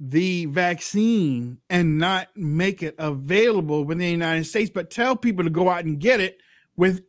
the 0.00 0.46
vaccine 0.46 1.58
and 1.70 1.98
not 1.98 2.28
make 2.36 2.82
it 2.82 2.94
available 2.98 3.84
within 3.84 3.98
the 3.98 4.10
United 4.10 4.44
States 4.44 4.70
but 4.72 4.90
tell 4.90 5.14
people 5.16 5.44
to 5.44 5.50
go 5.50 5.68
out 5.68 5.84
and 5.84 6.00
get 6.00 6.20
it 6.20 6.38
with 6.76 7.02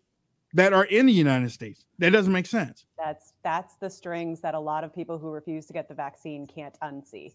that 0.53 0.73
are 0.73 0.85
in 0.85 1.05
the 1.05 1.13
United 1.13 1.51
States? 1.51 1.85
That 1.99 2.11
doesn't 2.11 2.31
make 2.31 2.45
sense. 2.45 2.85
That's 2.97 3.33
that's 3.43 3.75
the 3.75 3.89
strings 3.89 4.41
that 4.41 4.55
a 4.55 4.59
lot 4.59 4.83
of 4.83 4.93
people 4.93 5.17
who 5.17 5.29
refuse 5.29 5.65
to 5.67 5.73
get 5.73 5.87
the 5.87 5.95
vaccine 5.95 6.45
can't 6.45 6.77
unsee. 6.81 7.33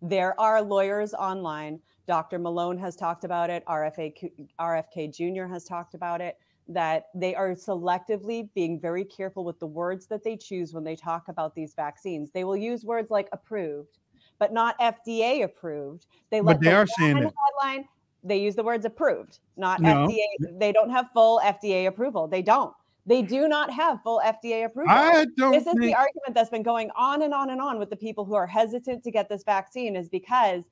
There 0.00 0.38
are 0.40 0.62
lawyers 0.62 1.12
online. 1.14 1.80
Dr. 2.06 2.38
Malone 2.38 2.78
has 2.78 2.96
talked 2.96 3.24
about 3.24 3.50
it. 3.50 3.64
RFA, 3.66 4.48
RFK 4.58 5.12
Jr. 5.14 5.46
has 5.52 5.64
talked 5.64 5.94
about 5.94 6.20
it. 6.20 6.38
That 6.68 7.06
they 7.14 7.34
are 7.34 7.50
selectively 7.50 8.48
being 8.54 8.78
very 8.78 9.04
careful 9.04 9.44
with 9.44 9.58
the 9.58 9.66
words 9.66 10.06
that 10.08 10.22
they 10.22 10.36
choose 10.36 10.74
when 10.74 10.84
they 10.84 10.96
talk 10.96 11.28
about 11.28 11.54
these 11.54 11.74
vaccines. 11.74 12.30
They 12.30 12.44
will 12.44 12.56
use 12.56 12.84
words 12.84 13.10
like 13.10 13.28
approved, 13.32 13.98
but 14.38 14.52
not 14.52 14.78
FDA 14.78 15.44
approved. 15.44 16.06
They 16.30 16.40
But 16.40 16.46
let 16.46 16.60
they 16.60 16.70
the 16.70 16.76
are 16.76 16.86
saying 16.86 17.16
headline. 17.16 17.88
They 18.28 18.38
use 18.38 18.54
the 18.54 18.62
words 18.62 18.84
approved, 18.84 19.38
not 19.56 19.80
No. 19.80 20.06
FDA. 20.06 20.58
They 20.58 20.72
don't 20.72 20.90
have 20.90 21.06
full 21.12 21.40
FDA 21.42 21.86
approval. 21.86 22.28
They 22.28 22.42
don't. 22.42 22.74
They 23.06 23.22
do 23.22 23.48
not 23.48 23.72
have 23.72 24.02
full 24.02 24.20
FDA 24.22 24.66
approval. 24.66 24.92
I 24.92 25.24
don't 25.38 25.52
This 25.52 25.66
is 25.66 25.74
the 25.76 25.94
argument 25.94 26.34
that's 26.34 26.50
been 26.50 26.62
going 26.62 26.90
on 26.94 27.22
and 27.22 27.32
on 27.32 27.48
and 27.48 27.60
on 27.60 27.78
with 27.78 27.88
the 27.88 27.96
people 27.96 28.26
who 28.26 28.34
are 28.34 28.46
hesitant 28.46 29.02
to 29.04 29.10
get 29.10 29.30
this 29.30 29.42
vaccine 29.44 29.96
is 29.96 30.10
because 30.10 30.64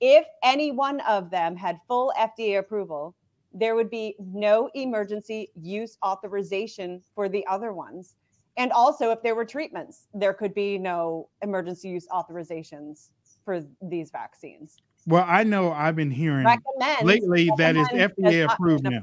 if 0.00 0.26
any 0.42 0.72
one 0.72 0.98
of 1.02 1.30
them 1.30 1.54
had 1.54 1.78
full 1.86 2.12
FDA 2.18 2.58
approval, 2.58 3.14
there 3.52 3.76
would 3.76 3.90
be 3.90 4.16
no 4.18 4.68
emergency 4.74 5.50
use 5.54 5.96
authorization 6.04 7.00
for 7.14 7.28
the 7.28 7.46
other 7.46 7.72
ones. 7.72 8.16
And 8.56 8.72
also, 8.72 9.10
if 9.12 9.22
there 9.22 9.36
were 9.36 9.44
treatments, 9.44 10.08
there 10.12 10.34
could 10.34 10.52
be 10.52 10.78
no 10.78 11.28
emergency 11.42 11.88
use 11.88 12.08
authorizations 12.08 13.10
for 13.44 13.62
these 13.80 14.10
vaccines. 14.10 14.78
Well, 15.06 15.24
I 15.26 15.44
know 15.44 15.72
I've 15.72 15.96
been 15.96 16.10
hearing 16.10 16.44
Recommends- 16.46 17.02
lately 17.02 17.50
that 17.58 17.76
is 17.76 17.82
recommends 17.92 18.14
FDA 18.18 18.46
does 18.46 18.54
approved 18.54 18.84
now. 18.84 19.02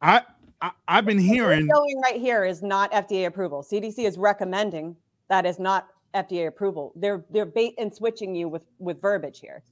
I, 0.00 0.22
I 0.60 0.70
I've 0.86 1.04
been 1.04 1.16
What 1.18 1.24
we're 1.26 1.34
hearing 1.34 1.68
showing 1.74 2.00
right 2.02 2.20
here 2.20 2.44
is 2.44 2.62
not 2.62 2.92
FDA 2.92 3.26
approval. 3.26 3.62
CDC 3.62 4.00
is 4.06 4.16
recommending 4.18 4.96
that 5.28 5.44
is 5.46 5.58
not 5.58 5.88
FDA 6.14 6.46
approval. 6.46 6.92
They're 6.96 7.24
they're 7.30 7.46
bait 7.46 7.74
and 7.78 7.92
switching 7.92 8.34
you 8.34 8.48
with 8.48 8.62
with 8.78 9.00
verbiage 9.02 9.40
here. 9.40 9.62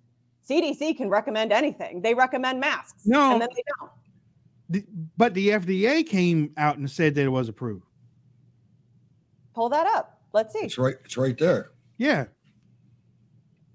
CDC 0.48 0.96
can 0.96 1.08
recommend 1.08 1.52
anything. 1.52 2.02
They 2.02 2.12
recommend 2.14 2.60
masks. 2.60 3.06
No. 3.06 3.32
and 3.32 3.40
then 3.40 3.48
they 3.54 3.62
don't. 3.78 3.90
the- 4.68 4.86
but 5.16 5.32
the 5.34 5.48
FDA 5.50 6.04
came 6.06 6.52
out 6.56 6.76
and 6.78 6.90
said 6.90 7.14
that 7.14 7.22
it 7.22 7.28
was 7.28 7.48
approved. 7.48 7.84
Pull 9.54 9.68
that 9.70 9.86
up. 9.86 10.20
Let's 10.32 10.52
see. 10.52 10.60
It's 10.64 10.76
right. 10.78 10.96
It's 11.04 11.16
right 11.16 11.38
there. 11.38 11.70
Yeah. 11.96 12.24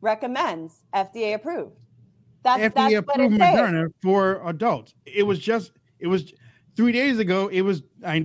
Recommends 0.01 0.83
FDA 0.93 1.35
approved. 1.35 1.75
That's 2.43 2.61
FDA 2.61 2.73
that's 2.73 2.93
what 2.93 3.15
approved 3.15 3.35
it 3.35 3.39
says. 3.39 3.55
Moderna 3.55 3.89
for 4.01 4.47
adults. 4.47 4.93
It 5.05 5.23
was 5.23 5.39
just 5.39 5.71
it 5.99 6.07
was 6.07 6.33
three 6.75 6.91
days 6.91 7.19
ago. 7.19 7.47
It 7.49 7.61
was 7.61 7.83
I 8.05 8.19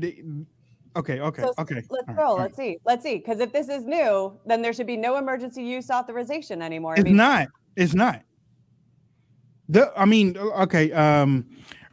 Okay, 0.96 1.20
okay, 1.20 1.42
So 1.42 1.52
okay. 1.58 1.82
let's 1.90 1.90
All 1.90 1.96
right, 2.06 2.16
go. 2.16 2.22
all 2.22 2.36
right. 2.36 2.42
Let's 2.44 2.56
see. 2.56 2.78
Let's 2.86 3.02
see. 3.02 3.16
Because 3.18 3.40
if 3.40 3.52
this 3.52 3.68
is 3.68 3.84
new, 3.84 4.38
then 4.46 4.62
there 4.62 4.72
should 4.72 4.86
be 4.86 4.96
no 4.96 5.16
emergency 5.16 5.62
use 5.62 5.90
authorization 5.90 6.62
anymore. 6.62 6.92
I 6.92 7.00
It's 7.00 7.04
mean, 7.04 7.16
not. 7.16 7.48
It's 7.76 7.94
not. 7.94 8.22
The 9.68 9.92
I 9.96 10.04
mean, 10.04 10.36
okay. 10.36 10.92
Um, 10.92 11.46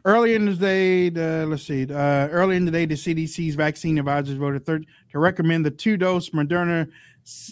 earlier 0.04 0.36
in 0.36 0.44
the 0.44 0.54
day, 0.54 1.08
the, 1.08 1.46
let's 1.48 1.64
see. 1.64 1.82
Uh, 1.82 2.28
earlier 2.28 2.56
in 2.56 2.64
the 2.64 2.70
day, 2.70 2.86
the 2.86 2.94
CDC's 2.94 3.56
vaccine 3.56 3.98
advisors 3.98 4.36
voted 4.36 4.64
third 4.64 4.86
to 5.10 5.18
recommend 5.18 5.66
the 5.66 5.70
two-dose 5.70 6.30
Moderna 6.30 6.88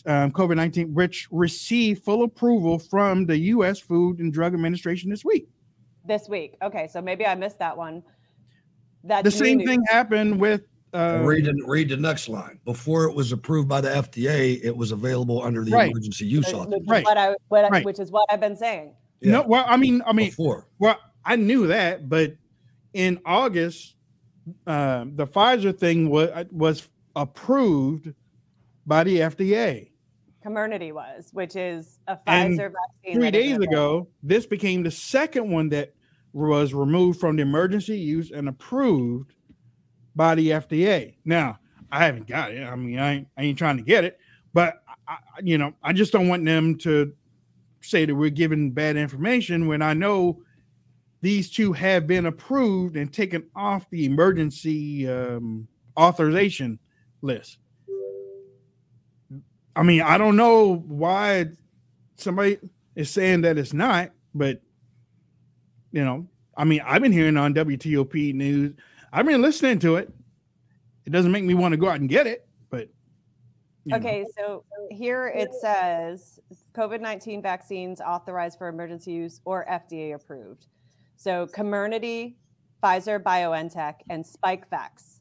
um, 0.07 0.33
COVID 0.33 0.57
nineteen, 0.57 0.93
which 0.95 1.29
received 1.31 2.03
full 2.05 2.23
approval 2.25 2.79
from 2.79 3.27
the 3.27 3.37
U.S. 3.55 3.79
Food 3.79 4.19
and 4.19 4.33
Drug 4.33 4.55
Administration 4.55 5.11
this 5.11 5.25
week. 5.25 5.49
this 6.05 6.29
week. 6.29 6.57
Okay, 6.63 6.89
so 6.93 7.01
maybe 7.01 7.25
I 7.27 7.35
missed 7.35 7.59
that 7.61 7.77
one. 7.77 8.03
That's 9.05 9.23
the 9.25 9.31
same 9.31 9.59
news. 9.59 9.69
thing 9.69 9.83
happened 9.89 10.41
with. 10.41 10.63
Uh, 10.93 11.21
read, 11.23 11.45
the, 11.45 11.55
read 11.67 11.89
the 11.89 11.97
next 11.97 12.29
line. 12.29 12.59
Before 12.65 13.05
it 13.05 13.15
was 13.15 13.31
approved 13.31 13.69
by 13.69 13.81
the 13.81 13.89
FDA, 13.91 14.59
it 14.65 14.77
was 14.77 14.91
available 14.91 15.41
under 15.41 15.65
the 15.65 15.71
Right. 15.71 15.89
emergency 15.91 16.27
use 16.27 16.47
Which 16.47 16.49
is 16.49 16.55
authorization. 16.55 17.05
what 17.05 17.17
I, 17.17 17.37
what 17.49 17.65
I- 17.65 17.69
Right. 17.69 17.85
which 17.85 18.01
is 18.01 18.11
what 18.11 18.27
I've 18.29 18.41
been 18.41 18.57
saying. 18.57 18.95
No, 19.23 19.43
well, 19.43 19.65
I 19.69 19.77
mean, 19.77 20.03
I 20.05 20.13
mean, 20.13 20.31
Before. 20.31 20.67
well, 20.81 20.99
I 21.25 21.37
knew 21.37 21.69
that, 21.69 22.09
but 22.09 22.35
in 22.93 23.21
August, 23.25 23.95
uh, 24.67 25.05
the 25.07 25.29
Pfizer 25.29 25.79
thing 25.79 26.11
was 26.11 26.31
was 26.51 26.89
approved 27.15 28.13
by 28.87 29.05
the 29.05 29.19
FDA. 29.19 29.91
Comirnaty 30.45 30.93
was, 30.93 31.31
which 31.33 31.55
is 31.55 31.99
a 32.09 32.19
And 32.27 32.59
Pfizer 32.59 32.73
vaccine. 32.73 33.15
Three 33.21 33.31
days 33.31 33.59
ago, 33.59 34.09
this 34.23 34.47
became 34.47 34.83
the 34.83 34.91
second 34.91 35.51
one 35.51 35.69
that 35.71 35.95
was 36.33 36.73
removed 36.73 37.21
from 37.21 37.37
the 37.37 37.43
emergency 37.43 37.99
use 37.99 38.31
and 38.31 38.49
approved 38.49 39.35
by 40.17 40.35
the 40.35 40.51
FDA. 40.51 41.17
Now, 41.25 41.59
I 41.93 42.05
haven't 42.07 42.27
got 42.27 42.53
it. 42.53 42.63
I 42.63 42.75
mean, 42.77 42.99
I 42.99 43.13
ain't, 43.17 43.29
I 43.37 43.43
ain't 43.43 43.59
trying 43.59 43.77
to 43.77 43.83
get 43.83 44.05
it, 44.05 44.19
but 44.55 44.83
I- 45.09 45.19
you 45.43 45.59
know, 45.59 45.73
I 45.83 45.93
just 45.93 46.13
don't 46.13 46.29
want 46.29 46.45
them 46.45 46.79
to 46.79 47.13
say 47.83 48.05
that 48.05 48.15
we're 48.15 48.31
giving 48.31 48.71
bad 48.71 48.97
information 48.97 49.67
when 49.67 49.83
I 49.83 49.95
know 49.95 50.43
these 51.21 51.51
two 51.51 51.73
have 51.73 52.07
been 52.07 52.27
approved 52.27 52.97
and 52.97 53.13
taken 53.13 53.45
off 53.55 53.89
the 53.91 54.05
emergency 54.07 55.09
um, 55.09 55.67
authorization 55.99 56.79
list. 57.23 57.59
I 59.81 59.83
mean, 59.83 60.03
I 60.03 60.19
don't 60.19 60.37
know 60.37 60.85
why 60.87 61.47
somebody 62.17 62.59
is 62.97 63.11
saying 63.11 63.41
that 63.41 63.57
it's 63.57 63.73
not, 63.73 64.11
but 64.35 64.61
you 65.91 66.05
know, 66.05 66.29
I 66.55 66.65
mean, 66.65 66.83
I've 66.85 67.01
been 67.01 67.13
hearing 67.13 67.39
on 67.39 67.55
WTOP 67.55 68.35
news. 68.35 68.75
I've 69.11 69.25
been 69.25 69.41
listening 69.41 69.79
to 69.79 69.97
it. 69.97 70.13
It 71.07 71.11
doesn't 71.11 71.33
make 71.33 71.45
me 71.45 71.55
want 71.55 71.73
to 71.73 71.79
go 71.79 71.89
out 71.89 71.99
and 71.99 72.11
get 72.11 72.27
it, 72.27 72.47
but 72.69 72.91
you 73.87 73.93
know. 73.93 73.97
Okay, 73.97 74.27
so 74.37 74.65
here 74.91 75.29
it 75.29 75.49
says 75.59 76.39
COVID 76.75 77.01
19 77.01 77.41
vaccines 77.41 78.03
authorized 78.03 78.59
for 78.59 78.69
emergency 78.69 79.13
use 79.13 79.41
or 79.47 79.65
FDA 79.65 80.15
approved. 80.15 80.67
So, 81.17 81.47
Comirnaty, 81.47 82.35
Pfizer, 82.83 83.19
BioNTech, 83.19 83.95
and 84.11 84.27
SpikeVax, 84.27 85.21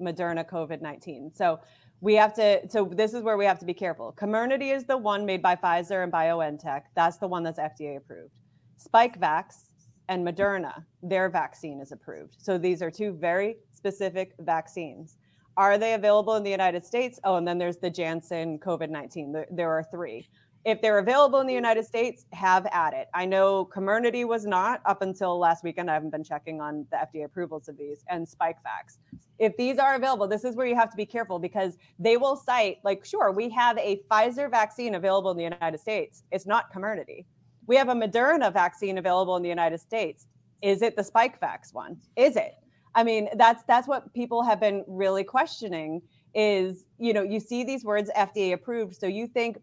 Moderna 0.00 0.48
COVID 0.48 0.82
19. 0.82 1.32
So, 1.34 1.58
we 2.00 2.14
have 2.14 2.34
to, 2.34 2.60
so 2.68 2.90
this 2.92 3.12
is 3.12 3.22
where 3.22 3.36
we 3.36 3.44
have 3.44 3.58
to 3.58 3.66
be 3.66 3.74
careful. 3.74 4.14
Comirnaty 4.16 4.74
is 4.74 4.84
the 4.84 4.96
one 4.96 5.26
made 5.26 5.42
by 5.42 5.56
Pfizer 5.56 6.04
and 6.04 6.12
BioNTech. 6.12 6.82
That's 6.94 7.18
the 7.18 7.26
one 7.26 7.42
that's 7.42 7.58
FDA 7.58 7.96
approved. 7.96 8.38
SpikeVax 8.78 9.70
and 10.08 10.26
Moderna, 10.26 10.84
their 11.02 11.28
vaccine 11.28 11.80
is 11.80 11.92
approved. 11.92 12.36
So, 12.38 12.56
these 12.56 12.82
are 12.82 12.90
two 12.90 13.12
very 13.12 13.56
specific 13.72 14.34
vaccines. 14.40 15.16
Are 15.56 15.76
they 15.76 15.94
available 15.94 16.36
in 16.36 16.44
the 16.44 16.50
United 16.50 16.86
States? 16.86 17.18
Oh, 17.24 17.34
and 17.34 17.46
then 17.46 17.58
there's 17.58 17.78
the 17.78 17.90
Janssen 17.90 18.60
COVID 18.60 18.90
19. 18.90 19.32
There, 19.32 19.46
there 19.50 19.70
are 19.70 19.82
three. 19.82 20.28
If 20.64 20.82
they're 20.82 20.98
available 20.98 21.40
in 21.40 21.46
the 21.46 21.54
United 21.54 21.84
States, 21.84 22.26
have 22.32 22.66
at 22.72 22.92
it. 22.92 23.08
I 23.14 23.24
know 23.24 23.64
Comirnaty 23.64 24.26
was 24.26 24.44
not 24.44 24.82
up 24.84 25.02
until 25.02 25.38
last 25.38 25.62
weekend. 25.64 25.90
I 25.90 25.94
haven't 25.94 26.10
been 26.10 26.24
checking 26.24 26.60
on 26.60 26.86
the 26.90 26.96
FDA 26.96 27.24
approvals 27.24 27.68
of 27.68 27.78
these 27.78 28.04
and 28.08 28.26
SpikeVax. 28.26 28.98
If 29.38 29.56
these 29.56 29.78
are 29.78 29.94
available, 29.94 30.26
this 30.26 30.44
is 30.44 30.56
where 30.56 30.66
you 30.66 30.74
have 30.74 30.90
to 30.90 30.96
be 30.96 31.06
careful 31.06 31.38
because 31.38 31.78
they 31.98 32.16
will 32.16 32.36
cite, 32.36 32.78
like, 32.82 33.04
sure, 33.04 33.30
we 33.30 33.48
have 33.50 33.78
a 33.78 34.02
Pfizer 34.10 34.50
vaccine 34.50 34.96
available 34.96 35.30
in 35.30 35.36
the 35.36 35.44
United 35.44 35.78
States. 35.78 36.24
It's 36.32 36.46
not 36.46 36.72
Comirnaty. 36.72 37.24
We 37.66 37.76
have 37.76 37.88
a 37.88 37.94
Moderna 37.94 38.52
vaccine 38.52 38.98
available 38.98 39.36
in 39.36 39.42
the 39.42 39.48
United 39.48 39.78
States. 39.78 40.26
Is 40.60 40.82
it 40.82 40.96
the 40.96 41.02
SpikeVax 41.02 41.72
one? 41.72 41.98
Is 42.16 42.36
it? 42.36 42.54
I 42.94 43.04
mean, 43.04 43.28
that's 43.36 43.62
that's 43.68 43.86
what 43.86 44.12
people 44.12 44.42
have 44.42 44.58
been 44.58 44.84
really 44.88 45.22
questioning 45.22 46.02
is, 46.34 46.84
you 46.98 47.12
know, 47.12 47.22
you 47.22 47.38
see 47.38 47.62
these 47.62 47.84
words 47.84 48.10
FDA 48.16 48.52
approved, 48.54 48.96
so 48.96 49.06
you 49.06 49.26
think 49.26 49.58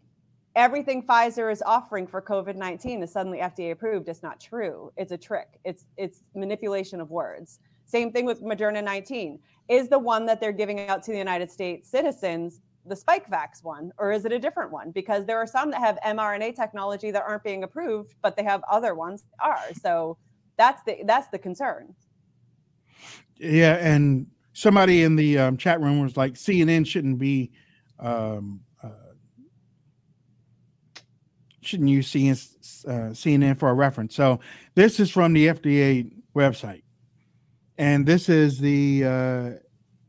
everything 0.56 1.06
Pfizer 1.06 1.52
is 1.52 1.62
offering 1.64 2.06
for 2.06 2.20
COVID-19 2.20 3.02
is 3.02 3.12
suddenly 3.12 3.38
FDA 3.38 3.70
approved. 3.70 4.08
It's 4.08 4.22
not 4.22 4.40
true. 4.40 4.90
It's 4.96 5.12
a 5.12 5.18
trick. 5.18 5.60
It's 5.64 5.86
it's 5.96 6.22
manipulation 6.34 7.00
of 7.00 7.10
words. 7.10 7.60
Same 7.84 8.10
thing 8.10 8.24
with 8.24 8.42
Moderna 8.42 8.82
19. 8.82 9.38
Is 9.68 9.88
the 9.88 9.98
one 9.98 10.26
that 10.26 10.40
they're 10.40 10.52
giving 10.52 10.80
out 10.88 11.02
to 11.04 11.12
the 11.12 11.18
United 11.18 11.50
States 11.50 11.88
citizens 11.88 12.60
the 12.88 12.94
SpikeVax 12.94 13.62
one, 13.64 13.92
or 13.98 14.12
is 14.12 14.24
it 14.24 14.32
a 14.32 14.38
different 14.38 14.70
one? 14.70 14.92
Because 14.92 15.26
there 15.26 15.38
are 15.38 15.46
some 15.46 15.70
that 15.72 15.80
have 15.80 15.98
mRNA 16.06 16.54
technology 16.54 17.10
that 17.10 17.22
aren't 17.22 17.42
being 17.42 17.64
approved, 17.64 18.14
but 18.22 18.36
they 18.36 18.44
have 18.44 18.62
other 18.70 18.94
ones 18.94 19.22
that 19.22 19.46
are. 19.48 19.74
So 19.80 20.18
that's 20.56 20.82
the 20.84 20.98
that's 21.04 21.28
the 21.28 21.38
concern. 21.38 21.94
Yeah, 23.38 23.74
and 23.74 24.28
somebody 24.52 25.02
in 25.02 25.16
the 25.16 25.38
um, 25.38 25.56
chat 25.56 25.80
room 25.80 26.00
was 26.00 26.16
like, 26.16 26.34
CNN 26.34 26.86
shouldn't 26.86 27.18
be, 27.18 27.52
um, 27.98 28.60
uh, 28.82 28.88
shouldn't 31.66 31.88
use 31.88 32.10
CNN, 32.10 33.50
uh, 33.52 33.54
for 33.54 33.68
a 33.68 33.74
reference. 33.74 34.14
So 34.14 34.40
this 34.74 35.00
is 35.00 35.10
from 35.10 35.32
the 35.32 35.48
FDA 35.48 36.10
website, 36.34 36.82
and 37.78 38.06
this 38.06 38.28
is 38.28 38.58
the 38.58 39.04
uh, 39.04 39.50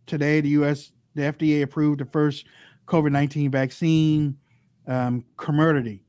today 0.05 0.41
the 0.41 0.49
U.S. 0.49 0.91
the 1.16 1.24
FDA 1.24 1.64
approved 1.64 1.99
the 1.99 2.05
first 2.05 2.45
COVID 2.88 3.12
nineteen 3.12 3.51
vaccine, 3.51 4.38
um, 4.88 5.26
Comirnaty, 5.38 6.01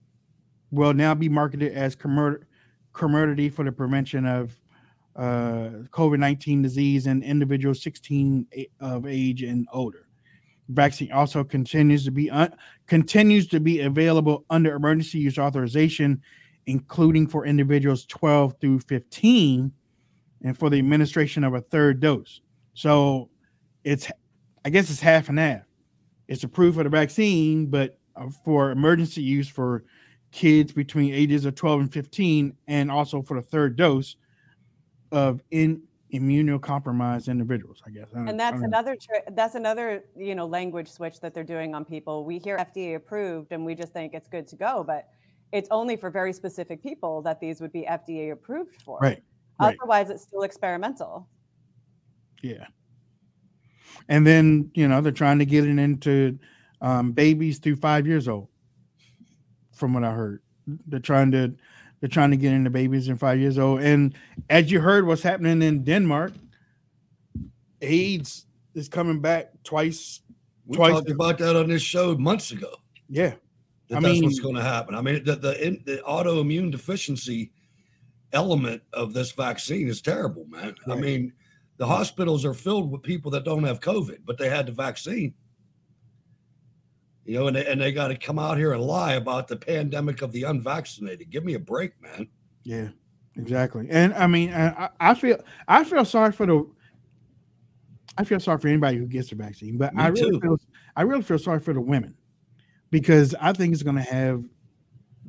will 0.70 0.94
now 0.94 1.14
be 1.14 1.28
marketed 1.28 1.72
as 1.72 1.96
Comir- 1.96 2.42
Comirnaty 2.92 3.52
for 3.52 3.64
the 3.64 3.72
prevention 3.72 4.26
of 4.26 4.58
uh, 5.16 5.70
COVID 5.90 6.18
19 6.18 6.62
disease 6.62 7.06
in 7.06 7.22
individuals 7.22 7.82
16 7.82 8.46
of 8.80 9.06
age 9.06 9.42
and 9.42 9.66
older. 9.72 10.07
Vaccine 10.68 11.10
also 11.12 11.42
continues 11.42 12.04
to 12.04 12.10
be 12.10 12.30
un- 12.30 12.54
continues 12.86 13.46
to 13.48 13.60
be 13.60 13.80
available 13.80 14.44
under 14.50 14.74
emergency 14.74 15.18
use 15.18 15.38
authorization, 15.38 16.20
including 16.66 17.26
for 17.26 17.46
individuals 17.46 18.04
12 18.06 18.54
through 18.60 18.80
15, 18.80 19.72
and 20.42 20.58
for 20.58 20.68
the 20.68 20.78
administration 20.78 21.42
of 21.42 21.54
a 21.54 21.60
third 21.60 22.00
dose. 22.00 22.42
So 22.74 23.30
it's, 23.82 24.10
I 24.64 24.70
guess 24.70 24.90
it's 24.90 25.00
half 25.00 25.30
and 25.30 25.38
half. 25.38 25.62
It's 26.28 26.44
approved 26.44 26.76
for 26.76 26.84
the 26.84 26.90
vaccine, 26.90 27.66
but 27.66 27.98
uh, 28.14 28.28
for 28.44 28.70
emergency 28.70 29.22
use 29.22 29.48
for 29.48 29.84
kids 30.30 30.72
between 30.72 31.14
ages 31.14 31.46
of 31.46 31.54
12 31.54 31.80
and 31.80 31.92
15, 31.92 32.54
and 32.66 32.90
also 32.90 33.22
for 33.22 33.36
the 33.36 33.42
third 33.42 33.76
dose 33.76 34.16
of 35.10 35.40
in 35.50 35.82
immunocompromised 36.12 37.28
individuals. 37.28 37.82
I 37.86 37.90
guess, 37.90 38.06
I 38.14 38.20
and 38.20 38.40
that's 38.40 38.62
another 38.62 38.96
tri- 38.96 39.22
that's 39.32 39.54
another 39.54 40.04
you 40.16 40.34
know 40.34 40.46
language 40.46 40.88
switch 40.88 41.20
that 41.20 41.34
they're 41.34 41.44
doing 41.44 41.74
on 41.74 41.84
people 41.84 42.24
we 42.24 42.38
hear 42.38 42.56
fda 42.56 42.96
approved 42.96 43.52
and 43.52 43.64
we 43.64 43.74
just 43.74 43.92
think 43.92 44.14
it's 44.14 44.28
good 44.28 44.46
to 44.48 44.56
go 44.56 44.82
but 44.82 45.08
it's 45.52 45.68
only 45.70 45.96
for 45.96 46.10
very 46.10 46.32
specific 46.32 46.82
people 46.82 47.20
that 47.22 47.40
these 47.40 47.60
would 47.60 47.72
be 47.72 47.82
fda 47.82 48.32
approved 48.32 48.80
for 48.82 48.98
Right, 49.02 49.22
right. 49.60 49.76
otherwise 49.78 50.08
it's 50.10 50.22
still 50.22 50.42
experimental 50.42 51.28
Yeah. 52.42 52.66
And 54.08 54.26
then, 54.26 54.70
you 54.74 54.88
know, 54.88 55.00
they're 55.00 55.12
trying 55.12 55.38
to 55.40 55.46
get 55.46 55.64
it 55.64 55.78
into 55.78 56.38
um, 56.80 57.12
babies 57.12 57.58
through 57.58 57.76
five 57.76 58.06
years 58.06 58.28
old, 58.28 58.48
from 59.72 59.92
what 59.92 60.04
I 60.04 60.12
heard. 60.12 60.40
They're 60.86 61.00
trying 61.00 61.30
to 61.32 61.54
they're 62.00 62.08
trying 62.08 62.30
to 62.30 62.36
get 62.36 62.52
into 62.52 62.70
babies 62.70 63.08
and 63.08 63.18
five 63.18 63.38
years 63.38 63.58
old. 63.58 63.80
And 63.82 64.14
as 64.50 64.70
you 64.70 64.80
heard 64.80 65.06
what's 65.06 65.22
happening 65.22 65.62
in 65.62 65.84
Denmark, 65.84 66.32
AIDS 67.80 68.46
is 68.74 68.88
coming 68.88 69.20
back 69.20 69.50
twice. 69.64 70.20
We 70.66 70.76
twice 70.76 70.92
talked 70.92 71.10
about 71.10 71.38
that 71.38 71.56
on 71.56 71.68
this 71.68 71.82
show 71.82 72.16
months 72.16 72.50
ago. 72.52 72.70
Yeah. 73.08 73.34
That 73.88 73.98
I 73.98 74.00
that's 74.00 74.04
mean- 74.04 74.24
what's 74.24 74.40
going 74.40 74.54
to 74.56 74.62
happen. 74.62 74.94
I 74.94 75.00
mean, 75.00 75.24
the 75.24 75.36
the, 75.36 75.80
the 75.84 76.02
autoimmune 76.06 76.70
deficiency 76.70 77.52
element 78.32 78.82
of 78.92 79.14
this 79.14 79.32
vaccine 79.32 79.88
is 79.88 80.02
terrible, 80.02 80.44
man. 80.48 80.74
I 80.86 80.94
mean, 80.94 81.32
the 81.78 81.86
hospitals 81.86 82.44
are 82.44 82.52
filled 82.52 82.90
with 82.90 83.02
people 83.02 83.30
that 83.30 83.44
don't 83.44 83.64
have 83.64 83.80
COVID, 83.80 84.18
but 84.26 84.36
they 84.36 84.50
had 84.50 84.66
the 84.66 84.72
vaccine. 84.72 85.32
You 87.28 87.34
know, 87.34 87.46
and 87.48 87.56
they, 87.56 87.66
and 87.66 87.78
they 87.78 87.92
got 87.92 88.08
to 88.08 88.16
come 88.16 88.38
out 88.38 88.56
here 88.56 88.72
and 88.72 88.82
lie 88.82 89.12
about 89.12 89.48
the 89.48 89.56
pandemic 89.56 90.22
of 90.22 90.32
the 90.32 90.44
unvaccinated. 90.44 91.28
Give 91.28 91.44
me 91.44 91.52
a 91.52 91.58
break, 91.58 91.92
man. 92.00 92.26
Yeah, 92.64 92.88
exactly. 93.36 93.86
And 93.90 94.14
I 94.14 94.26
mean, 94.26 94.50
I, 94.50 94.68
I 94.68 94.88
I 94.98 95.14
feel 95.14 95.38
I 95.68 95.84
feel 95.84 96.06
sorry 96.06 96.32
for 96.32 96.46
the. 96.46 96.66
I 98.16 98.24
feel 98.24 98.40
sorry 98.40 98.56
for 98.58 98.68
anybody 98.68 98.96
who 98.96 99.06
gets 99.06 99.28
the 99.28 99.36
vaccine, 99.36 99.76
but 99.76 99.94
Me 99.94 100.04
I 100.04 100.06
really 100.06 100.30
too. 100.30 100.40
feel 100.40 100.56
I 100.96 101.02
really 101.02 101.20
feel 101.20 101.38
sorry 101.38 101.60
for 101.60 101.74
the 101.74 101.82
women 101.82 102.16
because 102.90 103.34
I 103.38 103.52
think 103.52 103.74
it's 103.74 103.82
going 103.82 103.96
to 103.96 104.02
have 104.10 104.42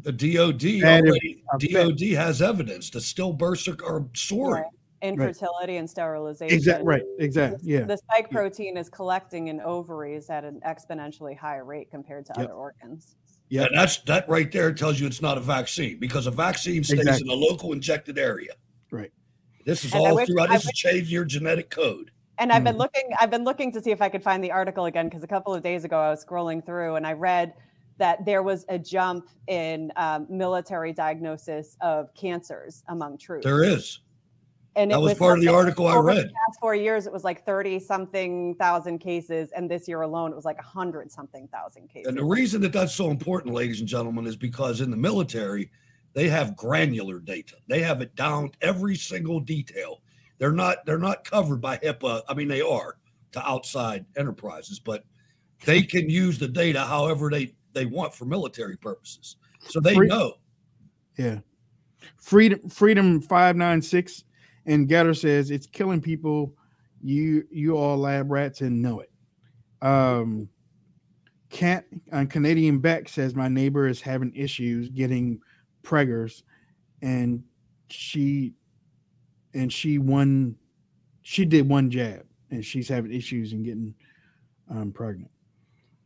The 0.04 0.14
DOD 0.14 0.82
already. 0.86 1.43
DOD 1.60 2.00
has 2.16 2.41
evidence 2.41 2.89
the 2.89 3.00
stillbirths 3.00 3.68
are, 3.68 3.86
are 3.86 4.06
soaring. 4.14 4.64
Infertility 5.02 5.78
and 5.78 5.89
sterilization. 5.89 6.56
Exactly. 6.58 6.86
right, 6.86 7.04
exact, 7.20 7.64
yeah, 7.64 7.84
The 7.86 7.97
spike 7.97 8.30
protein 8.30 8.76
is 8.78 8.89
collecting 8.89 9.47
in 9.47 9.62
ovaries 9.62 10.30
at 10.30 10.43
an 10.43 10.60
exponentially 10.68 11.38
higher 11.38 11.64
rate 11.64 11.89
compared 11.89 12.26
to 12.28 12.34
Yep. 12.38 12.45
other 12.45 12.54
organs. 12.54 13.16
Yeah, 13.50 13.64
And 13.66 13.78
that's 13.78 13.97
that 14.04 14.28
right 14.30 14.52
there 14.52 14.72
tells 14.74 15.00
you 15.00 15.08
it's 15.08 15.22
not 15.22 15.38
a 15.38 15.41
vaccine 15.41 16.00
because 16.00 16.28
a 16.28 16.32
vaccine 16.32 16.84
stays 16.84 17.00
Exactly. 17.00 17.28
in 17.28 17.30
a 17.32 17.39
local 17.39 17.72
injected 17.74 18.18
area. 18.20 18.54
right. 18.91 19.12
This 19.66 19.86
is 19.86 19.93
And 19.93 20.02
all 20.06 20.16
wish- 20.16 20.28
throughout. 20.28 20.50
I 20.50 20.54
This 20.54 20.64
is 20.64 20.68
wish- 20.70 20.76
changing 20.76 21.14
your 21.14 21.26
genetic 21.26 21.70
code. 21.70 22.12
And 22.39 22.52
I've 22.52 22.62
Mm. 22.62 22.66
been 22.66 22.78
looking, 22.78 23.04
I've 23.20 23.30
been 23.30 23.43
looking 23.43 23.72
to 23.74 23.82
see 23.82 23.91
if 23.91 24.02
I 24.02 24.10
could 24.10 24.24
find 24.24 24.43
the 24.43 24.52
article 24.52 24.86
again 24.86 25.06
because 25.08 25.24
a 25.24 25.28
couple 25.28 25.54
of 25.54 25.62
days 25.62 25.84
ago 25.84 25.97
I 26.00 26.10
was 26.10 26.24
scrolling 26.26 26.66
through 26.66 26.95
and 26.95 27.06
I 27.06 27.14
read 27.14 27.54
that 27.97 28.24
there 28.26 28.41
was 28.41 28.66
a 28.70 28.80
jump 28.80 29.28
in 29.47 29.91
um, 29.97 30.26
military 30.30 30.93
diagnosis 30.93 31.76
of 31.82 32.14
cancers 32.16 32.84
among 32.88 33.18
troops. 33.18 33.45
There 33.45 33.64
is. 33.64 34.00
And 34.76 34.91
That 34.91 35.01
was 35.01 35.15
part 35.15 35.39
of 35.39 35.43
the 35.43 35.51
article 35.51 35.88
I 35.88 35.97
read. 35.97 36.17
The 36.30 36.34
past 36.47 36.59
four 36.59 36.76
years, 36.76 37.07
it 37.07 37.11
was 37.11 37.24
like 37.24 37.45
thirty 37.45 37.80
something 37.80 38.55
thousand 38.55 38.99
cases, 38.99 39.51
and 39.55 39.70
this 39.70 39.88
year 39.88 40.01
alone, 40.01 40.32
it 40.32 40.36
was 40.36 40.45
like 40.45 40.59
a 40.59 40.63
hundred 40.63 41.11
something 41.11 41.47
thousand 41.47 41.89
cases. 41.89 42.07
And 42.07 42.17
the 42.17 42.24
reason 42.24 42.61
that 42.61 42.72
that's 42.72 42.93
so 42.93 43.09
important, 43.09 43.53
ladies 43.53 43.80
and 43.80 43.89
gentlemen, 43.89 44.28
is 44.28 44.36
because 44.36 44.82
in 44.82 44.91
the 44.91 44.97
military, 44.97 45.72
they 46.13 46.30
have 46.30 46.55
granular 46.55 47.20
data. 47.20 47.55
They 47.67 47.82
have 47.82 48.01
it 48.01 48.15
down 48.15 48.51
every 48.61 48.95
single 48.95 49.39
detail. 49.39 50.01
They're 50.38 50.51
not 50.51 50.86
they're 50.86 50.99
not 50.99 51.24
covered 51.26 51.61
by 51.61 51.78
HIPAA. 51.78 52.22
I 52.30 52.34
mean, 52.34 52.47
they 52.47 52.61
are 52.61 52.97
to 53.34 53.47
outside 53.47 54.05
enterprises, 54.17 54.80
but 54.80 55.03
they 55.65 55.82
can 55.82 56.09
use 56.09 56.38
the 56.39 56.47
data 56.47 56.82
however 56.82 57.30
they 57.30 57.53
they 57.74 57.86
want 57.86 58.13
for 58.13 58.26
military 58.26 58.78
purposes. 58.78 59.36
So 59.67 59.80
they 59.80 59.95
Free- 59.95 60.07
know. 60.07 60.36
Yeah. 61.17 61.39
Freedom 62.17 62.70
Freedom 62.70 63.20
596 63.20 64.24
and 64.70 64.88
Getter 64.88 65.13
says 65.13 65.51
it's 65.51 65.67
killing 65.67 66.01
people. 66.01 66.53
You 67.01 67.45
you 67.51 67.78
all 67.78 67.97
lab 67.97 68.32
rats 68.32 68.61
and 68.61 68.82
know 68.82 69.01
it. 69.01 69.11
Um 69.82 70.49
can't 71.49 71.86
uh, 72.11 72.26
Canadian 72.30 72.80
Beck 72.80 73.09
says 73.09 73.36
my 73.36 73.47
neighbor 73.47 73.88
is 73.88 73.99
having 73.99 74.34
issues 74.36 74.89
getting 74.89 75.41
preggers 75.84 76.43
and 77.01 77.43
she 77.89 78.53
and 79.55 79.74
she 79.74 79.97
won 79.97 80.55
she 81.24 81.45
did 81.45 81.67
one 81.67 81.89
jab 81.89 82.24
and 82.51 82.63
she's 82.63 82.88
having 82.88 83.11
issues 83.11 83.53
in 83.53 83.63
getting 83.63 83.95
um 84.70 84.91
pregnant. 84.91 85.32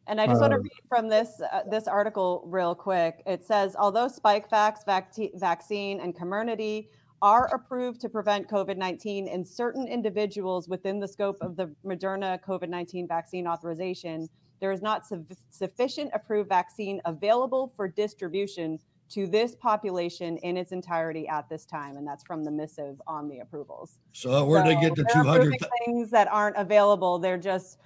And 0.07 0.19
I 0.21 0.27
just 0.27 0.41
want 0.41 0.51
to 0.51 0.59
Uh, 0.59 0.61
read 0.61 0.83
from 0.87 1.09
this 1.09 1.41
uh, 1.51 1.61
this 1.69 1.87
article 1.87 2.43
real 2.45 2.75
quick. 2.75 3.23
It 3.25 3.43
says, 3.43 3.75
although 3.77 4.07
Spikevax, 4.07 4.85
vac- 4.85 5.15
vaccine, 5.35 6.01
and 6.01 6.13
Comirnaty 6.13 6.87
are 7.23 7.49
approved 7.55 8.01
to 8.01 8.09
prevent 8.09 8.49
COVID-19 8.49 9.33
in 9.33 9.45
certain 9.45 9.87
individuals 9.87 10.67
within 10.67 10.99
the 10.99 11.07
scope 11.07 11.37
of 11.39 11.55
the 11.55 11.73
Moderna 11.85 12.37
COVID-19 12.45 13.07
vaccine 13.07 13.47
authorization, 13.47 14.27
there 14.59 14.73
is 14.73 14.81
not 14.81 15.05
suf- 15.05 15.21
sufficient 15.49 16.11
approved 16.13 16.49
vaccine 16.49 17.01
available 17.05 17.71
for 17.77 17.87
distribution 17.87 18.77
to 19.09 19.25
this 19.25 19.55
population 19.55 20.35
in 20.37 20.57
its 20.57 20.73
entirety 20.73 21.25
at 21.29 21.47
this 21.47 21.65
time. 21.65 21.95
And 21.95 22.05
that's 22.05 22.25
from 22.25 22.43
the 22.43 22.51
missive 22.51 23.01
on 23.07 23.29
the 23.29 23.39
approvals. 23.39 23.99
So 24.11 24.43
where'd 24.43 24.65
they 24.65 24.75
get 24.75 24.95
the 24.95 25.03
they're 25.03 25.23
two 25.23 25.29
hundred? 25.29 25.55
things 25.85 26.11
that 26.11 26.27
aren't 26.29 26.57
available. 26.57 27.19
They're 27.19 27.37
just 27.37 27.77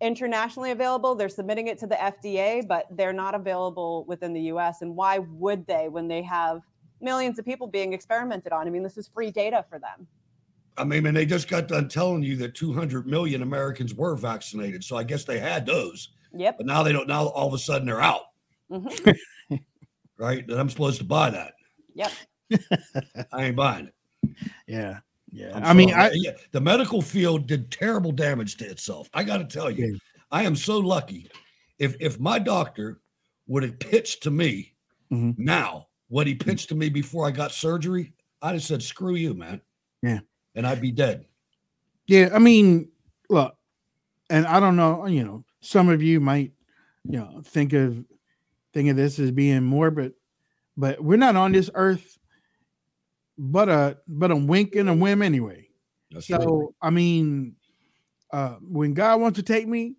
internationally 0.00 0.70
available. 0.70 1.14
They're 1.14 1.28
submitting 1.28 1.66
it 1.66 1.78
to 1.78 1.86
the 1.86 1.96
FDA, 1.96 2.66
but 2.66 2.86
they're 2.90 3.12
not 3.12 3.34
available 3.34 4.06
within 4.08 4.32
the 4.32 4.42
US. 4.52 4.80
And 4.80 4.96
why 4.96 5.18
would 5.18 5.66
they 5.66 5.88
when 5.90 6.08
they 6.08 6.22
have 6.22 6.62
millions 7.00 7.38
of 7.38 7.44
people 7.44 7.66
being 7.66 7.92
experimented 7.92 8.52
on? 8.52 8.66
I 8.66 8.70
mean, 8.70 8.82
this 8.82 8.96
is 8.96 9.08
free 9.08 9.30
data 9.30 9.64
for 9.68 9.78
them. 9.78 10.06
I 10.78 10.84
mean, 10.84 11.06
and 11.06 11.16
they 11.16 11.24
just 11.24 11.48
got 11.48 11.68
done 11.68 11.88
telling 11.88 12.22
you 12.22 12.36
that 12.36 12.54
200 12.54 13.06
million 13.06 13.42
Americans 13.42 13.94
were 13.94 14.14
vaccinated. 14.14 14.84
So 14.84 14.96
I 14.96 15.04
guess 15.04 15.24
they 15.24 15.38
had 15.38 15.64
those. 15.64 16.10
Yep. 16.34 16.58
But 16.58 16.66
now 16.66 16.82
they 16.82 16.92
don't. 16.92 17.08
Now 17.08 17.26
all 17.28 17.48
of 17.48 17.54
a 17.54 17.58
sudden 17.58 17.86
they're 17.86 18.02
out, 18.02 18.24
Mhm. 18.70 19.18
right? 20.18 20.46
That 20.46 20.58
I'm 20.58 20.68
supposed 20.68 20.98
to 20.98 21.04
buy 21.04 21.30
that. 21.30 21.54
Yep. 21.94 22.12
I 23.32 23.44
ain't 23.44 23.56
buying 23.56 23.86
it. 23.88 24.28
Yeah. 24.66 24.98
Yeah. 25.32 25.52
I'm 25.54 25.76
mean. 25.78 25.94
I 25.94 26.10
yeah, 26.12 26.32
the 26.52 26.60
medical 26.60 27.00
field 27.00 27.46
did 27.46 27.70
terrible 27.70 28.12
damage 28.12 28.56
to 28.58 28.66
itself. 28.66 29.08
I 29.14 29.24
got 29.24 29.38
to 29.38 29.44
tell 29.44 29.70
you, 29.70 29.98
I 30.30 30.42
am 30.42 30.54
so 30.56 30.78
lucky. 30.78 31.30
If 31.78 31.96
if 32.00 32.20
my 32.20 32.38
doctor 32.38 33.00
would 33.46 33.62
have 33.62 33.78
pitched 33.78 34.22
to 34.24 34.30
me 34.30 34.74
Mhm. 35.10 35.34
now 35.38 35.86
what 36.08 36.26
he 36.26 36.34
pitched 36.34 36.68
to 36.70 36.74
me 36.74 36.88
before 36.88 37.26
I 37.26 37.30
got 37.30 37.52
surgery, 37.52 38.12
I'd 38.42 38.54
have 38.54 38.62
said, 38.62 38.82
"Screw 38.82 39.14
you, 39.14 39.34
man," 39.34 39.60
yeah. 40.02 40.20
and 40.54 40.66
I'd 40.66 40.80
be 40.80 40.92
dead. 40.92 41.26
Yeah, 42.06 42.30
I 42.32 42.38
mean, 42.38 42.88
look, 43.28 43.56
and 44.30 44.46
I 44.46 44.60
don't 44.60 44.76
know, 44.76 45.06
you 45.06 45.24
know, 45.24 45.44
some 45.60 45.88
of 45.88 46.02
you 46.02 46.20
might, 46.20 46.52
you 47.04 47.18
know, 47.18 47.42
think 47.44 47.72
of 47.72 48.04
think 48.72 48.90
of 48.90 48.96
this 48.96 49.18
as 49.18 49.30
being 49.30 49.64
morbid, 49.64 50.14
but 50.76 51.02
we're 51.02 51.16
not 51.16 51.36
on 51.36 51.52
this 51.52 51.70
earth 51.74 52.16
but 53.38 53.68
a 53.68 53.98
but 54.08 54.30
a 54.30 54.36
wink 54.36 54.74
and 54.76 54.88
a 54.88 54.94
whim 54.94 55.22
anyway. 55.22 55.68
That's 56.10 56.28
so 56.28 56.38
true. 56.38 56.74
I 56.80 56.90
mean, 56.90 57.56
uh 58.32 58.56
when 58.62 58.94
God 58.94 59.20
wants 59.20 59.36
to 59.36 59.42
take 59.42 59.68
me, 59.68 59.96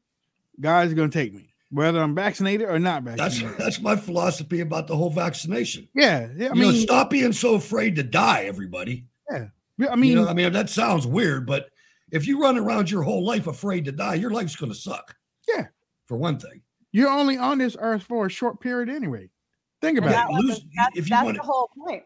God's 0.60 0.94
gonna 0.94 1.10
take 1.10 1.34
me, 1.34 1.54
whether 1.70 2.02
I'm 2.02 2.16
vaccinated 2.16 2.68
or 2.70 2.80
not 2.80 3.04
That's 3.04 3.20
vaccinated. 3.20 3.58
that's 3.60 3.82
my 3.82 3.96
philosophy 3.96 4.62
about 4.62 4.88
the 4.88 4.96
whole 4.96 5.10
vaccination. 5.10 5.88
yeah, 5.94 6.28
yeah. 6.36 6.48
I 6.50 6.54
you 6.54 6.62
know, 6.62 6.72
mean, 6.72 6.82
stop 6.82 7.10
being 7.10 7.34
so 7.34 7.56
afraid 7.56 7.96
to 7.98 8.04
die, 8.04 8.44
everybody. 8.46 9.06
yeah. 9.30 9.48
Yeah, 9.80 9.88
I 9.90 9.92
I 9.92 9.96
mean, 9.96 10.16
mean, 10.18 10.28
I 10.28 10.34
mean 10.34 10.54
that 10.54 10.70
sounds 10.70 11.06
weird, 11.06 11.46
but 11.46 11.70
if 12.12 12.26
you 12.26 12.42
run 12.42 12.58
around 12.58 12.90
your 12.90 13.04
whole 13.04 13.24
life 13.26 13.46
afraid 13.48 13.86
to 13.86 13.92
die, 13.92 14.16
your 14.16 14.32
life's 14.32 14.56
going 14.56 14.72
to 14.72 14.78
suck. 14.78 15.16
Yeah. 15.48 15.66
For 16.08 16.18
one 16.18 16.40
thing, 16.40 16.62
you're 16.94 17.10
only 17.12 17.38
on 17.38 17.58
this 17.60 17.76
earth 17.80 18.02
for 18.04 18.26
a 18.26 18.30
short 18.30 18.60
period 18.62 18.90
anyway. 18.90 19.30
Think 19.82 20.00
about 20.00 20.12
that- 20.12 20.28
it. 20.32 20.48
that's, 20.48 20.62
that's, 20.76 20.98
if 20.98 21.06
you 21.06 21.10
that's 21.12 21.26
wanna- 21.26 21.38
the 21.38 21.44
whole 21.44 21.70
point. 21.78 22.04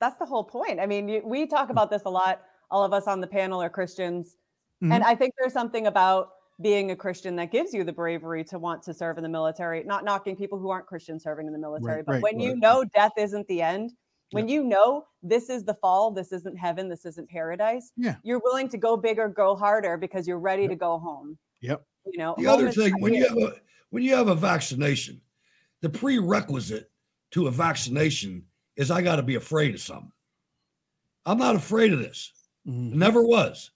That's 0.00 0.18
the 0.18 0.26
whole 0.26 0.44
point. 0.44 0.78
I 0.80 0.86
mean, 0.86 1.08
you, 1.08 1.22
we 1.24 1.46
talk 1.46 1.70
about 1.70 1.90
this 1.90 2.02
a 2.06 2.10
lot. 2.10 2.42
All 2.70 2.84
of 2.84 2.92
us 2.92 3.06
on 3.06 3.20
the 3.20 3.26
panel 3.26 3.60
are 3.62 3.68
Christians. 3.70 4.36
And 4.80 4.90
Mhm. 4.92 5.02
I 5.04 5.14
think 5.14 5.32
there's 5.38 5.52
something 5.54 5.86
about 5.86 6.30
being 6.60 6.90
a 6.90 6.96
Christian 6.96 7.36
that 7.36 7.52
gives 7.52 7.74
you 7.74 7.84
the 7.84 7.92
bravery 7.92 8.42
to 8.44 8.58
want 8.58 8.82
to 8.84 8.94
serve 8.94 9.18
in 9.18 9.22
the 9.22 9.28
military, 9.28 9.84
not 9.84 10.04
knocking 10.04 10.36
people 10.36 10.58
who 10.58 10.70
aren't 10.70 10.86
Christian 10.86 11.20
serving 11.20 11.46
in 11.46 11.52
the 11.52 11.58
military. 11.58 11.96
Right, 11.96 12.06
but 12.06 12.12
right, 12.14 12.22
when 12.22 12.40
you 12.40 12.50
right. 12.52 12.58
know 12.58 12.84
death 12.94 13.12
isn't 13.18 13.46
the 13.48 13.60
end, 13.60 13.92
when 14.32 14.48
you 14.48 14.64
know 14.64 15.04
this 15.22 15.50
is 15.50 15.64
the 15.64 15.74
fall, 15.74 16.10
this 16.10 16.32
isn't 16.32 16.56
heaven, 16.56 16.88
this 16.88 17.04
isn't 17.04 17.28
paradise, 17.28 17.92
Yeah. 17.96 18.16
you're 18.22 18.40
willing 18.42 18.68
to 18.70 18.78
go 18.78 18.96
bigger, 18.96 19.28
go 19.28 19.54
harder 19.54 19.96
because 19.96 20.26
you're 20.26 20.40
ready 20.40 20.66
to 20.66 20.74
go 20.74 20.98
home. 20.98 21.38
Yep. 21.60 21.84
You 22.06 22.18
know, 22.18 22.34
the 22.38 22.46
other 22.46 22.72
thing 22.72 23.00
when 23.00 23.12
you 23.14 23.26
have 23.28 23.36
a 23.38 23.56
when 23.90 24.02
you 24.02 24.14
have 24.14 24.28
a 24.28 24.34
vaccination, 24.34 25.20
the 25.80 25.88
prerequisite 25.88 26.90
to 27.32 27.46
a 27.46 27.50
vaccination 27.50 28.44
is 28.76 28.90
I 28.90 29.02
got 29.02 29.16
to 29.16 29.22
be 29.22 29.34
afraid 29.36 29.74
of 29.74 29.80
something. 29.80 30.12
I'm 31.24 31.38
not 31.38 31.56
afraid 31.56 31.92
of 31.92 31.98
this. 31.98 32.32
Mhm. 32.66 32.94
Never 32.94 33.22
was. 33.22 33.70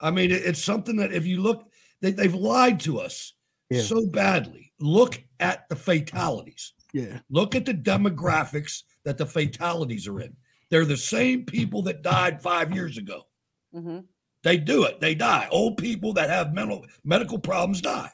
I 0.00 0.10
mean, 0.10 0.30
it- 0.30 0.44
it's 0.44 0.62
something 0.62 0.96
that 0.96 1.12
if 1.12 1.26
you 1.26 1.40
look, 1.40 1.70
they, 2.00 2.12
they've 2.12 2.34
lied 2.34 2.80
to 2.80 2.98
us 3.00 3.34
Yeah. 3.70 3.82
so 3.82 4.06
badly. 4.06 4.72
Look 4.80 5.22
at 5.40 5.68
the 5.68 5.76
fatalities. 5.76 6.74
Yeah. 6.92 7.18
Look 7.30 7.54
at 7.54 7.66
the 7.66 7.74
demographics 7.74 8.82
that 9.04 9.18
the 9.18 9.26
fatalities 9.26 10.06
are 10.08 10.20
in. 10.20 10.34
They're 10.70 10.84
the 10.84 10.96
same 10.96 11.44
people 11.44 11.82
that 11.82 12.02
died 12.02 12.42
five 12.42 12.72
years 12.74 12.98
ago. 12.98 13.22
Mm-hmm. 13.74 14.00
They 14.44 14.56
do 14.56 14.84
it. 14.84 15.00
They 15.00 15.14
die. 15.14 15.48
Old 15.50 15.76
people 15.78 16.12
that 16.14 16.30
have 16.30 16.52
mental 16.54 16.84
medical 17.04 17.38
problems 17.38 17.80
die. 17.80 18.10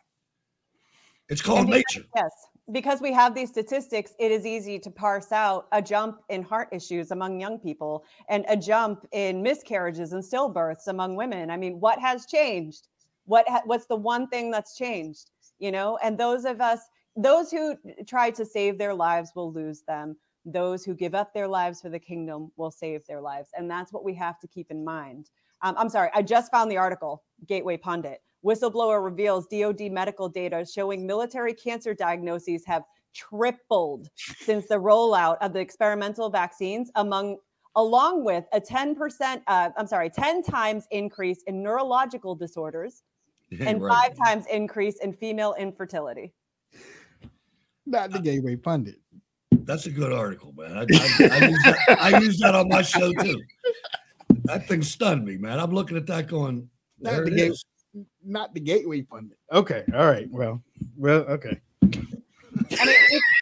It's 1.28 1.42
called 1.42 1.66
because- 1.66 1.82
nature. 1.96 2.06
Yes, 2.16 2.32
because 2.72 3.00
we 3.02 3.12
have 3.12 3.34
these 3.34 3.50
statistics, 3.50 4.14
it 4.18 4.30
is 4.30 4.46
easy 4.46 4.78
to 4.78 4.90
parse 4.90 5.32
out 5.32 5.66
a 5.72 5.82
jump 5.82 6.20
in 6.30 6.42
heart 6.42 6.68
issues 6.72 7.10
among 7.10 7.38
young 7.40 7.58
people 7.58 8.04
and 8.28 8.44
a 8.48 8.56
jump 8.56 9.06
in 9.12 9.42
miscarriages 9.42 10.12
and 10.14 10.22
stillbirths 10.22 10.86
among 10.88 11.14
women. 11.16 11.50
I 11.50 11.56
mean, 11.58 11.78
what 11.80 11.98
has 11.98 12.26
changed? 12.26 12.88
What 13.26 13.48
ha- 13.48 13.62
what's 13.64 13.86
the 13.86 13.96
one 13.96 14.28
thing 14.28 14.50
that's 14.50 14.76
changed? 14.76 15.30
You 15.58 15.72
know, 15.72 15.98
and 16.02 16.18
those 16.18 16.44
of 16.44 16.60
us, 16.60 16.80
those 17.16 17.50
who 17.50 17.76
try 18.06 18.30
to 18.30 18.44
save 18.44 18.78
their 18.78 18.94
lives 18.94 19.32
will 19.34 19.52
lose 19.52 19.82
them. 19.82 20.16
Those 20.44 20.84
who 20.84 20.94
give 20.94 21.14
up 21.14 21.32
their 21.32 21.48
lives 21.48 21.80
for 21.80 21.88
the 21.88 21.98
kingdom 21.98 22.52
will 22.56 22.70
save 22.70 23.06
their 23.06 23.20
lives, 23.20 23.50
and 23.56 23.70
that's 23.70 23.92
what 23.92 24.04
we 24.04 24.14
have 24.14 24.38
to 24.40 24.48
keep 24.48 24.70
in 24.70 24.84
mind. 24.84 25.30
Um, 25.62 25.74
I'm 25.78 25.88
sorry, 25.88 26.10
I 26.14 26.20
just 26.20 26.50
found 26.50 26.70
the 26.70 26.76
article, 26.76 27.22
Gateway 27.46 27.78
Pundit. 27.78 28.20
Whistleblower 28.44 29.02
reveals 29.02 29.46
DoD 29.46 29.90
medical 29.90 30.28
data 30.28 30.66
showing 30.70 31.06
military 31.06 31.54
cancer 31.54 31.94
diagnoses 31.94 32.62
have 32.66 32.82
tripled 33.14 34.08
since 34.38 34.66
the 34.66 34.74
rollout 34.74 35.38
of 35.40 35.52
the 35.52 35.60
experimental 35.60 36.28
vaccines 36.28 36.90
among 36.96 37.38
along 37.76 38.24
with 38.24 38.44
a 38.52 38.60
10% 38.60 39.42
uh, 39.46 39.70
i'm 39.76 39.86
sorry 39.86 40.10
10 40.10 40.42
times 40.42 40.86
increase 40.90 41.42
in 41.46 41.62
neurological 41.62 42.34
disorders 42.34 43.02
and 43.60 43.82
Right. 43.82 43.92
five 43.92 44.16
times 44.16 44.46
increase 44.46 44.96
in 45.00 45.12
female 45.12 45.54
infertility. 45.58 46.32
Not 47.86 48.10
the 48.10 48.18
Gateway 48.18 48.56
Pundit. 48.56 49.00
That's 49.50 49.86
a 49.86 49.90
good 49.90 50.12
article, 50.12 50.52
man. 50.56 50.76
I, 50.76 50.80
I, 50.80 50.84
I, 51.28 51.48
use 51.48 51.62
that, 51.64 51.98
I 52.00 52.18
use 52.20 52.38
that 52.40 52.54
on 52.54 52.68
my 52.68 52.82
show 52.82 53.12
too. 53.12 53.42
That 54.44 54.66
thing 54.68 54.82
stunned 54.82 55.24
me, 55.24 55.36
man. 55.36 55.58
I'm 55.60 55.70
looking 55.70 55.96
at 55.96 56.06
that 56.06 56.26
going, 56.26 56.68
Not 57.00 57.10
there 57.12 57.24
the, 57.24 57.32
it 57.32 57.36
gate, 57.36 57.50
is. 57.52 57.64
not 58.24 58.52
the 58.54 58.60
Gateway 58.60 59.02
Pundit. 59.02 59.38
Okay. 59.52 59.84
All 59.94 60.06
right. 60.06 60.28
Well, 60.30 60.62
well, 60.96 61.20
okay. 61.22 61.60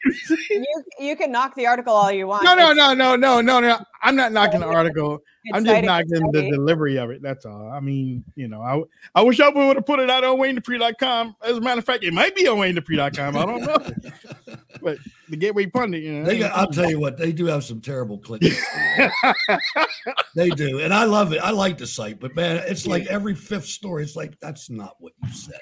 I 0.05 0.09
mean, 0.09 0.17
you, 0.51 0.85
you, 0.99 1.07
you 1.09 1.17
can 1.17 1.31
knock 1.31 1.55
the 1.55 1.67
article 1.67 1.93
all 1.93 2.11
you 2.11 2.27
want. 2.27 2.45
No, 2.45 2.55
no, 2.55 2.71
It's- 2.73 2.77
no, 2.77 2.95
no, 2.95 3.17
no, 3.17 3.41
no, 3.41 3.61
no. 3.61 3.85
I'm 4.03 4.17
not 4.17 4.33
knocking 4.33 4.61
the 4.61 4.67
article. 4.67 5.23
I'm 5.53 5.65
just 5.65 5.85
knocking 5.85 6.31
the 6.33 6.51
delivery 6.51 6.99
of 6.99 7.11
it. 7.11 7.23
That's 7.23 7.47
all. 7.47 7.71
I 7.71 7.81
mean, 7.81 8.25
you 8.37 8.49
know, 8.49 8.63
I 8.63 8.83
I 9.15 9.23
wish 9.23 9.41
I 9.41 9.49
would 9.49 9.77
have 9.77 9.87
put 9.87 10.01
it 10.01 10.11
out 10.11 10.25
on 10.25 10.39
WayneDupree.com. 10.39 11.37
As 11.43 11.57
a 11.57 11.61
matter 11.61 11.79
of 11.79 11.85
fact, 11.85 12.05
it 12.05 12.13
might 12.13 12.35
be 12.35 12.47
on 12.49 12.59
WayneDupree.com. 12.59 13.37
I 13.37 13.47
don't 13.47 13.63
know. 13.63 14.57
but 14.83 14.99
the 15.29 15.37
Gateway 15.37 15.67
Pundit, 15.67 16.03
you 16.03 16.13
know. 16.13 16.25
They 16.25 16.39
got, 16.39 16.53
I'll 16.53 16.69
tell 16.69 16.89
you 16.91 16.99
what, 17.01 17.17
they 17.17 17.33
do 17.33 17.47
have 17.47 17.65
some 17.65 17.81
terrible 17.81 18.19
clicks. 18.19 18.57
they 20.35 20.51
do. 20.51 20.81
And 20.81 20.93
I 20.93 21.05
love 21.05 21.33
it. 21.33 21.39
I 21.39 21.51
like 21.51 21.79
the 21.79 21.87
site, 21.87 22.21
but 22.21 22.35
man, 22.37 22.63
it's 22.67 22.87
like 22.87 23.07
every 23.07 23.35
fifth 23.35 23.67
story, 23.67 24.03
it's 24.03 24.17
like, 24.17 24.39
that's 24.41 24.71
not 24.71 24.97
what 24.99 25.13
you 25.23 25.33
said. 25.33 25.59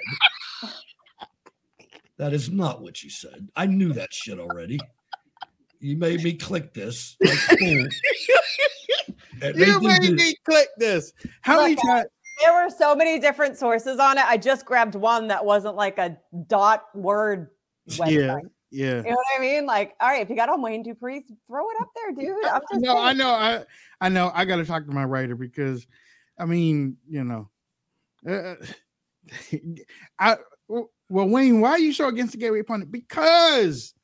That 2.20 2.34
is 2.34 2.50
not 2.50 2.82
what 2.82 3.02
you 3.02 3.08
said. 3.08 3.48
I 3.56 3.64
knew 3.64 3.94
that 3.94 4.12
shit 4.12 4.38
already. 4.38 4.78
You 5.78 5.96
made 5.96 6.22
me 6.22 6.34
click 6.34 6.74
this. 6.74 7.16
Like, 7.18 7.38
fool. 7.38 7.86
And 9.40 9.54
they 9.54 9.66
you 9.66 9.80
made 9.80 10.02
do- 10.02 10.14
me 10.16 10.34
click 10.44 10.68
this. 10.76 11.14
How 11.40 11.62
many 11.62 11.76
Look, 11.76 11.84
times? 11.86 12.06
There 12.42 12.52
were 12.52 12.68
so 12.68 12.94
many 12.94 13.18
different 13.20 13.56
sources 13.56 13.98
on 13.98 14.18
it. 14.18 14.24
I 14.26 14.36
just 14.36 14.66
grabbed 14.66 14.96
one 14.96 15.28
that 15.28 15.42
wasn't 15.42 15.76
like 15.76 15.96
a 15.96 16.18
dot 16.46 16.84
word 16.94 17.48
website. 17.88 18.10
Yeah, 18.10 18.36
yeah. 18.70 18.96
You 18.98 19.10
know 19.10 19.16
what 19.16 19.38
I 19.38 19.40
mean? 19.40 19.64
Like, 19.64 19.94
all 19.98 20.08
right, 20.08 20.20
if 20.20 20.28
you 20.28 20.36
got 20.36 20.50
on 20.50 20.60
Wayne 20.60 20.82
Dupree, 20.82 21.24
throw 21.46 21.70
it 21.70 21.76
up 21.80 21.88
there, 21.96 22.12
dude. 22.12 22.44
I'm 22.44 22.60
just 22.70 22.82
No, 22.82 22.98
I 22.98 23.14
know. 23.14 23.30
I 23.30 23.64
I 24.02 24.10
know. 24.10 24.30
I 24.34 24.44
got 24.44 24.56
to 24.56 24.66
talk 24.66 24.84
to 24.84 24.92
my 24.92 25.06
writer 25.06 25.36
because, 25.36 25.86
I 26.38 26.44
mean, 26.44 26.98
you 27.08 27.24
know, 27.24 27.48
uh, 28.28 28.56
I 30.18 30.36
well, 31.10 31.28
Wayne, 31.28 31.60
why 31.60 31.70
are 31.70 31.78
you 31.78 31.92
so 31.92 32.08
against 32.08 32.32
the 32.32 32.38
Gateway 32.38 32.62
Pundit? 32.62 32.90
Because 32.90 33.94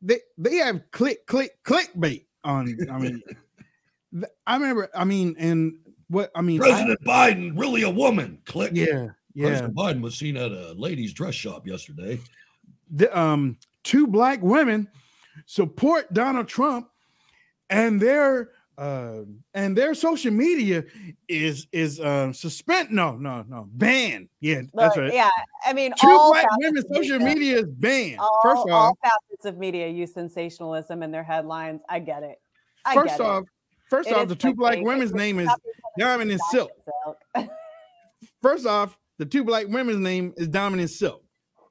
they 0.00 0.20
they 0.38 0.56
have 0.56 0.82
click 0.92 1.26
click 1.26 1.58
clickbait 1.64 2.24
on. 2.44 2.78
I 2.90 2.98
mean, 2.98 3.22
I 4.46 4.54
remember. 4.56 4.88
I 4.94 5.04
mean, 5.04 5.34
and 5.38 5.74
what 6.08 6.30
I 6.34 6.40
mean, 6.40 6.62
I- 6.62 6.68
President 6.68 7.04
Biden, 7.04 7.58
really 7.58 7.82
a 7.82 7.90
woman. 7.90 8.38
Click. 8.46 8.70
yeah, 8.74 9.08
yeah. 9.34 9.46
President 9.48 9.74
Biden 9.74 10.00
was 10.00 10.14
seen 10.14 10.36
at 10.36 10.52
a 10.52 10.72
ladies' 10.74 11.12
dress 11.12 11.34
shop 11.34 11.66
yesterday. 11.66 12.20
the, 12.90 13.18
um, 13.18 13.58
two 13.82 14.06
black 14.06 14.40
women 14.40 14.88
support 15.46 16.12
Donald 16.14 16.46
Trump, 16.48 16.88
and 17.68 18.00
their 18.00 18.50
uh, 18.78 19.22
and 19.54 19.76
their 19.76 19.92
social 19.94 20.30
media 20.30 20.84
is 21.28 21.66
is 21.72 22.00
um, 22.00 22.32
suspend. 22.32 22.90
No, 22.90 23.16
no, 23.16 23.44
no, 23.48 23.68
banned. 23.72 24.28
Yeah, 24.40 24.62
that's 24.72 24.96
right. 24.96 25.12
Yeah, 25.12 25.28
I 25.66 25.72
mean, 25.72 25.92
Two 26.00 26.08
all 26.08 26.32
black 26.32 26.44
facets 26.44 26.84
women 26.88 26.94
social 26.94 27.18
media 27.18 27.58
is 27.58 27.66
banned. 27.66 28.20
all, 28.20 28.40
first 28.42 28.60
off, 28.60 28.70
all 28.70 28.98
facets 29.02 29.44
of 29.46 29.58
media 29.58 29.88
use 29.88 30.14
sensationalism 30.14 31.02
in 31.02 31.10
their 31.10 31.24
headlines. 31.24 31.80
I 31.88 31.98
get 31.98 32.22
it. 32.22 32.36
I 32.84 32.94
first 32.94 33.18
get 33.18 33.26
off, 33.26 33.42
it. 33.42 33.48
first 33.90 34.08
It 34.08 34.16
off, 34.16 34.28
the 34.28 34.36
two 34.36 34.54
black 34.54 34.78
women's 34.80 35.12
name 35.12 35.40
is 35.40 35.50
Diamond 35.98 36.30
and 36.30 36.40
Silk. 36.50 36.70
Silk. 37.34 37.50
First 38.42 38.66
off, 38.66 38.96
the 39.18 39.26
two 39.26 39.42
black 39.42 39.66
women's 39.68 39.98
name 39.98 40.32
is 40.36 40.46
Diamond 40.48 40.80
and 40.80 40.90
Silk. 40.90 41.24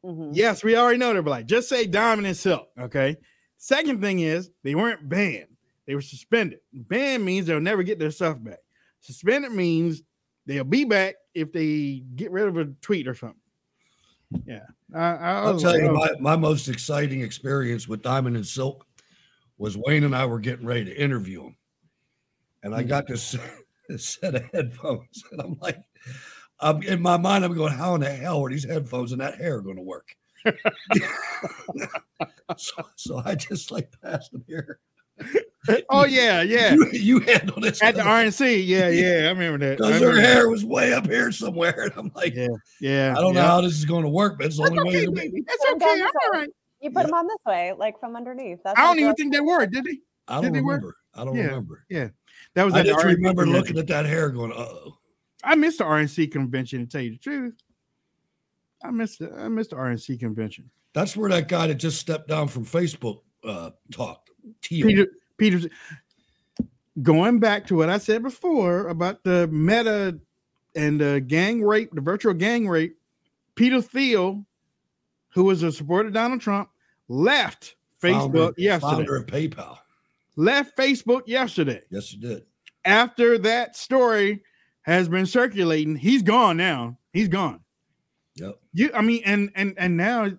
Mhm. 0.04 0.32
Yes, 0.34 0.64
we 0.64 0.76
already 0.76 0.98
know 0.98 1.14
they're 1.14 1.22
black. 1.22 1.46
Just 1.46 1.70
say 1.70 1.88
Diamond 1.88 2.28
and 2.28 2.36
Silk. 2.36 2.68
Okay. 2.80 3.16
Second 3.58 4.02
thing 4.02 4.20
is 4.20 4.52
they 4.64 4.76
weren't 4.76 5.08
banned; 5.08 5.48
they 5.88 5.96
were 5.96 6.02
suspended. 6.02 6.60
Banned 6.74 7.26
means 7.26 7.48
they'll 7.48 7.60
never 7.60 7.82
get 7.82 7.98
their 7.98 8.12
stuff 8.12 8.38
back. 8.44 8.60
Suspended 9.00 9.54
means 9.54 10.04
they'll 10.46 10.64
be 10.64 10.84
back 10.84 11.16
if 11.34 11.52
they 11.52 12.04
get 12.16 12.32
rid 12.32 12.48
of 12.48 12.58
a 12.58 12.66
tweet 12.82 13.08
or 13.08 13.16
something. 13.16 13.40
Yeah, 14.46 14.66
I, 14.94 15.00
I 15.00 15.34
I'll 15.40 15.54
was 15.54 15.64
tell 15.64 15.80
you, 15.80 15.92
my, 15.92 16.12
my 16.20 16.36
most 16.36 16.68
exciting 16.68 17.22
experience 17.22 17.88
with 17.88 18.02
Diamond 18.02 18.36
and 18.36 18.46
Silk 18.46 18.86
was 19.58 19.78
Wayne 19.78 20.04
and 20.04 20.16
I 20.16 20.26
were 20.26 20.40
getting 20.40 20.66
ready 20.66 20.84
to 20.86 21.02
interview 21.02 21.46
him. 21.46 21.56
And 22.64 22.76
I 22.76 22.82
hmm. 22.82 22.90
got 22.90 23.08
this, 23.08 23.38
this 23.88 24.06
set 24.22 24.36
of 24.36 24.44
headphones. 24.54 25.24
And 25.32 25.42
I'm 25.42 25.58
like, 25.62 25.80
I'm, 26.60 26.84
in 26.84 27.02
my 27.02 27.18
mind, 27.18 27.46
I'm 27.46 27.56
going, 27.56 27.74
how 27.74 27.96
in 27.96 28.02
the 28.02 28.10
hell 28.10 28.44
are 28.44 28.50
these 28.50 28.66
headphones 28.66 29.14
and 29.14 29.22
that 29.22 29.38
hair 29.38 29.62
going 29.62 29.78
to 29.78 29.84
work? 29.84 30.14
so, 32.58 32.84
so 32.96 33.22
I 33.26 33.36
just 33.36 33.72
like 33.72 33.90
passed 34.02 34.34
them 34.34 34.44
here. 34.48 34.80
oh 35.90 36.06
yeah, 36.06 36.42
yeah. 36.42 36.74
You, 36.74 36.90
you 36.92 37.20
handle 37.20 37.60
this. 37.62 37.82
At 37.82 37.96
the 37.96 38.02
RNC, 38.02 38.66
yeah, 38.66 38.90
yeah, 38.90 39.28
I 39.28 39.30
remember 39.32 39.58
that. 39.66 39.78
Because 39.78 40.00
her 40.00 40.08
remember 40.08 40.22
hair 40.22 40.50
was 40.50 40.64
way 40.66 40.94
up 40.94 41.06
here 41.08 41.32
somewhere. 41.32 41.84
And 41.84 41.94
I'm 41.98 42.12
like, 42.16 42.36
that. 42.36 42.58
Yeah, 42.82 43.14
I 43.18 43.22
don't 43.22 43.34
know 43.34 43.42
how 43.42 43.62
this 43.62 43.74
is 43.74 43.86
going 43.86 44.04
to 44.04 44.10
work, 44.10 44.38
but 44.38 44.48
it's 44.48 44.58
the 44.58 44.64
That's 44.64 44.72
only 44.78 44.84
way. 44.84 44.98
okay, 44.98 45.06
to 45.06 45.12
baby. 45.12 45.44
That's 45.48 45.58
Put 45.66 45.70
'em 45.70 45.76
okay. 45.76 45.86
I'm 45.94 46.02
all 46.02 46.32
way. 46.34 46.40
right. 46.40 46.50
You 46.82 46.92
put 46.92 47.06
them 47.06 47.14
on 47.16 47.28
this 47.28 47.38
way, 47.46 47.74
like 47.78 48.00
from 48.00 48.16
underneath. 48.16 48.60
That's 48.64 48.80
I 48.80 48.84
don't 48.84 49.00
even 49.00 49.14
think 49.16 49.34
they 49.34 49.40
do 49.40 49.46
were. 49.46 49.66
Did 49.66 49.84
they? 49.86 49.98
I 50.28 50.36
don't 50.36 50.44
Did 50.46 50.54
they 50.56 50.62
work? 50.62 50.78
remember. 50.82 50.96
I 51.16 51.26
don't 51.26 51.36
Yeah. 51.36 51.44
remember. 51.46 51.86
Yeah, 51.90 52.10
that 52.54 52.64
was 52.66 52.74
I 52.76 52.84
just 52.84 53.00
RNC 53.00 53.16
remember 53.16 53.44
convention. 53.44 53.76
looking 53.76 53.78
at 53.80 53.88
that 53.88 54.06
hair 54.06 54.30
going, 54.30 54.52
uh 54.52 54.56
oh. 54.58 54.98
I 55.44 55.56
missed 55.56 55.78
the 55.80 55.86
RNC 55.86 56.32
convention. 56.32 56.82
To 56.82 56.86
tell 56.86 57.02
you 57.02 57.12
the 57.12 57.18
truth, 57.18 57.56
I 58.84 58.92
missed 58.92 59.20
the, 59.20 59.34
I 59.34 59.48
missed 59.48 59.72
the 59.72 59.76
RNC 59.78 60.20
convention. 60.20 60.70
That's 60.94 61.16
where 61.18 61.30
that 61.30 61.48
guy 61.48 61.68
that 61.68 61.76
just 61.76 62.00
stepped 62.00 62.28
down 62.28 62.48
from 62.48 62.66
Facebook 62.66 63.22
uh 63.44 63.72
talked. 63.92 64.30
Thiel. 64.64 64.88
Peter 64.88 65.08
Peter's 65.38 65.68
going 67.02 67.40
back 67.40 67.68
to 67.68 67.76
what 67.76 67.90
I 67.90 67.98
said 67.98 68.24
before 68.24 68.88
about 68.88 69.24
the 69.24 69.48
meta 69.48 70.20
and 70.76 71.00
the 71.00 71.22
gang 71.22 71.64
rape, 71.64 71.92
the 71.94 72.02
virtual 72.02 72.34
gang 72.34 72.68
rape. 72.68 72.98
Peter 73.56 73.82
Thiel, 73.82 74.46
who 75.30 75.44
was 75.44 75.64
a 75.64 75.72
supporter 75.72 76.08
of 76.08 76.14
Donald 76.14 76.42
Trump, 76.42 76.70
left 77.08 77.76
Facebook 78.02 78.34
founder, 78.34 78.54
yesterday. 78.58 78.96
Founder 78.96 79.16
of 79.16 79.26
PayPal. 79.26 79.78
Left 80.36 80.78
Facebook 80.78 81.24
yesterday. 81.26 81.82
Yes, 81.90 82.10
he 82.10 82.18
did. 82.18 82.46
After 82.86 83.38
that 83.40 83.76
story 83.76 84.44
has 84.84 85.10
been 85.10 85.26
circulating, 85.26 85.96
he's 85.96 86.22
gone 86.22 86.58
now. 86.58 86.98
He's 87.12 87.28
gone. 87.28 87.62
Yep. 88.36 88.60
You, 88.74 88.92
I 88.94 89.02
mean, 89.02 89.24
and 89.26 89.52
and 89.56 89.74
and 89.78 89.98
now, 89.98 90.32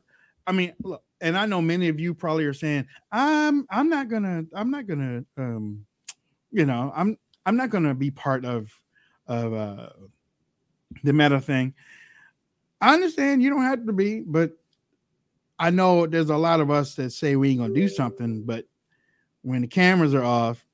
I 0.46 0.52
mean, 0.52 0.72
look, 0.82 1.02
and 1.20 1.36
I 1.36 1.46
know 1.46 1.60
many 1.60 1.88
of 1.88 1.98
you 1.98 2.14
probably 2.14 2.44
are 2.44 2.54
saying, 2.54 2.86
I'm 3.12 3.66
I'm 3.70 3.88
not 3.88 4.08
gonna, 4.08 4.44
I'm 4.54 4.70
not 4.70 4.86
gonna, 4.86 5.24
um, 5.36 5.84
you 6.50 6.64
know, 6.64 6.92
I'm 6.94 7.16
I'm 7.46 7.56
not 7.56 7.70
gonna 7.70 7.94
be 7.94 8.10
part 8.10 8.44
of 8.44 8.70
of 9.26 9.52
uh 9.52 9.90
the 11.02 11.12
meta 11.12 11.40
thing. 11.40 11.74
I 12.80 12.94
understand 12.94 13.42
you 13.42 13.50
don't 13.50 13.62
have 13.62 13.84
to 13.86 13.92
be, 13.92 14.20
but 14.20 14.52
I 15.58 15.70
know 15.70 16.06
there's 16.06 16.30
a 16.30 16.36
lot 16.36 16.60
of 16.60 16.70
us 16.70 16.94
that 16.94 17.10
say 17.10 17.36
we 17.36 17.50
ain't 17.50 17.60
gonna 17.60 17.74
do 17.74 17.88
something, 17.88 18.42
but 18.44 18.66
when 19.42 19.62
the 19.62 19.66
cameras 19.66 20.14
are 20.14 20.24
off, 20.24 20.64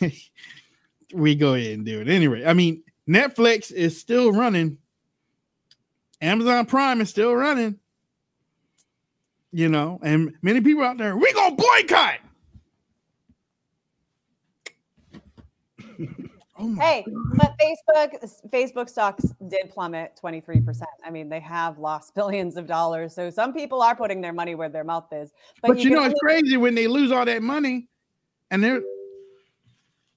we 1.12 1.34
go 1.34 1.54
ahead 1.54 1.72
and 1.72 1.84
do 1.84 2.00
it 2.00 2.08
anyway. 2.08 2.44
I 2.44 2.52
mean, 2.52 2.82
Netflix 3.08 3.72
is 3.72 4.00
still 4.00 4.32
running. 4.32 4.78
Amazon 6.20 6.66
Prime 6.66 7.00
is 7.00 7.10
still 7.10 7.34
running. 7.34 7.78
You 9.54 9.68
know, 9.68 10.00
and 10.02 10.34
many 10.42 10.60
people 10.60 10.82
out 10.82 10.98
there, 10.98 11.16
we 11.16 11.32
gonna 11.32 11.54
boycott. 11.54 12.18
oh 16.58 16.66
my 16.66 16.84
Hey, 16.84 17.04
but 17.36 17.54
Facebook 17.60 18.40
Facebook 18.50 18.88
stocks 18.88 19.26
did 19.46 19.70
plummet 19.70 20.18
23%. 20.20 20.82
I 21.04 21.10
mean, 21.10 21.28
they 21.28 21.38
have 21.38 21.78
lost 21.78 22.14
billions 22.16 22.56
of 22.56 22.66
dollars. 22.66 23.14
So 23.14 23.30
some 23.30 23.52
people 23.52 23.80
are 23.80 23.94
putting 23.94 24.20
their 24.20 24.32
money 24.32 24.56
where 24.56 24.68
their 24.68 24.82
mouth 24.82 25.06
is. 25.12 25.30
But, 25.62 25.78
you, 25.78 25.90
can 25.90 25.92
know, 25.92 26.04
it's 26.06 26.18
crazy 26.18 26.56
when 26.56 26.74
they 26.74 26.88
lose 26.88 27.12
all 27.12 27.24
that 27.24 27.40
money 27.40 27.86
and 28.50 28.60
they're 28.60 28.82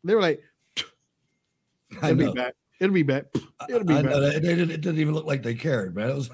they 0.03 0.15
were 0.15 0.21
like, 0.21 0.41
I 2.01 2.09
it'll 2.09 2.33
be 2.33 2.33
back. 2.33 2.55
It'll 2.80 2.93
be 2.93 3.03
back. 3.03 3.25
It'll 3.69 3.84
be 3.84 3.95
I 3.95 4.01
back. 4.01 4.11
know 4.11 4.19
that. 4.21 4.36
It 4.36 4.39
didn't, 4.41 4.69
it 4.71 4.82
didn't 4.82 4.99
even 4.99 5.13
look 5.15 5.25
like 5.25 5.41
they 5.43 5.55
cared, 5.55 5.95
man. 5.95 6.09
It 6.11 6.15
was 6.15 6.30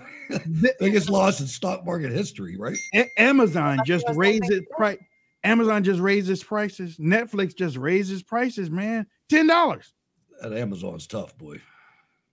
biggest 0.80 1.10
loss 1.10 1.40
in 1.40 1.48
stock 1.48 1.86
market 1.86 2.12
history, 2.12 2.58
right? 2.58 2.78
A- 2.96 3.10
Amazon 3.22 3.80
just 3.86 4.08
was 4.08 4.18
raised 4.18 4.52
its 4.52 4.66
price. 4.76 4.98
Amazon 5.46 5.84
just 5.84 6.00
raised 6.00 6.30
its 6.30 6.44
prices. 6.44 6.98
Netflix 6.98 7.56
just 7.56 7.78
raises 7.78 8.24
prices, 8.24 8.70
man. 8.70 9.08
Ten 9.30 9.48
dollars. 9.48 9.94
That 10.42 10.54
Amazon's 10.54 11.08
tough, 11.08 11.38
boy. 11.38 11.62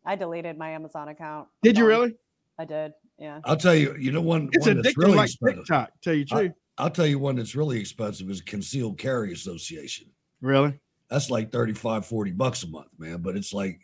I 0.04 0.16
deleted 0.16 0.58
my 0.58 0.70
Amazon 0.70 1.08
account. 1.08 1.48
Did 1.62 1.78
you 1.78 1.86
really? 1.86 2.14
I 2.58 2.64
did. 2.64 2.92
Yeah. 3.18 3.40
I'll 3.44 3.56
tell 3.56 3.74
you, 3.74 3.94
you 3.98 4.12
know 4.12 4.20
one, 4.22 4.48
It's 4.52 4.66
one 4.66 4.76
that's 4.82 4.88
addictive 4.94 4.96
really 5.02 5.14
like 5.16 5.28
expensive. 5.28 5.58
TikTok. 5.66 5.90
Tell 6.02 6.14
you 6.14 6.24
the 6.24 6.30
truth. 6.34 6.52
I'll 6.78 6.90
tell 6.90 7.06
you 7.06 7.18
one 7.18 7.36
that's 7.36 7.54
really 7.54 7.78
expensive 7.78 8.30
is 8.30 8.40
Concealed 8.40 8.96
Carry 8.98 9.32
Association. 9.32 10.08
really? 10.40 10.78
That's 11.10 11.28
like 11.28 11.50
35, 11.50 12.06
40 12.06 12.30
bucks 12.30 12.62
a 12.62 12.68
month, 12.68 12.86
man. 12.96 13.18
But 13.20 13.36
it's 13.36 13.52
like 13.52 13.80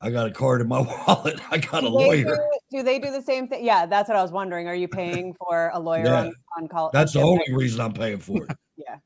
I 0.00 0.10
got 0.10 0.26
a 0.26 0.30
card 0.30 0.60
in 0.60 0.68
my 0.68 0.80
wallet. 1.06 1.40
I 1.50 1.58
got 1.58 1.84
a 1.84 1.86
Do 1.88 1.98
they 1.98 2.24
lawyer. 2.24 2.24
Do, 2.24 2.78
do 2.78 2.82
they 2.82 2.98
do 2.98 3.10
the 3.10 3.22
same 3.22 3.48
thing? 3.48 3.64
Yeah, 3.64 3.86
that's 3.86 4.08
what 4.08 4.16
I 4.16 4.22
was 4.22 4.32
wondering. 4.32 4.68
Are 4.68 4.74
you 4.74 4.88
paying 4.88 5.34
for 5.34 5.70
a 5.72 5.80
lawyer 5.80 6.04
Yeah. 6.04 6.20
on, 6.20 6.34
on 6.58 6.68
call? 6.68 6.90
That's 6.92 7.12
the 7.12 7.20
okay, 7.20 7.28
only 7.28 7.52
reason 7.52 7.80
I'm 7.80 7.92
paying 7.92 8.18
for 8.18 8.44
it. 8.44 8.56
Yeah. 8.76 8.96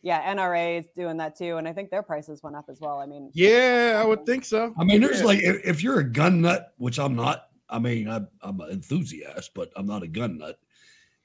Yeah, 0.00 0.32
NRA 0.32 0.78
is 0.78 0.86
doing 0.94 1.16
that 1.16 1.36
too. 1.36 1.56
And 1.56 1.66
I 1.66 1.72
think 1.72 1.90
their 1.90 2.04
prices 2.04 2.40
went 2.42 2.54
up 2.54 2.66
as 2.70 2.80
well. 2.80 3.00
I 3.00 3.06
mean, 3.06 3.30
Yeah, 3.34 4.00
I 4.00 4.06
would 4.06 4.20
um, 4.20 4.24
think 4.26 4.44
so. 4.44 4.72
I 4.78 4.84
mean, 4.84 5.00
there's 5.00 5.20
Yeah. 5.20 5.26
like 5.26 5.40
if, 5.42 5.66
if 5.66 5.82
you're 5.82 5.98
a 5.98 6.04
gun 6.04 6.40
nut, 6.40 6.72
which 6.78 6.98
I'm 6.98 7.16
not. 7.16 7.46
I 7.68 7.78
mean, 7.80 8.08
I, 8.08 8.20
I'm 8.40 8.60
an 8.60 8.70
enthusiast, 8.70 9.50
but 9.54 9.70
I'm 9.76 9.86
not 9.86 10.04
a 10.04 10.06
gun 10.06 10.38
nut. 10.38 10.58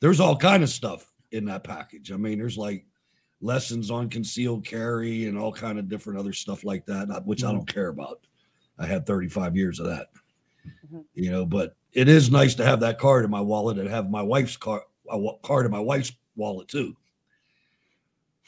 There's 0.02 0.20
all 0.20 0.36
kind 0.36 0.64
of 0.64 0.70
stuff 0.70 1.14
in 1.32 1.46
that 1.46 1.64
package. 1.64 2.12
I 2.12 2.18
mean, 2.18 2.40
there's 2.40 2.58
like 2.58 2.86
lessons 3.42 3.92
on 3.92 4.10
concealed 4.10 4.66
carry 4.66 5.28
and 5.28 5.38
all 5.38 5.54
kind 5.54 5.78
of 5.78 5.88
different 5.88 6.20
other 6.20 6.34
stuff 6.34 6.64
like 6.64 6.86
that, 6.88 7.08
not- 7.08 7.26
which 7.28 7.44
I 7.44 7.52
mm. 7.52 7.54
don't 7.54 7.74
care 7.74 7.90
about. 7.90 8.26
I 8.78 8.86
had 8.86 9.06
35 9.06 9.56
years 9.56 9.80
of 9.80 9.88
that, 9.88 10.08
mm-hmm. 10.86 11.02
you 11.14 11.32
know. 11.32 11.46
But 11.46 11.76
it 11.94 12.08
is 12.08 12.32
nice 12.32 12.56
to 12.56 12.66
have 12.66 12.80
that 12.82 13.00
card 13.00 13.26
in 13.26 13.32
my 13.32 13.42
wallet 13.42 13.78
and 13.78 13.88
have 13.90 14.10
my 14.10 14.22
wife's 14.22 14.58
card, 14.58 14.84
a 15.10 15.20
card 15.44 15.66
in 15.66 15.72
my 15.72 15.80
wife's 15.80 16.12
wallet 16.36 16.68
too. 16.68 16.96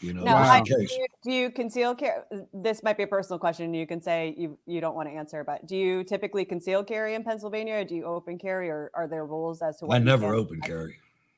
You 0.01 0.13
know, 0.13 0.23
now, 0.23 0.35
I, 0.35 0.57
in 0.57 0.63
do, 0.65 0.81
you, 0.81 1.07
do 1.23 1.31
you 1.31 1.49
conceal 1.49 1.95
carry? 1.95 2.21
This 2.53 2.83
might 2.83 2.97
be 2.97 3.03
a 3.03 3.07
personal 3.07 3.39
question. 3.39 3.73
You 3.73 3.87
can 3.87 4.01
say 4.01 4.35
you 4.37 4.57
you 4.67 4.81
don't 4.81 4.93
want 4.93 5.07
to 5.07 5.15
answer, 5.15 5.43
but 5.43 5.65
do 5.65 5.77
you 5.77 6.03
typically 6.03 6.43
conceal 6.43 6.83
carry 6.83 7.15
in 7.15 7.23
Pennsylvania? 7.23 7.75
Or 7.75 7.83
do 7.85 7.95
you 7.95 8.03
open 8.03 8.37
carry, 8.37 8.69
or 8.69 8.91
are 8.93 9.07
there 9.07 9.25
rules 9.25 9.61
as 9.61 9.77
to 9.77 9.85
what 9.85 9.95
I 9.95 9.99
never 9.99 10.27
can- 10.27 10.35
open 10.35 10.61
carry. 10.61 10.97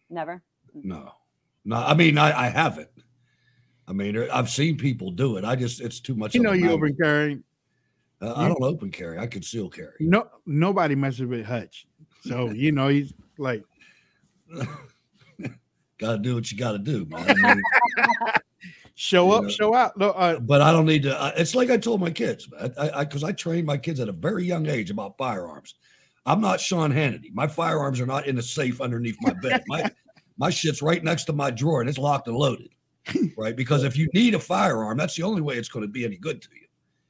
Never. 0.10 0.42
No, 0.74 1.12
no. 1.66 1.76
I 1.76 1.94
mean, 1.94 2.18
I, 2.18 2.48
I 2.48 2.50
haven't. 2.50 2.90
I 3.88 3.94
mean, 3.94 4.18
I've 4.32 4.50
seen 4.50 4.78
people 4.78 5.12
do 5.12 5.38
it. 5.38 5.46
I 5.46 5.56
just, 5.56 5.80
it's 5.80 6.00
too 6.00 6.16
much. 6.16 6.36
You 6.36 6.42
know, 6.42 6.52
you 6.52 6.66
magnet. 6.66 6.78
open 6.78 6.98
carry. 7.02 7.44
Uh, 8.22 8.34
I 8.36 8.48
don't 8.48 8.64
open 8.64 8.92
carry. 8.92 9.20
I 9.20 9.28
conceal 9.28 9.70
carry. 9.70 9.94
No, 10.00 10.28
nobody 10.46 10.96
messes 10.96 11.26
with 11.26 11.46
Hutch. 11.46 11.88
So 12.22 12.50
you 12.50 12.72
know 12.72 12.88
he's 12.88 13.14
like, 13.38 13.64
Got 15.98 16.12
to 16.12 16.18
do 16.20 16.36
what 16.36 16.52
you 16.52 16.58
got 16.58 16.74
to 16.74 16.78
do, 16.78 17.06
man. 17.06 17.26
I 17.28 17.56
mean, 17.56 17.62
show 18.96 19.32
up, 19.32 19.44
Yeah. 19.44 19.50
show 19.50 19.74
out. 19.74 19.98
No, 19.98 20.12
uh, 20.12 20.40
but 20.40 20.62
I 20.62 20.72
don't 20.72 20.86
need 20.86 21.04
to. 21.04 21.16
I, 21.20 21.30
it's 21.30 21.56
like 21.56 21.72
I 21.72 21.78
told 21.78 22.02
my 22.02 22.12
kids. 22.12 22.48
I, 22.60 22.90
I, 22.94 23.04
because 23.04 23.24
I, 23.24 23.32
trained 23.32 23.66
my 23.66 23.78
kids 23.78 24.00
at 24.00 24.08
a 24.08 24.12
very 24.12 24.46
young 24.46 24.68
age 24.68 24.92
about 24.92 25.18
firearms. 25.18 25.76
I'm 26.26 26.40
not 26.40 26.60
Sean 26.60 26.92
Hannity. 26.92 27.34
My 27.34 27.48
firearms 27.48 28.00
are 28.00 28.06
not 28.06 28.28
in 28.28 28.38
a 28.38 28.44
safe 28.44 28.80
underneath 28.80 29.18
my 29.22 29.34
bed. 29.34 29.64
My, 29.68 29.90
my 30.38 30.50
shit's 30.52 30.84
right 30.84 31.04
next 31.04 31.24
to 31.26 31.34
my 31.34 31.50
drawer 31.50 31.82
and 31.82 31.90
it's 31.90 31.98
locked 31.98 32.28
and 32.28 32.38
loaded. 32.38 32.70
Right, 33.38 33.56
because 33.56 33.86
if 33.86 33.96
you 33.96 34.10
need 34.14 34.36
a 34.36 34.40
firearm, 34.40 34.98
that's 34.98 35.16
the 35.16 35.24
only 35.24 35.42
way 35.42 35.56
it's 35.56 35.70
going 35.70 35.86
to 35.86 35.92
be 35.92 36.04
any 36.04 36.18
good 36.18 36.42
to 36.42 36.50
you. 36.54 36.67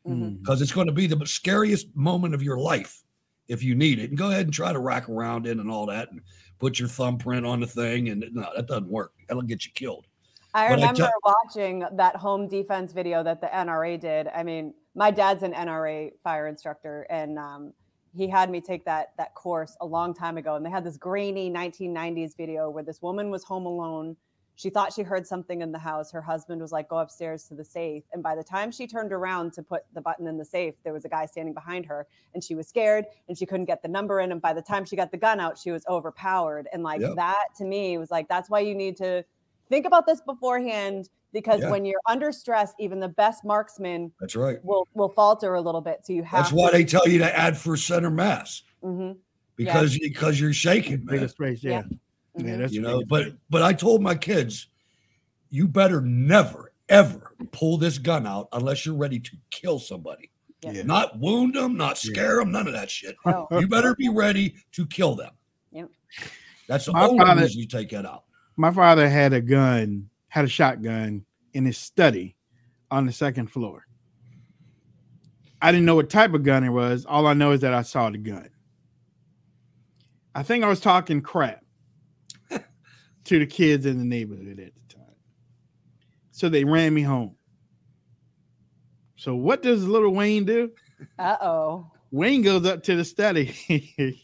Mm, 0.08 0.40
because 0.40 0.62
it's 0.62 0.72
going 0.72 0.88
to 0.88 0.94
be 0.94 1.08
the 1.08 1.26
scariest 1.26 1.88
moment 1.96 2.34
of 2.34 2.42
your 2.44 2.58
life 2.58 3.04
if 3.48 3.64
you 3.64 3.76
need 3.76 4.00
it. 4.00 4.10
And 4.10 4.18
go 4.18 4.30
ahead 4.30 4.46
and 4.46 4.54
try 4.54 4.74
to 4.74 4.80
rack 4.80 5.10
around 5.10 5.48
in 5.48 5.60
and 5.60 5.70
all 5.72 5.86
that 5.88 6.12
and 6.12 6.22
put 6.60 6.80
your 6.80 6.88
thumbprint 6.90 7.46
on 7.46 7.60
the 7.60 7.68
thing. 7.68 8.10
And 8.10 8.26
no, 8.34 8.50
that 8.56 8.68
doesn't 8.68 8.90
work. 8.90 9.14
That'll 9.28 9.44
get 9.44 9.66
you 9.66 9.72
killed. 9.74 10.06
I 10.54 10.70
But 10.70 10.76
remember 10.76 11.02
tell- 11.02 11.12
watching 11.46 11.84
that 11.94 12.16
home 12.16 12.48
defense 12.48 12.92
video 12.92 13.24
that 13.24 13.42
the 13.42 13.48
NRA 13.48 14.00
did. 14.00 14.28
I 14.30 14.44
mean, 14.44 14.74
my 14.96 15.12
dad's 15.12 15.44
an 15.44 15.54
NRA 15.54 16.12
fire 16.24 16.48
instructor, 16.48 17.06
and 17.10 17.38
um, 17.38 17.74
he 18.16 18.28
had 18.28 18.50
me 18.50 18.60
take 18.62 18.84
that 18.86 19.12
that 19.18 19.36
course 19.36 19.78
a 19.82 19.86
long 19.86 20.14
time 20.14 20.38
ago. 20.38 20.56
And 20.56 20.66
they 20.66 20.72
had 20.72 20.84
this 20.84 20.98
grainy 20.98 21.52
1990s 21.52 22.36
video 22.36 22.70
where 22.70 22.84
this 22.84 23.02
woman 23.02 23.30
was 23.30 23.44
home 23.44 23.66
alone. 23.68 24.16
She 24.58 24.72
thought 24.72 24.92
she 24.92 25.04
heard 25.04 25.26
something 25.26 25.62
in 25.62 25.72
the 25.72 25.78
house. 25.78 26.12
Her 26.12 26.22
husband 26.22 26.60
was 26.60 26.72
like, 26.72 26.90
"Go 26.90 26.98
upstairs 26.98 27.44
to 27.46 27.54
the 27.54 27.64
safe." 27.64 28.04
And 28.12 28.24
by 28.24 28.36
the 28.36 28.44
time 28.44 28.72
she 28.72 28.88
turned 28.88 29.14
around 29.14 29.54
to 29.54 29.62
put 29.62 29.84
the 29.94 30.02
button 30.02 30.26
in 30.26 30.36
the 30.36 30.44
safe, 30.44 30.74
there 30.84 30.94
was 30.94 31.06
a 31.06 31.10
guy 31.10 31.28
standing 31.28 31.54
behind 31.54 31.86
her, 31.86 32.08
and 32.34 32.44
she 32.44 32.56
was 32.56 32.68
scared 32.68 33.06
and 33.28 33.38
she 33.38 33.46
couldn't 33.46 33.66
get 33.66 33.84
the 33.84 33.88
number 33.88 34.20
in. 34.20 34.32
And 34.32 34.42
by 34.42 34.54
the 34.54 34.62
time 34.64 34.84
she 34.84 34.96
got 34.96 35.12
the 35.12 35.18
gun 35.18 35.40
out, 35.40 35.60
she 35.60 35.70
was 35.72 35.86
overpowered. 35.88 36.68
And 36.74 36.82
like 36.82 37.02
Yep. 37.02 37.16
that 37.18 37.46
to 37.58 37.66
me 37.66 38.00
was 38.00 38.10
like, 38.10 38.28
that's 38.28 38.50
why 38.50 38.60
you 38.62 38.74
need 38.74 38.98
to 38.98 39.24
think 39.70 39.86
about 39.86 40.08
this 40.08 40.22
beforehand 40.22 41.10
because 41.34 41.62
Yeah. 41.62 41.70
when 41.70 41.86
you're 41.86 42.02
under 42.08 42.32
stress, 42.32 42.74
even 42.80 43.00
the 43.00 43.10
best 43.10 43.46
marksman 43.46 44.12
That's 44.20 44.36
right. 44.36 44.58
will 44.64 44.88
will 44.96 45.10
falter 45.10 45.54
a 45.54 45.62
little 45.62 45.82
bit. 45.82 46.04
So 46.04 46.14
you 46.14 46.24
have 46.24 46.46
That's 46.46 46.54
why 46.54 46.72
they 46.72 46.84
tell 46.84 47.08
you 47.08 47.20
to 47.20 47.38
add 47.38 47.56
for 47.56 47.78
center 47.78 48.10
mass 48.10 48.64
hmm 48.82 49.12
because 49.56 50.00
because 50.00 50.40
you're 50.42 50.54
shaking, 50.54 51.06
man. 51.06 51.16
biggest 51.18 51.36
space. 51.36 51.64
Yeah, 51.64 51.82
Mm-hmm. 51.82 51.92
yeah. 51.94 51.98
Mm-hmm. 52.38 52.60
That's 52.60 52.74
you 52.74 52.82
know. 52.82 53.04
But 53.08 53.34
but 53.50 53.62
I 53.64 53.74
told 53.74 54.02
my 54.02 54.16
kids, 54.16 54.68
you 55.50 55.68
better 55.68 56.02
never 56.02 56.72
ever 56.90 57.34
pull 57.52 57.78
this 57.78 57.98
gun 57.98 58.26
out 58.26 58.48
unless 58.54 58.86
you're 58.86 58.96
ready 58.96 59.20
to 59.20 59.32
kill 59.50 59.80
somebody. 59.80 60.30
Yeah. 60.62 60.84
Not 60.84 61.20
wound 61.20 61.54
them, 61.56 61.76
not 61.78 61.98
scare 61.98 62.38
them, 62.38 62.52
none 62.52 62.66
of 62.68 62.74
that 62.74 62.90
shit. 62.90 63.16
No. 63.26 63.48
You 63.52 63.68
better 63.68 63.94
be 63.96 64.10
ready 64.10 64.56
to 64.72 64.86
kill 64.88 65.16
them. 65.16 65.32
Yep. 65.72 65.90
That's 66.68 66.86
the 66.86 66.94
My 66.94 67.06
only 67.06 67.20
father- 67.20 67.42
reason 67.42 67.60
you 67.60 67.68
take 67.68 67.90
that 67.90 68.06
out. 68.06 68.24
my 68.56 68.72
father 68.72 69.08
had 69.10 69.34
a 69.34 69.42
gun, 69.42 70.10
had 70.30 70.46
a 70.46 70.48
shotgun 70.48 71.26
in 71.54 71.66
his 71.66 71.78
study 71.78 72.36
on 72.90 73.06
the 73.06 73.12
second 73.12 73.48
floor. 73.52 73.86
I 75.62 75.72
didn't 75.72 75.86
know 75.86 75.96
what 75.96 76.10
type 76.10 76.34
of 76.34 76.44
gun 76.44 76.64
it 76.64 76.70
was. 76.70 77.06
All 77.06 77.28
I 77.28 77.34
know 77.34 77.52
is 77.52 77.62
that 77.62 77.74
I 77.74 77.82
saw 77.82 78.10
the 78.10 78.18
gun. 78.18 78.50
I 80.34 80.44
think 80.44 80.64
I 80.64 80.68
was 80.68 80.80
talking 80.80 81.22
crap 81.22 81.64
to 83.28 83.40
the 83.40 83.46
kids 83.46 83.86
in 83.86 83.98
the 83.98 84.06
neighborhood 84.06 84.60
at 84.60 84.74
the 84.74 84.96
time. 84.96 85.04
So 86.32 86.50
they 86.50 86.64
ran 86.64 86.94
me 86.94 87.02
home. 87.02 87.36
So 89.18 89.36
what 89.36 89.62
does 89.62 89.88
little 89.88 90.14
Wayne 90.14 90.46
do? 90.46 90.72
Uh 91.20 91.38
oh. 91.42 91.92
Wayne 92.12 92.42
goes 92.42 92.66
up 92.66 92.84
to 92.84 92.96
the 92.96 93.04
study, 93.04 93.54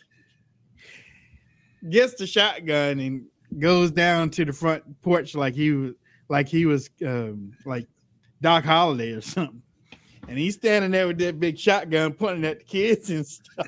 gets 1.90 2.14
the 2.16 2.26
shotgun, 2.26 3.00
and 3.00 3.26
goes 3.60 3.92
down 3.92 4.30
to 4.32 4.46
the 4.46 4.54
front 4.54 5.02
porch 5.02 5.36
like 5.36 5.54
he 5.54 5.72
was 5.72 5.94
like 6.30 6.48
he 6.48 6.66
was 6.66 6.90
um, 7.06 7.52
like 7.66 7.88
Doc 8.42 8.64
Holliday 8.64 9.12
or 9.12 9.22
something. 9.22 9.62
And 10.30 10.38
he's 10.38 10.56
standing 10.56 10.92
there 10.92 11.08
with 11.08 11.18
that 11.18 11.38
big 11.38 11.60
shotgun, 11.60 12.14
pointing 12.14 12.46
at 12.46 12.60
the 12.60 12.64
kids 12.64 13.10
and 13.10 13.28
stuff. 13.28 13.68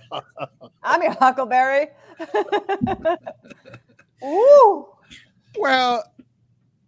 I'm 0.81 1.01
your 1.01 1.11
Huckleberry. 1.11 1.87
Ooh. 4.23 4.87
Well, 5.57 6.03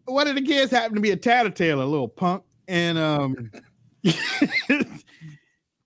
one 0.06 0.28
of 0.28 0.36
the 0.36 0.42
kids 0.42 0.72
happened 0.72 0.96
to 0.96 1.02
be 1.02 1.12
a 1.12 1.18
tattletale, 1.18 1.82
a 1.82 1.86
little 1.86 2.08
punk, 2.08 2.44
and 2.68 2.98
um, 2.98 3.52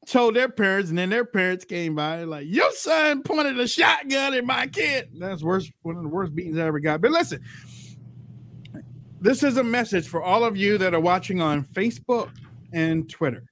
told 0.08 0.36
their 0.36 0.50
parents, 0.50 0.90
and 0.90 0.98
then 0.98 1.10
their 1.10 1.26
parents 1.26 1.66
came 1.66 1.96
by 1.96 2.24
like, 2.24 2.46
"Your 2.48 2.72
son 2.74 3.24
pointed 3.24 3.60
a 3.60 3.68
shotgun 3.68 4.34
at 4.34 4.46
my 4.46 4.68
kid." 4.68 5.10
That's 5.18 5.44
worst, 5.44 5.72
one 5.82 5.96
of 5.96 6.04
the 6.04 6.10
worst 6.10 6.36
beatings 6.36 6.58
I 6.58 6.68
ever 6.68 6.80
got. 6.80 7.02
But 7.02 7.12
listen, 7.12 7.42
this 9.20 9.44
is 9.44 9.58
a 9.58 9.64
message 9.64 10.08
for 10.08 10.22
all 10.22 10.44
of 10.44 10.58
you 10.58 10.78
that 10.78 10.94
are 10.94 11.00
watching 11.00 11.42
on 11.42 11.64
Facebook 11.64 12.32
and 12.74 13.10
Twitter. 13.10 13.44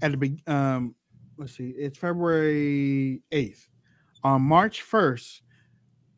At 0.00 0.18
the 0.18 0.36
um, 0.46 0.94
let's 1.38 1.56
see, 1.56 1.70
it's 1.70 1.98
February 1.98 3.22
eighth. 3.30 3.68
On 4.24 4.42
March 4.42 4.82
first, 4.82 5.42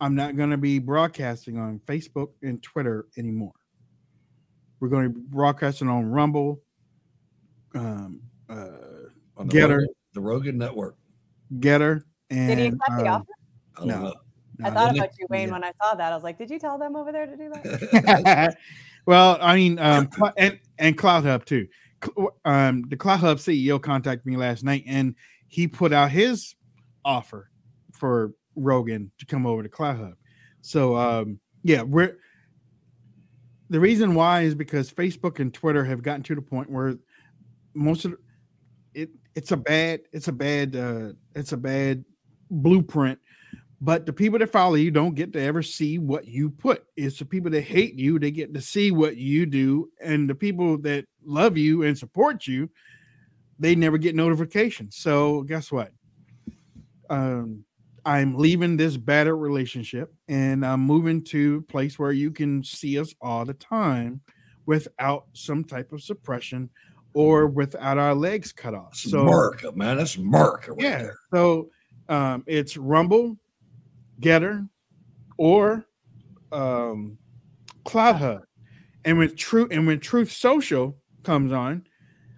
I'm 0.00 0.14
not 0.14 0.36
going 0.36 0.50
to 0.50 0.56
be 0.56 0.78
broadcasting 0.78 1.58
on 1.58 1.80
Facebook 1.86 2.30
and 2.42 2.62
Twitter 2.62 3.06
anymore. 3.16 3.52
We're 4.80 4.88
going 4.88 5.04
to 5.04 5.10
be 5.10 5.20
broadcasting 5.20 5.88
on 5.88 6.06
Rumble, 6.06 6.60
um, 7.74 8.20
uh, 8.48 8.66
On 9.36 9.46
the 9.46 9.52
Getter, 9.52 9.78
Rogan, 9.78 9.94
the 10.12 10.20
Rogan 10.20 10.58
Network. 10.58 10.96
Getter, 11.60 12.06
and 12.30 12.48
Did 12.48 12.58
he 12.58 12.66
accept 12.66 12.98
the 12.98 13.08
offer? 13.08 13.24
I 13.76 13.80
don't 13.80 13.88
No. 13.88 14.14
I 14.62 14.70
thought 14.70 14.96
about 14.96 15.10
you, 15.18 15.26
Wayne, 15.30 15.48
yeah. 15.48 15.52
when 15.52 15.64
I 15.64 15.72
saw 15.82 15.94
that. 15.94 16.12
I 16.12 16.14
was 16.14 16.22
like, 16.22 16.38
did 16.38 16.50
you 16.50 16.58
tell 16.58 16.78
them 16.78 16.94
over 16.96 17.10
there 17.10 17.26
to 17.26 17.36
do 17.36 17.50
that? 17.50 18.56
well, 19.06 19.38
I 19.40 19.56
mean, 19.56 19.78
um, 19.78 20.08
and 20.36 20.60
and 20.78 20.96
CloutHub 20.96 21.44
too. 21.44 21.66
Um, 22.44 22.84
the 22.88 22.96
CloutHub 22.96 23.36
CEO 23.36 23.80
contacted 23.82 24.26
me 24.26 24.36
last 24.36 24.62
night, 24.62 24.84
and 24.86 25.14
he 25.48 25.66
put 25.66 25.92
out 25.92 26.10
his 26.10 26.54
offer 27.04 27.50
for 27.92 28.32
Rogan 28.56 29.10
to 29.18 29.26
come 29.26 29.46
over 29.46 29.62
to 29.62 29.68
CloutHub. 29.68 30.14
So, 30.62 30.96
um, 30.96 31.40
yeah, 31.62 31.82
we're 31.82 32.18
the 33.70 33.80
reason 33.80 34.14
why 34.14 34.42
is 34.42 34.54
because 34.54 34.90
Facebook 34.90 35.40
and 35.40 35.52
Twitter 35.52 35.84
have 35.84 36.02
gotten 36.02 36.22
to 36.24 36.34
the 36.34 36.42
point 36.42 36.70
where 36.70 36.94
most 37.74 38.04
of 38.04 38.14
it 38.94 39.10
it's 39.34 39.52
a 39.52 39.56
bad 39.56 40.00
it's 40.12 40.28
a 40.28 40.32
bad 40.32 40.76
uh, 40.76 41.12
it's 41.34 41.52
a 41.52 41.56
bad 41.56 42.04
blueprint 42.50 43.18
but 43.84 44.06
the 44.06 44.14
people 44.14 44.38
that 44.38 44.50
follow 44.50 44.76
you 44.76 44.90
don't 44.90 45.14
get 45.14 45.34
to 45.34 45.40
ever 45.42 45.62
see 45.62 45.98
what 45.98 46.26
you 46.26 46.48
put. 46.48 46.84
It's 46.96 47.18
the 47.18 47.26
people 47.26 47.50
that 47.50 47.60
hate 47.60 47.94
you, 47.98 48.18
they 48.18 48.30
get 48.30 48.54
to 48.54 48.60
see 48.62 48.90
what 48.90 49.18
you 49.18 49.44
do. 49.44 49.90
And 50.00 50.28
the 50.28 50.34
people 50.34 50.78
that 50.78 51.04
love 51.22 51.58
you 51.58 51.82
and 51.82 51.96
support 51.96 52.46
you, 52.46 52.70
they 53.58 53.74
never 53.74 53.98
get 53.98 54.14
notifications. 54.14 54.96
So 54.96 55.42
guess 55.42 55.70
what? 55.70 55.92
Um, 57.10 57.66
I'm 58.06 58.36
leaving 58.36 58.76
this 58.76 58.96
battered 58.96 59.38
relationship 59.38 60.12
and 60.28 60.64
I'm 60.64 60.80
moving 60.80 61.24
to 61.24 61.64
a 61.66 61.72
place 61.72 61.98
where 61.98 62.12
you 62.12 62.30
can 62.30 62.62
see 62.62 62.98
us 62.98 63.14
all 63.20 63.44
the 63.44 63.54
time 63.54 64.20
without 64.66 65.26
some 65.32 65.64
type 65.64 65.92
of 65.92 66.02
suppression 66.02 66.70
or 67.14 67.46
without 67.46 67.96
our 67.96 68.14
legs 68.14 68.52
cut 68.52 68.74
off. 68.74 68.94
So 68.94 69.20
America, 69.20 69.72
man. 69.74 69.96
That's 69.96 70.16
America 70.16 70.72
right 70.72 70.82
yeah. 70.82 70.98
there. 70.98 71.18
So 71.32 71.70
um, 72.08 72.44
it's 72.46 72.76
Rumble, 72.76 73.38
Getter, 74.20 74.66
or 75.38 75.86
um, 76.52 77.16
CloutHub. 77.84 78.42
And 79.04 79.18
with 79.18 79.36
Truth 79.36 79.68
and 79.70 79.86
when 79.86 80.00
Truth 80.00 80.32
Social 80.32 80.96
comes 81.22 81.52
on, 81.52 81.86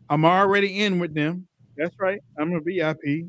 I'm 0.09 0.25
already 0.25 0.83
in 0.85 0.99
with 0.99 1.15
them. 1.15 1.49
That's 1.77 1.95
right. 1.99 2.21
I'm 2.39 2.53
a 2.53 2.61
VIP. 2.61 3.27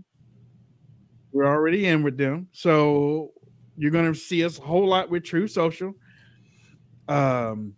We're 1.31 1.47
already 1.47 1.85
in 1.85 2.03
with 2.03 2.17
them. 2.17 2.47
So 2.51 3.31
you're 3.77 3.91
gonna 3.91 4.15
see 4.15 4.43
us 4.43 4.59
a 4.59 4.61
whole 4.61 4.87
lot 4.87 5.09
with 5.09 5.23
Truth 5.23 5.51
Social. 5.51 5.93
Um 7.07 7.73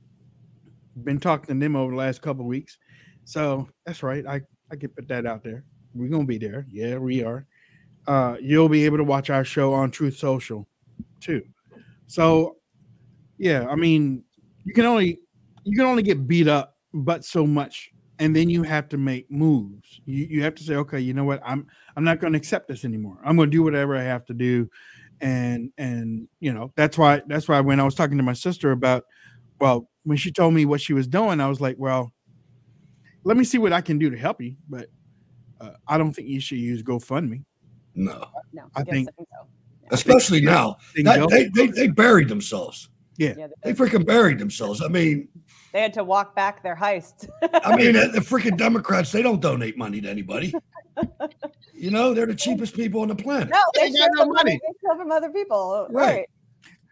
been 1.04 1.20
talking 1.20 1.56
to 1.56 1.60
them 1.60 1.76
over 1.76 1.92
the 1.92 1.98
last 1.98 2.22
couple 2.22 2.46
weeks. 2.46 2.78
So 3.24 3.70
that's 3.86 4.04
right. 4.04 4.26
I, 4.26 4.42
I 4.72 4.76
can 4.76 4.90
put 4.90 5.08
that 5.08 5.26
out 5.26 5.44
there. 5.44 5.64
We're 5.94 6.10
gonna 6.10 6.26
be 6.26 6.38
there. 6.38 6.66
Yeah, 6.70 6.98
we 6.98 7.24
are. 7.24 7.46
Uh 8.08 8.38
you'll 8.42 8.70
be 8.70 8.86
able 8.86 8.98
to 8.98 9.04
watch 9.04 9.30
our 9.30 9.44
show 9.44 9.74
on 9.74 9.92
Truth 9.92 10.18
Social 10.18 10.68
too. 11.20 11.44
So 12.08 12.58
yeah, 13.38 13.68
I 13.70 13.76
mean, 13.76 14.24
you 14.64 14.74
can 14.74 14.86
only 14.86 15.20
you 15.64 15.78
can 15.78 15.86
only 15.86 16.04
get 16.04 16.28
beat 16.28 16.48
up 16.48 16.76
but 16.94 17.24
so 17.24 17.46
much 17.46 17.92
and 18.20 18.36
then 18.36 18.50
you 18.50 18.64
have 18.64 18.90
to 18.90 18.98
make 18.98 19.30
moves. 19.32 20.02
You, 20.06 20.26
you 20.30 20.44
have 20.44 20.56
to 20.56 20.64
say 20.64 20.76
okay 20.76 21.00
you 21.00 21.14
know 21.14 21.24
what? 21.26 21.42
I'm 21.46 21.66
i'm 21.96 22.04
not 22.04 22.20
going 22.20 22.34
to 22.34 22.38
accept 22.38 22.68
this 22.68 22.86
anymore. 22.86 23.18
I'm 23.24 23.36
going 23.36 23.50
to 23.50 23.58
do 23.58 23.64
whatever 23.64 23.96
i 23.98 24.04
have 24.04 24.26
to 24.26 24.34
do. 24.34 24.70
And 25.22 25.72
and 25.78 26.28
you 26.40 26.54
know 26.54 26.72
that's 26.76 26.98
why 26.98 27.22
that's 27.28 27.48
why 27.50 27.60
when 27.60 27.80
i 27.80 27.84
was 27.84 27.94
talking 27.96 28.16
to 28.18 28.24
my 28.24 28.34
sister 28.34 28.72
about 28.72 29.04
well 29.60 29.90
when 30.04 30.18
she 30.18 30.32
told 30.32 30.54
me 30.54 30.64
what 30.66 30.80
she 30.80 30.94
was 30.94 31.08
doing 31.08 31.42
i 31.42 31.48
was 31.50 31.60
like 31.60 31.76
well 31.78 32.14
let 33.26 33.36
me 33.36 33.44
see 33.44 33.58
what 33.58 33.74
i 33.74 33.82
can 33.82 33.98
do 34.00 34.10
to 34.10 34.18
help 34.18 34.40
you 34.42 34.56
but 34.70 34.88
uh, 35.60 35.72
i 35.90 35.98
don't 35.98 36.14
think 36.14 36.30
you 36.30 36.40
should 36.40 36.58
use 36.60 36.82
gofundme. 36.84 37.44
No, 37.96 38.24
No, 38.54 38.64
I 38.76 38.80
yes, 38.80 38.88
think- 38.90 39.10
think 39.18 39.28
so. 39.30 39.48
especially 39.92 40.40
now. 40.42 40.78
They 40.96 41.02
That- 41.04 41.30
they, 41.30 41.50
they, 41.54 41.68
they 41.68 41.88
buried 41.88 42.30
themselves. 42.30 42.88
yeah. 43.18 43.34
Yeah, 43.38 43.48
They 43.64 43.74
they, 43.74 43.78
freaking 43.78 44.06
buried 44.06 44.40
themselves. 44.40 44.82
I 44.82 44.88
mean, 44.88 45.28
they 45.74 45.82
had 45.82 45.94
to 45.94 46.04
walk 46.04 46.36
back 46.36 46.64
their 46.64 46.76
heist. 46.76 47.30
I 47.64 47.76
mean, 47.76 47.94
the 47.94 48.08
the 48.14 48.20
freaking 48.22 48.58
Democrats, 48.58 49.12
they 49.12 49.22
don't 49.22 49.40
donate 49.42 49.78
money 49.78 50.02
to 50.02 50.10
anybody. 50.10 50.54
You 51.74 51.92
know, 51.92 52.14
they're 52.14 52.26
the 52.26 52.36
cheapest 52.36 52.76
people 52.76 53.00
on 53.00 53.08
the 53.08 53.16
planet. 53.16 53.48
no, 53.50 53.62
they 53.74 53.90
They 53.90 53.98
got 54.00 54.10
no 54.16 54.24
from 54.26 54.34
money. 54.34 54.52
They 54.62 54.74
steal 54.80 54.98
from 54.98 55.12
other 55.14 55.30
people. 55.30 55.88
Right. 55.90 56.06
Right. 56.18 56.30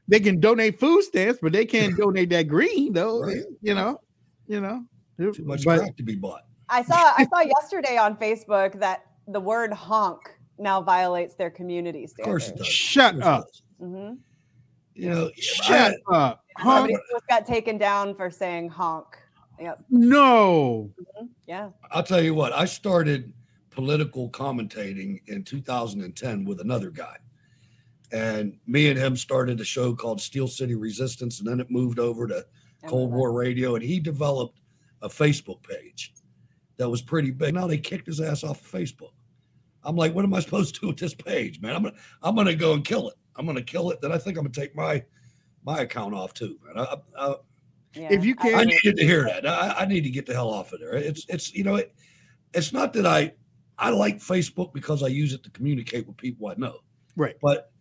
they 0.07 0.21
can 0.21 0.39
donate 0.39 0.80
food 0.80 1.01
stamps 1.03 1.39
but 1.41 1.51
they 1.51 1.65
can't 1.65 1.97
donate 1.97 2.30
that 2.30 2.43
green 2.47 2.93
though 2.93 3.19
Right. 3.21 3.43
you 3.61 3.75
know 3.75 3.99
you 4.47 4.61
know 4.61 4.86
Too 5.19 5.43
much 5.43 5.65
But- 5.65 5.80
crap 5.80 5.97
to 5.97 6.03
be 6.03 6.15
bought. 6.15 6.43
I 6.69 6.84
saw 6.84 7.11
I 7.17 7.25
saw 7.30 7.41
yesterday 7.41 7.97
on 7.97 8.15
Facebook 8.15 8.80
that 8.80 9.01
the 9.28 9.41
word 9.41 9.73
honk 9.73 10.21
now 10.57 10.82
violates 10.82 11.36
their 11.36 11.49
community 11.49 12.05
Of 12.05 12.11
standards. 12.11 12.45
course 12.45 12.47
it 12.49 12.57
does. 12.57 12.67
Shut 12.67 13.15
Of 13.15 13.21
course 13.21 13.25
it 13.25 13.28
up. 13.28 13.45
does. 13.47 13.61
Mm-hmm. 13.82 14.13
You 14.98 15.10
know, 15.10 15.32
shut 15.38 15.93
up 16.12 16.41
uh, 16.58 16.62
honk 16.62 16.91
just 17.12 17.28
got 17.28 17.45
taken 17.45 17.78
down 17.78 18.16
for 18.16 18.30
saying 18.32 18.70
honk. 18.70 19.06
Yep. 19.60 19.86
no 19.89 20.91
mm-hmm, 21.02 21.26
Yeah. 21.48 21.70
I'll 21.91 22.04
tell 22.04 22.22
you 22.22 22.36
what, 22.36 22.54
I 22.54 22.66
started 22.66 23.34
political 23.72 24.30
commentating 24.30 25.20
in 25.28 25.43
2010 25.43 26.45
with 26.45 26.62
another 26.62 26.89
guy. 26.91 27.18
And 28.12 28.58
me 28.66 28.89
and 28.89 28.98
him 28.98 29.16
started 29.16 29.60
a 29.60 29.66
show 29.66 29.93
called 29.93 30.22
Steel 30.22 30.48
City 30.48 30.76
Resistance, 30.76 31.39
and 31.39 31.48
then 31.48 31.60
it 31.60 31.70
moved 31.70 32.00
over 32.00 32.28
to 32.28 32.45
Cold 32.86 33.12
War 33.12 33.34
Radio, 33.34 33.76
and 33.76 33.84
he 33.84 34.00
developed 34.00 34.62
a 35.02 35.10
Facebook 35.10 35.62
page 35.64 36.14
that 36.78 36.89
was 36.89 37.02
pretty 37.02 37.32
big. 37.32 37.54
Now 37.54 37.68
they 37.68 37.78
kicked 37.78 38.08
his 38.08 38.22
ass 38.22 38.43
off 38.43 38.62
of 38.62 38.72
Facebook. 38.72 39.12
I'm 39.84 39.95
like, 39.95 40.14
what 40.14 40.26
am 40.26 40.34
I 40.34 40.39
supposed 40.39 40.76
to 40.76 40.82
do 40.82 40.88
with 40.88 40.98
this 40.98 41.14
page, 41.14 41.62
man? 41.62 41.76
I'm 41.76 41.84
gonna 41.84 41.95
I'm 42.22 42.36
gonna 42.36 42.56
go 42.56 42.74
and 42.74 42.84
kill 42.84 43.10
it. 43.10 43.16
I'm 43.38 43.45
gonna 43.45 43.61
kill 43.61 43.91
it. 43.91 44.01
Then 44.01 44.11
I 44.11 44.17
think 44.17 44.38
I'm 44.38 44.43
gonna 44.43 44.53
take 44.53 44.75
my 44.75 45.03
my 45.65 45.79
account 45.81 46.13
off 46.13 46.33
too, 46.33 46.57
man. 46.65 46.85
I, 46.85 46.95
I. 47.19 47.35
Yeah. 47.93 48.09
If 48.11 48.25
you 48.25 48.35
can't- 48.35 48.55
I 48.55 48.63
needed 48.63 48.97
to 48.97 49.03
hear 49.03 49.23
that. 49.23 49.47
I, 49.47 49.79
I 49.79 49.85
need 49.85 50.03
to 50.03 50.09
get 50.09 50.25
the 50.25 50.33
hell 50.33 50.49
off 50.49 50.73
of 50.73 50.79
there. 50.79 50.93
It's 50.93 51.25
it's 51.29 51.53
you 51.53 51.63
know 51.63 51.75
it, 51.75 51.93
it's 52.53 52.73
not 52.73 52.93
that 52.93 53.05
I 53.05 53.33
I 53.77 53.89
like 53.89 54.17
Facebook 54.17 54.73
because 54.73 55.03
I 55.03 55.07
use 55.07 55.33
it 55.33 55.43
to 55.43 55.49
communicate 55.51 56.07
with 56.07 56.17
people 56.17 56.47
I 56.47 56.55
know. 56.55 56.79
Right. 57.15 57.35
But 57.41 57.71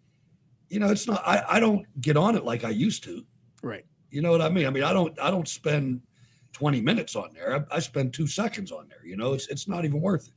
you 0.69 0.81
know, 0.81 0.89
it's 0.91 1.07
not 1.07 1.23
I, 1.27 1.45
I 1.49 1.61
don't 1.61 1.85
get 2.01 2.17
on 2.17 2.35
it 2.37 2.45
like 2.45 2.65
I 2.65 2.71
used 2.71 3.05
to. 3.05 3.25
right 3.63 3.85
You 4.11 4.23
know 4.23 4.31
what 4.31 4.43
I 4.43 4.49
mean? 4.49 4.67
I 4.67 4.71
mean, 4.71 4.85
I 4.85 4.93
don't 4.93 5.19
I 5.21 5.31
don't 5.31 5.49
spend 5.49 6.01
20 6.53 6.81
minutes 6.81 7.15
on 7.17 7.31
there. 7.35 7.67
I, 7.71 7.77
I 7.77 7.79
spend 7.81 8.15
two 8.15 8.27
seconds 8.27 8.73
on 8.73 8.89
there. 8.89 9.05
You 9.05 9.17
know, 9.17 9.35
it's 9.35 9.49
it's 9.49 9.69
not 9.69 9.85
even 9.85 10.01
worth 10.01 10.29
it. 10.29 10.35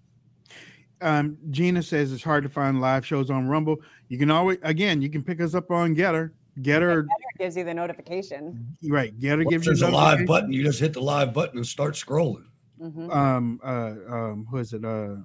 Um, 1.02 1.38
Gina 1.50 1.82
says 1.84 2.12
it's 2.12 2.24
hard 2.24 2.44
to 2.44 2.50
find 2.50 2.82
live 2.82 3.06
shows 3.06 3.30
on 3.30 3.48
Rumble. 3.48 3.78
You 4.10 4.18
can 4.18 4.30
always, 4.32 4.58
again, 4.64 5.02
you 5.02 5.10
can 5.10 5.24
pick 5.24 5.40
us 5.42 5.54
up 5.56 5.72
on 5.72 5.94
Getter. 5.94 6.34
Getter, 6.62 7.04
Better 7.04 7.14
gives 7.38 7.56
you 7.56 7.64
the 7.64 7.74
notification. 7.74 8.76
right? 8.90 9.18
Getter 9.18 9.44
Once 9.46 9.50
gives 9.50 9.66
you 9.66 9.70
there's 9.76 9.82
a 9.82 9.90
live 9.96 10.26
button, 10.26 10.52
you 10.52 10.64
just 10.64 10.80
hit 10.80 10.94
the 10.94 11.00
live 11.00 11.34
button 11.34 11.58
and 11.58 11.66
start 11.66 11.94
scrolling. 11.94 12.44
hmm 12.82 13.10
Um, 13.10 13.60
uh, 13.64 13.94
um, 14.10 14.48
who 14.50 14.58
is 14.58 14.74
it? 14.74 14.84
Uh, 14.84 15.18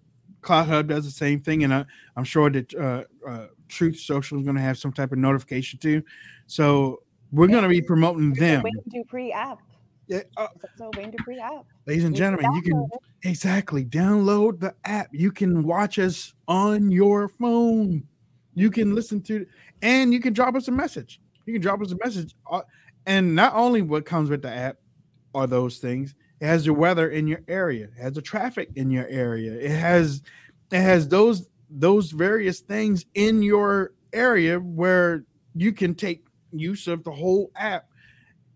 CloutHub 0.42 0.86
does 0.86 1.04
the 1.04 1.10
same 1.10 1.40
thing, 1.40 1.64
and 1.64 1.72
I, 1.74 1.84
I'm 2.16 2.24
sure 2.24 2.50
that 2.50 2.72
uh, 2.74 3.04
uh, 3.28 3.46
Truth 3.68 3.98
Social 3.98 4.38
is 4.38 4.44
going 4.44 4.56
to 4.56 4.62
have 4.62 4.78
some 4.78 4.92
type 4.92 5.10
of 5.10 5.18
notification 5.18 5.78
too. 5.80 6.02
So 6.46 7.02
we're 7.32 7.48
going 7.48 7.62
to 7.62 7.68
be 7.68 7.80
promoting 7.80 8.32
The 8.34 8.40
them. 8.40 8.62
Wayne 8.62 8.74
Dupree 8.90 9.32
app. 9.32 9.60
Yeah, 10.06 10.20
uh, 10.36 10.48
It's 10.62 10.80
a 10.80 10.90
Wayne 10.98 11.10
Dupree 11.10 11.38
app. 11.40 11.64
ladies 11.86 12.04
and 12.04 12.16
You 12.16 12.22
can 12.24 12.36
gentlemen, 12.38 12.54
you 12.56 12.62
can 12.62 12.82
it. 12.92 13.28
exactly 13.28 13.84
download 13.84 14.60
the 14.60 14.74
app. 14.84 15.08
You 15.12 15.32
can 15.32 15.62
watch 15.62 15.98
us 15.98 16.34
on 16.46 16.90
your 16.90 17.28
phone. 17.28 18.06
You 18.54 18.70
can 18.70 18.94
listen 18.94 19.20
to, 19.22 19.46
and 19.82 20.12
you 20.12 20.20
can 20.20 20.32
drop 20.32 20.54
us 20.54 20.68
a 20.68 20.72
message. 20.72 21.20
You 21.46 21.52
can 21.54 21.62
drop 21.62 21.80
us 21.82 21.92
a 21.92 21.96
message, 22.04 22.34
uh, 22.50 22.62
and 23.06 23.34
not 23.34 23.54
only 23.54 23.82
what 23.82 24.04
comes 24.06 24.30
with 24.30 24.42
the 24.42 24.50
app 24.50 24.76
are 25.34 25.46
those 25.46 25.78
things. 25.78 26.14
It 26.40 26.46
has 26.46 26.64
your 26.66 26.74
weather 26.74 27.10
in 27.10 27.26
your 27.26 27.40
area. 27.48 27.86
It 27.96 28.00
has 28.02 28.12
the 28.14 28.22
traffic 28.22 28.70
in 28.76 28.90
your 28.90 29.06
area. 29.08 29.52
It 29.52 29.70
has, 29.70 30.22
it 30.70 30.80
has 30.80 31.08
those 31.08 31.48
those 31.70 32.10
various 32.12 32.60
things 32.60 33.04
in 33.14 33.42
your 33.42 33.92
area 34.12 34.60
where 34.60 35.24
you 35.56 35.72
can 35.72 35.94
take 35.94 36.24
use 36.52 36.86
of 36.86 37.02
the 37.04 37.10
whole 37.10 37.50
app. 37.56 37.86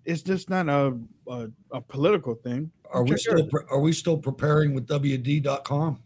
It's 0.08 0.22
just 0.22 0.48
not 0.48 0.70
a 0.70 0.98
a, 1.28 1.48
a 1.70 1.80
political 1.82 2.34
thing. 2.34 2.70
Are 2.90 3.02
we 3.02 3.10
Check 3.10 3.20
still 3.20 3.48
are 3.70 3.78
we 3.78 3.92
still 3.92 4.16
preparing 4.16 4.72
with 4.72 4.86
WD.com? 4.86 6.00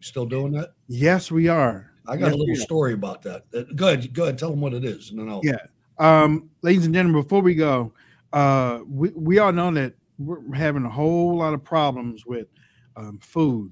Still 0.00 0.26
doing 0.26 0.50
that? 0.52 0.72
Yes, 0.88 1.30
we 1.30 1.46
are. 1.46 1.92
I 2.08 2.16
got 2.16 2.26
Yes, 2.26 2.34
a 2.34 2.38
little 2.38 2.56
story 2.56 2.94
about 2.94 3.22
that. 3.22 3.44
Uh, 3.54 3.62
Go 3.76 3.86
ahead, 3.86 4.12
go 4.12 4.24
ahead, 4.24 4.38
tell 4.38 4.50
them 4.50 4.60
what 4.60 4.74
it 4.74 4.84
is, 4.84 5.10
and 5.10 5.20
then 5.20 5.28
I'll. 5.28 5.40
Yeah. 5.44 5.58
Um, 5.98 6.50
ladies 6.62 6.84
and 6.84 6.92
gentlemen, 6.92 7.22
before 7.22 7.42
we 7.42 7.54
go, 7.54 7.92
uh, 8.32 8.80
we, 8.88 9.10
we 9.10 9.38
all 9.38 9.52
know 9.52 9.70
that 9.70 9.94
we're 10.18 10.52
having 10.52 10.84
a 10.84 10.90
whole 10.90 11.36
lot 11.36 11.54
of 11.54 11.62
problems 11.62 12.26
with 12.26 12.48
um, 12.96 13.20
food 13.20 13.70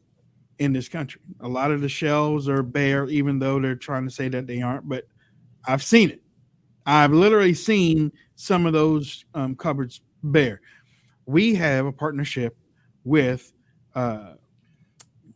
in 0.60 0.72
this 0.72 0.88
country. 0.88 1.20
A 1.40 1.48
lot 1.48 1.72
of 1.72 1.80
the 1.80 1.88
shelves 1.88 2.48
are 2.48 2.62
bare, 2.62 3.08
even 3.08 3.40
though 3.40 3.58
they're 3.58 3.74
trying 3.74 4.04
to 4.04 4.12
say 4.12 4.28
that 4.28 4.46
they 4.46 4.62
aren't. 4.62 4.88
But 4.88 5.08
I've 5.66 5.82
seen 5.82 6.10
it. 6.10 6.22
I've 6.86 7.12
literally 7.12 7.54
seen 7.54 8.12
some 8.40 8.64
of 8.64 8.72
those 8.72 9.26
um, 9.34 9.54
cupboards 9.54 10.00
bare. 10.22 10.62
We 11.26 11.54
have 11.56 11.84
a 11.84 11.92
partnership 11.92 12.56
with 13.04 13.52
uh, 13.94 14.36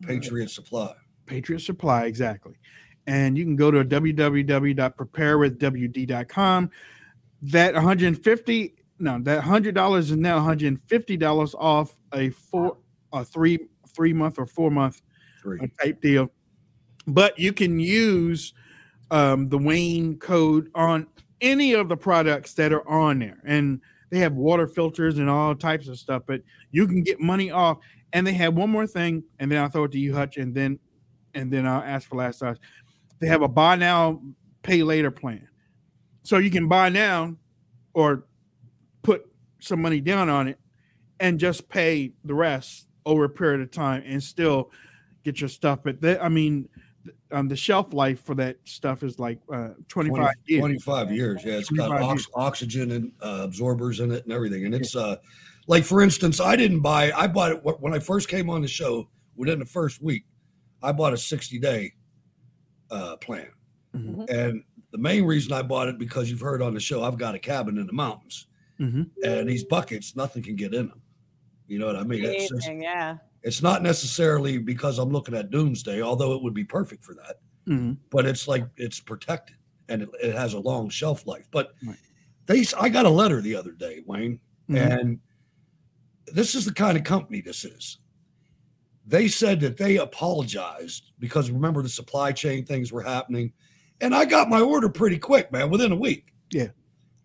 Patriot 0.01 0.49
Supply. 0.49 0.91
Patriot 1.27 1.59
Supply, 1.59 2.05
exactly. 2.05 2.55
And 3.05 3.37
you 3.37 3.43
can 3.43 3.55
go 3.55 3.69
to 3.69 3.85
www.preparewithwd.com. 3.85 6.71
That 7.43 7.75
150, 7.75 8.75
no, 8.97 9.19
that 9.21 9.43
hundred 9.43 9.75
dollars 9.75 10.09
is 10.09 10.17
now 10.17 10.37
150 10.37 11.17
dollars 11.17 11.53
off 11.59 11.95
a 12.11 12.31
four, 12.31 12.77
a 13.13 13.23
three, 13.23 13.59
three 13.89 14.13
month 14.13 14.39
or 14.39 14.47
four 14.47 14.71
month 14.71 15.03
Three. 15.43 15.59
type 15.79 16.01
deal. 16.01 16.31
But 17.05 17.37
you 17.37 17.53
can 17.53 17.79
use 17.79 18.55
um, 19.11 19.45
the 19.45 19.59
Wayne 19.59 20.17
code 20.17 20.71
on 20.73 21.05
any 21.41 21.73
of 21.73 21.89
the 21.89 21.97
products 21.97 22.53
that 22.53 22.73
are 22.73 22.87
on 22.87 23.19
there, 23.19 23.37
and 23.45 23.81
they 24.09 24.19
have 24.19 24.33
water 24.33 24.67
filters 24.67 25.17
and 25.17 25.29
all 25.29 25.55
types 25.55 25.87
of 25.87 25.97
stuff. 25.97 26.23
But 26.25 26.41
you 26.71 26.87
can 26.87 27.03
get 27.03 27.19
money 27.19 27.51
off. 27.51 27.79
And 28.13 28.25
they 28.25 28.33
have 28.33 28.53
one 28.53 28.69
more 28.69 28.87
thing, 28.87 29.23
and 29.39 29.51
then 29.51 29.61
I'll 29.61 29.67
throw 29.67 29.83
it 29.83 29.91
to 29.91 29.99
you, 29.99 30.15
Hutch, 30.15 30.37
and 30.37 30.55
then 30.55 30.79
and 31.33 31.51
then 31.51 31.67
I'll 31.67 31.81
ask 31.81 32.07
for 32.07 32.15
last 32.15 32.39
size. 32.39 32.55
They 33.19 33.27
have 33.27 33.41
a 33.41 33.47
buy 33.47 33.75
now, 33.75 34.21
pay 34.63 34.83
later 34.83 35.11
plan. 35.11 35.47
So 36.23 36.37
you 36.37 36.49
can 36.49 36.67
buy 36.67 36.89
now 36.89 37.35
or 37.93 38.25
put 39.03 39.25
some 39.59 39.81
money 39.81 39.99
down 39.99 40.29
on 40.29 40.47
it 40.47 40.59
and 41.19 41.39
just 41.39 41.67
pay 41.69 42.13
the 42.23 42.33
rest 42.33 42.87
over 43.05 43.25
a 43.25 43.29
period 43.29 43.61
of 43.61 43.71
time 43.71 44.03
and 44.05 44.23
still 44.23 44.71
get 45.23 45.39
your 45.39 45.49
stuff. 45.49 45.79
But 45.83 45.97
I 46.21 46.29
mean, 46.29 46.67
um, 47.35 47.47
the 47.47 47.55
shelf 47.55 47.93
life 47.93 48.21
for 48.23 48.33
that 48.35 48.57
stuff 48.63 49.03
is 49.03 49.19
like 49.19 49.39
uh, 49.51 49.69
25 49.89 50.15
20 50.15 50.31
years. 50.47 50.59
25 50.61 51.11
years. 51.11 51.41
Yeah, 51.45 51.53
it's 51.57 51.69
got 51.69 51.91
ox- 52.01 52.27
oxygen 52.33 52.91
and 52.91 53.11
uh, 53.21 53.41
absorbers 53.43 53.99
in 53.99 54.11
it 54.11 54.23
and 54.23 54.33
everything. 54.33 54.65
And 54.65 54.73
it's 54.73 54.95
uh 54.95 55.17
Like 55.67 55.83
for 55.83 56.01
instance, 56.01 56.39
I 56.39 56.55
didn't 56.55 56.79
buy. 56.81 57.11
I 57.11 57.27
bought 57.27 57.51
it 57.51 57.61
when 57.81 57.93
I 57.93 57.99
first 57.99 58.29
came 58.29 58.49
on 58.49 58.61
the 58.61 58.67
show. 58.67 59.09
Within 59.35 59.59
the 59.59 59.65
first 59.65 60.01
week, 60.01 60.23
I 60.81 60.91
bought 60.93 61.11
a 61.13 61.17
60 61.17 61.59
day 61.59 61.93
uh, 62.91 63.17
plan, 63.17 63.47
Mm-hmm. 63.95 64.23
and 64.29 64.63
the 64.91 64.97
main 64.97 65.23
reason 65.25 65.51
I 65.53 65.61
bought 65.61 65.87
it 65.89 65.97
because 65.97 66.29
you've 66.29 66.39
heard 66.41 66.61
on 66.61 66.73
the 66.73 66.79
show 66.79 67.03
I've 67.03 67.17
got 67.17 67.33
a 67.35 67.39
cabin 67.39 67.77
in 67.77 67.85
the 67.87 67.93
mountains, 67.93 68.47
Mm-hmm. 68.79 69.03
and 69.23 69.49
these 69.49 69.63
buckets 69.65 70.15
nothing 70.15 70.43
can 70.43 70.55
get 70.55 70.73
in 70.73 70.87
them. 70.89 71.01
You 71.67 71.79
know 71.79 71.87
what 71.87 71.95
I 71.97 72.03
mean? 72.03 72.23
It's, 72.23 72.49
just- 72.49 72.69
yeah. 72.71 73.17
It's 73.45 73.61
not 73.61 73.83
necessarily 73.83 74.57
because 74.57 74.97
I'm 74.99 75.09
looking 75.11 75.35
at 75.35 75.51
doomsday, 75.51 76.01
although 76.01 76.33
it 76.33 76.41
would 76.43 76.53
be 76.55 76.63
perfect 76.65 77.03
for 77.03 77.13
that. 77.13 77.35
Mm-hmm. 77.67 77.93
But 78.09 78.25
it's 78.25 78.47
like 78.47 78.65
it's 78.75 78.99
protected 78.99 79.55
and 79.87 80.01
it, 80.01 80.09
it 80.21 80.35
has 80.35 80.53
a 80.53 80.59
long 80.59 80.89
shelf 80.89 81.25
life. 81.27 81.47
But 81.51 81.73
they, 82.47 82.61
s- 82.61 82.73
I 82.73 82.89
got 82.89 83.05
a 83.05 83.09
letter 83.09 83.41
the 83.41 83.55
other 83.55 83.71
day, 83.71 84.01
Wayne, 84.05 84.39
Mhm. 84.69 84.99
and 84.99 85.19
this 86.27 86.55
is 86.55 86.65
the 86.65 86.73
kind 86.73 86.97
of 86.97 87.03
company 87.03 87.39
this 87.39 87.63
is. 87.65 87.99
They 89.05 89.27
said 89.27 89.59
that 89.61 89.77
they 89.77 89.97
apologized 89.97 91.11
because 91.19 91.51
remember 91.51 91.83
the 91.83 91.89
supply 91.89 92.31
chain 92.31 92.65
things 92.65 92.91
were 92.91 93.03
happening, 93.03 93.53
and 94.01 94.15
I 94.15 94.25
got 94.25 94.49
my 94.49 94.59
order 94.59 94.89
pretty 94.89 95.19
quick, 95.19 95.51
man, 95.51 95.69
within 95.69 95.91
a 95.91 95.95
week. 95.95 96.33
Yeah. 96.49 96.69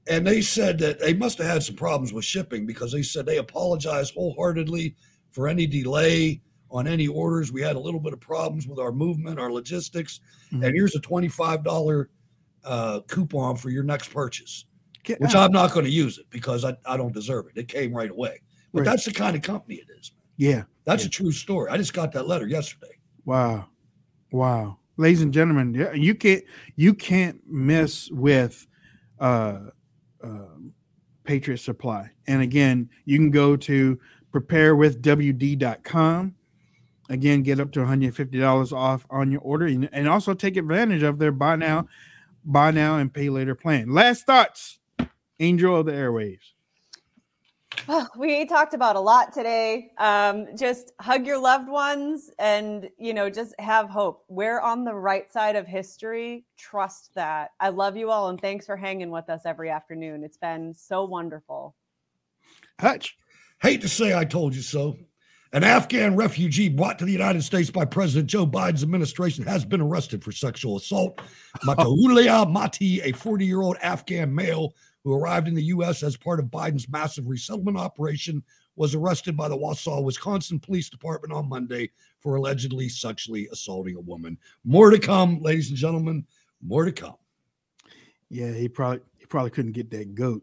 And 0.06 0.26
they 0.26 0.42
said 0.42 0.78
that 0.80 0.98
they 0.98 1.14
must 1.14 1.38
have 1.38 1.46
had 1.46 1.62
some 1.62 1.76
problems 1.76 2.12
with 2.12 2.26
shipping 2.26 2.66
because 2.66 2.92
they 2.92 3.02
said 3.02 3.24
they 3.24 3.38
apologized 3.38 4.12
wholeheartedly 4.14 4.94
for 5.30 5.48
any 5.48 5.66
delay 5.66 6.40
on 6.70 6.86
any 6.86 7.08
orders. 7.08 7.52
We 7.52 7.60
had 7.60 7.76
a 7.76 7.80
little 7.80 8.00
bit 8.00 8.12
of 8.12 8.20
problems 8.20 8.66
with 8.66 8.78
our 8.78 8.92
movement, 8.92 9.38
our 9.38 9.52
logistics, 9.52 10.20
Mhm. 10.52 10.64
and 10.66 10.74
here's 10.74 10.94
a 10.94 11.00
twenty-five 11.00 11.64
dollar 11.64 12.10
uh, 12.64 13.00
coupon 13.08 13.56
for 13.56 13.70
your 13.70 13.82
next 13.82 14.08
purchase. 14.12 14.66
Get 15.02 15.20
Which 15.20 15.34
out. 15.34 15.46
I'm 15.46 15.52
not 15.52 15.72
going 15.72 15.86
to 15.86 15.90
use 15.90 16.18
it 16.18 16.26
because 16.28 16.64
I, 16.64 16.76
I 16.84 16.96
don't 16.98 17.14
deserve 17.14 17.46
it. 17.46 17.58
It 17.58 17.68
came 17.68 17.92
right 17.92 18.10
away. 18.10 18.42
But 18.72 18.80
Right. 18.80 18.84
that's 18.84 19.06
the 19.06 19.12
kind 19.12 19.34
of 19.34 19.42
company 19.42 19.76
it 19.76 19.86
is. 19.98 20.12
Yeah. 20.36 20.64
That's 20.84 21.04
a 21.04 21.08
true 21.08 21.32
story. 21.32 21.70
I 21.70 21.78
just 21.78 21.94
got 21.94 22.12
that 22.12 22.26
letter 22.28 22.46
yesterday. 22.46 22.98
Wow. 23.24 23.66
Wow. 24.30 24.78
Ladies 24.98 25.22
and 25.22 25.32
gentlemen, 25.32 25.74
you 25.94 26.14
can't 26.14 26.44
you 26.76 26.92
can't 26.92 27.40
mess 27.46 28.10
with 28.10 28.66
uh, 29.18 29.70
uh 30.22 30.44
Patriot 31.24 31.58
Supply. 31.58 32.10
And 32.26 32.42
again, 32.42 32.90
you 33.06 33.16
can 33.16 33.30
go 33.30 33.56
to 33.56 33.98
preparewithwd.com. 34.32 36.34
Again, 37.08 37.42
get 37.42 37.58
up 37.58 37.72
to 37.72 37.80
$150 37.80 38.72
off 38.72 39.04
on 39.10 39.32
your 39.32 39.40
order 39.40 39.66
and, 39.66 39.88
and 39.92 40.08
also 40.08 40.32
take 40.32 40.56
advantage 40.56 41.02
of 41.02 41.18
their 41.18 41.32
buy 41.32 41.56
now, 41.56 41.88
buy 42.44 42.70
now 42.70 42.98
and 42.98 43.12
pay 43.12 43.28
later 43.28 43.56
plan. 43.56 43.92
Last 43.92 44.26
thoughts, 44.26 44.78
Angel 45.40 45.76
of 45.76 45.86
the 45.86 45.92
Airwaves. 45.92 46.52
Oh, 47.88 48.06
we 48.16 48.44
talked 48.44 48.74
about 48.74 48.96
a 48.96 49.00
lot 49.00 49.32
today. 49.32 49.92
Um, 49.98 50.48
just 50.56 50.92
hug 51.00 51.26
your 51.26 51.40
loved 51.40 51.68
ones 51.68 52.30
and, 52.38 52.88
you 52.98 53.14
know, 53.14 53.30
just 53.30 53.54
have 53.58 53.88
hope. 53.88 54.24
We're 54.28 54.60
on 54.60 54.84
the 54.84 54.94
right 54.94 55.30
side 55.32 55.56
of 55.56 55.66
history. 55.66 56.44
Trust 56.56 57.14
that. 57.14 57.52
I 57.58 57.70
love 57.70 57.96
you 57.96 58.10
all 58.10 58.28
and 58.28 58.40
thanks 58.40 58.66
for 58.66 58.76
hanging 58.76 59.10
with 59.10 59.30
us 59.30 59.42
every 59.44 59.70
afternoon. 59.70 60.24
It's 60.24 60.36
been 60.36 60.74
so 60.74 61.04
wonderful. 61.04 61.74
Hutch. 62.80 63.16
Hate 63.62 63.82
to 63.82 63.88
say 63.88 64.14
I 64.14 64.24
told 64.24 64.54
you 64.54 64.62
so. 64.62 64.96
An 65.52 65.64
Afghan 65.64 66.16
refugee 66.16 66.68
brought 66.68 66.98
to 67.00 67.04
the 67.04 67.12
United 67.12 67.42
States 67.42 67.70
by 67.70 67.84
President 67.84 68.30
Joe 68.30 68.46
Biden's 68.46 68.82
administration 68.82 69.44
has 69.44 69.64
been 69.64 69.80
arrested 69.80 70.24
for 70.24 70.32
sexual 70.32 70.76
assault. 70.76 71.20
Mataulia 71.64 72.50
Mati, 72.50 73.02
a 73.02 73.12
40 73.12 73.44
year 73.44 73.60
old 73.60 73.76
Afghan 73.82 74.34
male 74.34 74.74
who 75.04 75.12
arrived 75.12 75.48
in 75.48 75.54
the 75.54 75.64
U.S. 75.64 76.02
as 76.02 76.16
part 76.16 76.40
of 76.40 76.46
Biden's 76.46 76.88
massive 76.88 77.26
resettlement 77.26 77.76
operation, 77.76 78.42
was 78.76 78.94
arrested 78.94 79.36
by 79.36 79.48
the 79.48 79.58
Wausau, 79.58 80.02
Wisconsin 80.02 80.58
Police 80.58 80.88
Department 80.88 81.34
on 81.34 81.48
Monday 81.48 81.90
for 82.20 82.36
allegedly 82.36 82.88
sexually 82.88 83.46
assaulting 83.52 83.96
a 83.96 84.00
woman. 84.00 84.38
More 84.64 84.90
to 84.90 84.98
come, 84.98 85.38
ladies 85.40 85.68
and 85.68 85.76
gentlemen. 85.76 86.24
More 86.62 86.86
to 86.86 86.92
come. 86.92 87.16
Yeah, 88.30 88.52
he 88.52 88.68
probably 88.68 89.00
he 89.18 89.26
probably 89.26 89.50
couldn't 89.50 89.72
get 89.72 89.90
that 89.90 90.14
goat. 90.14 90.42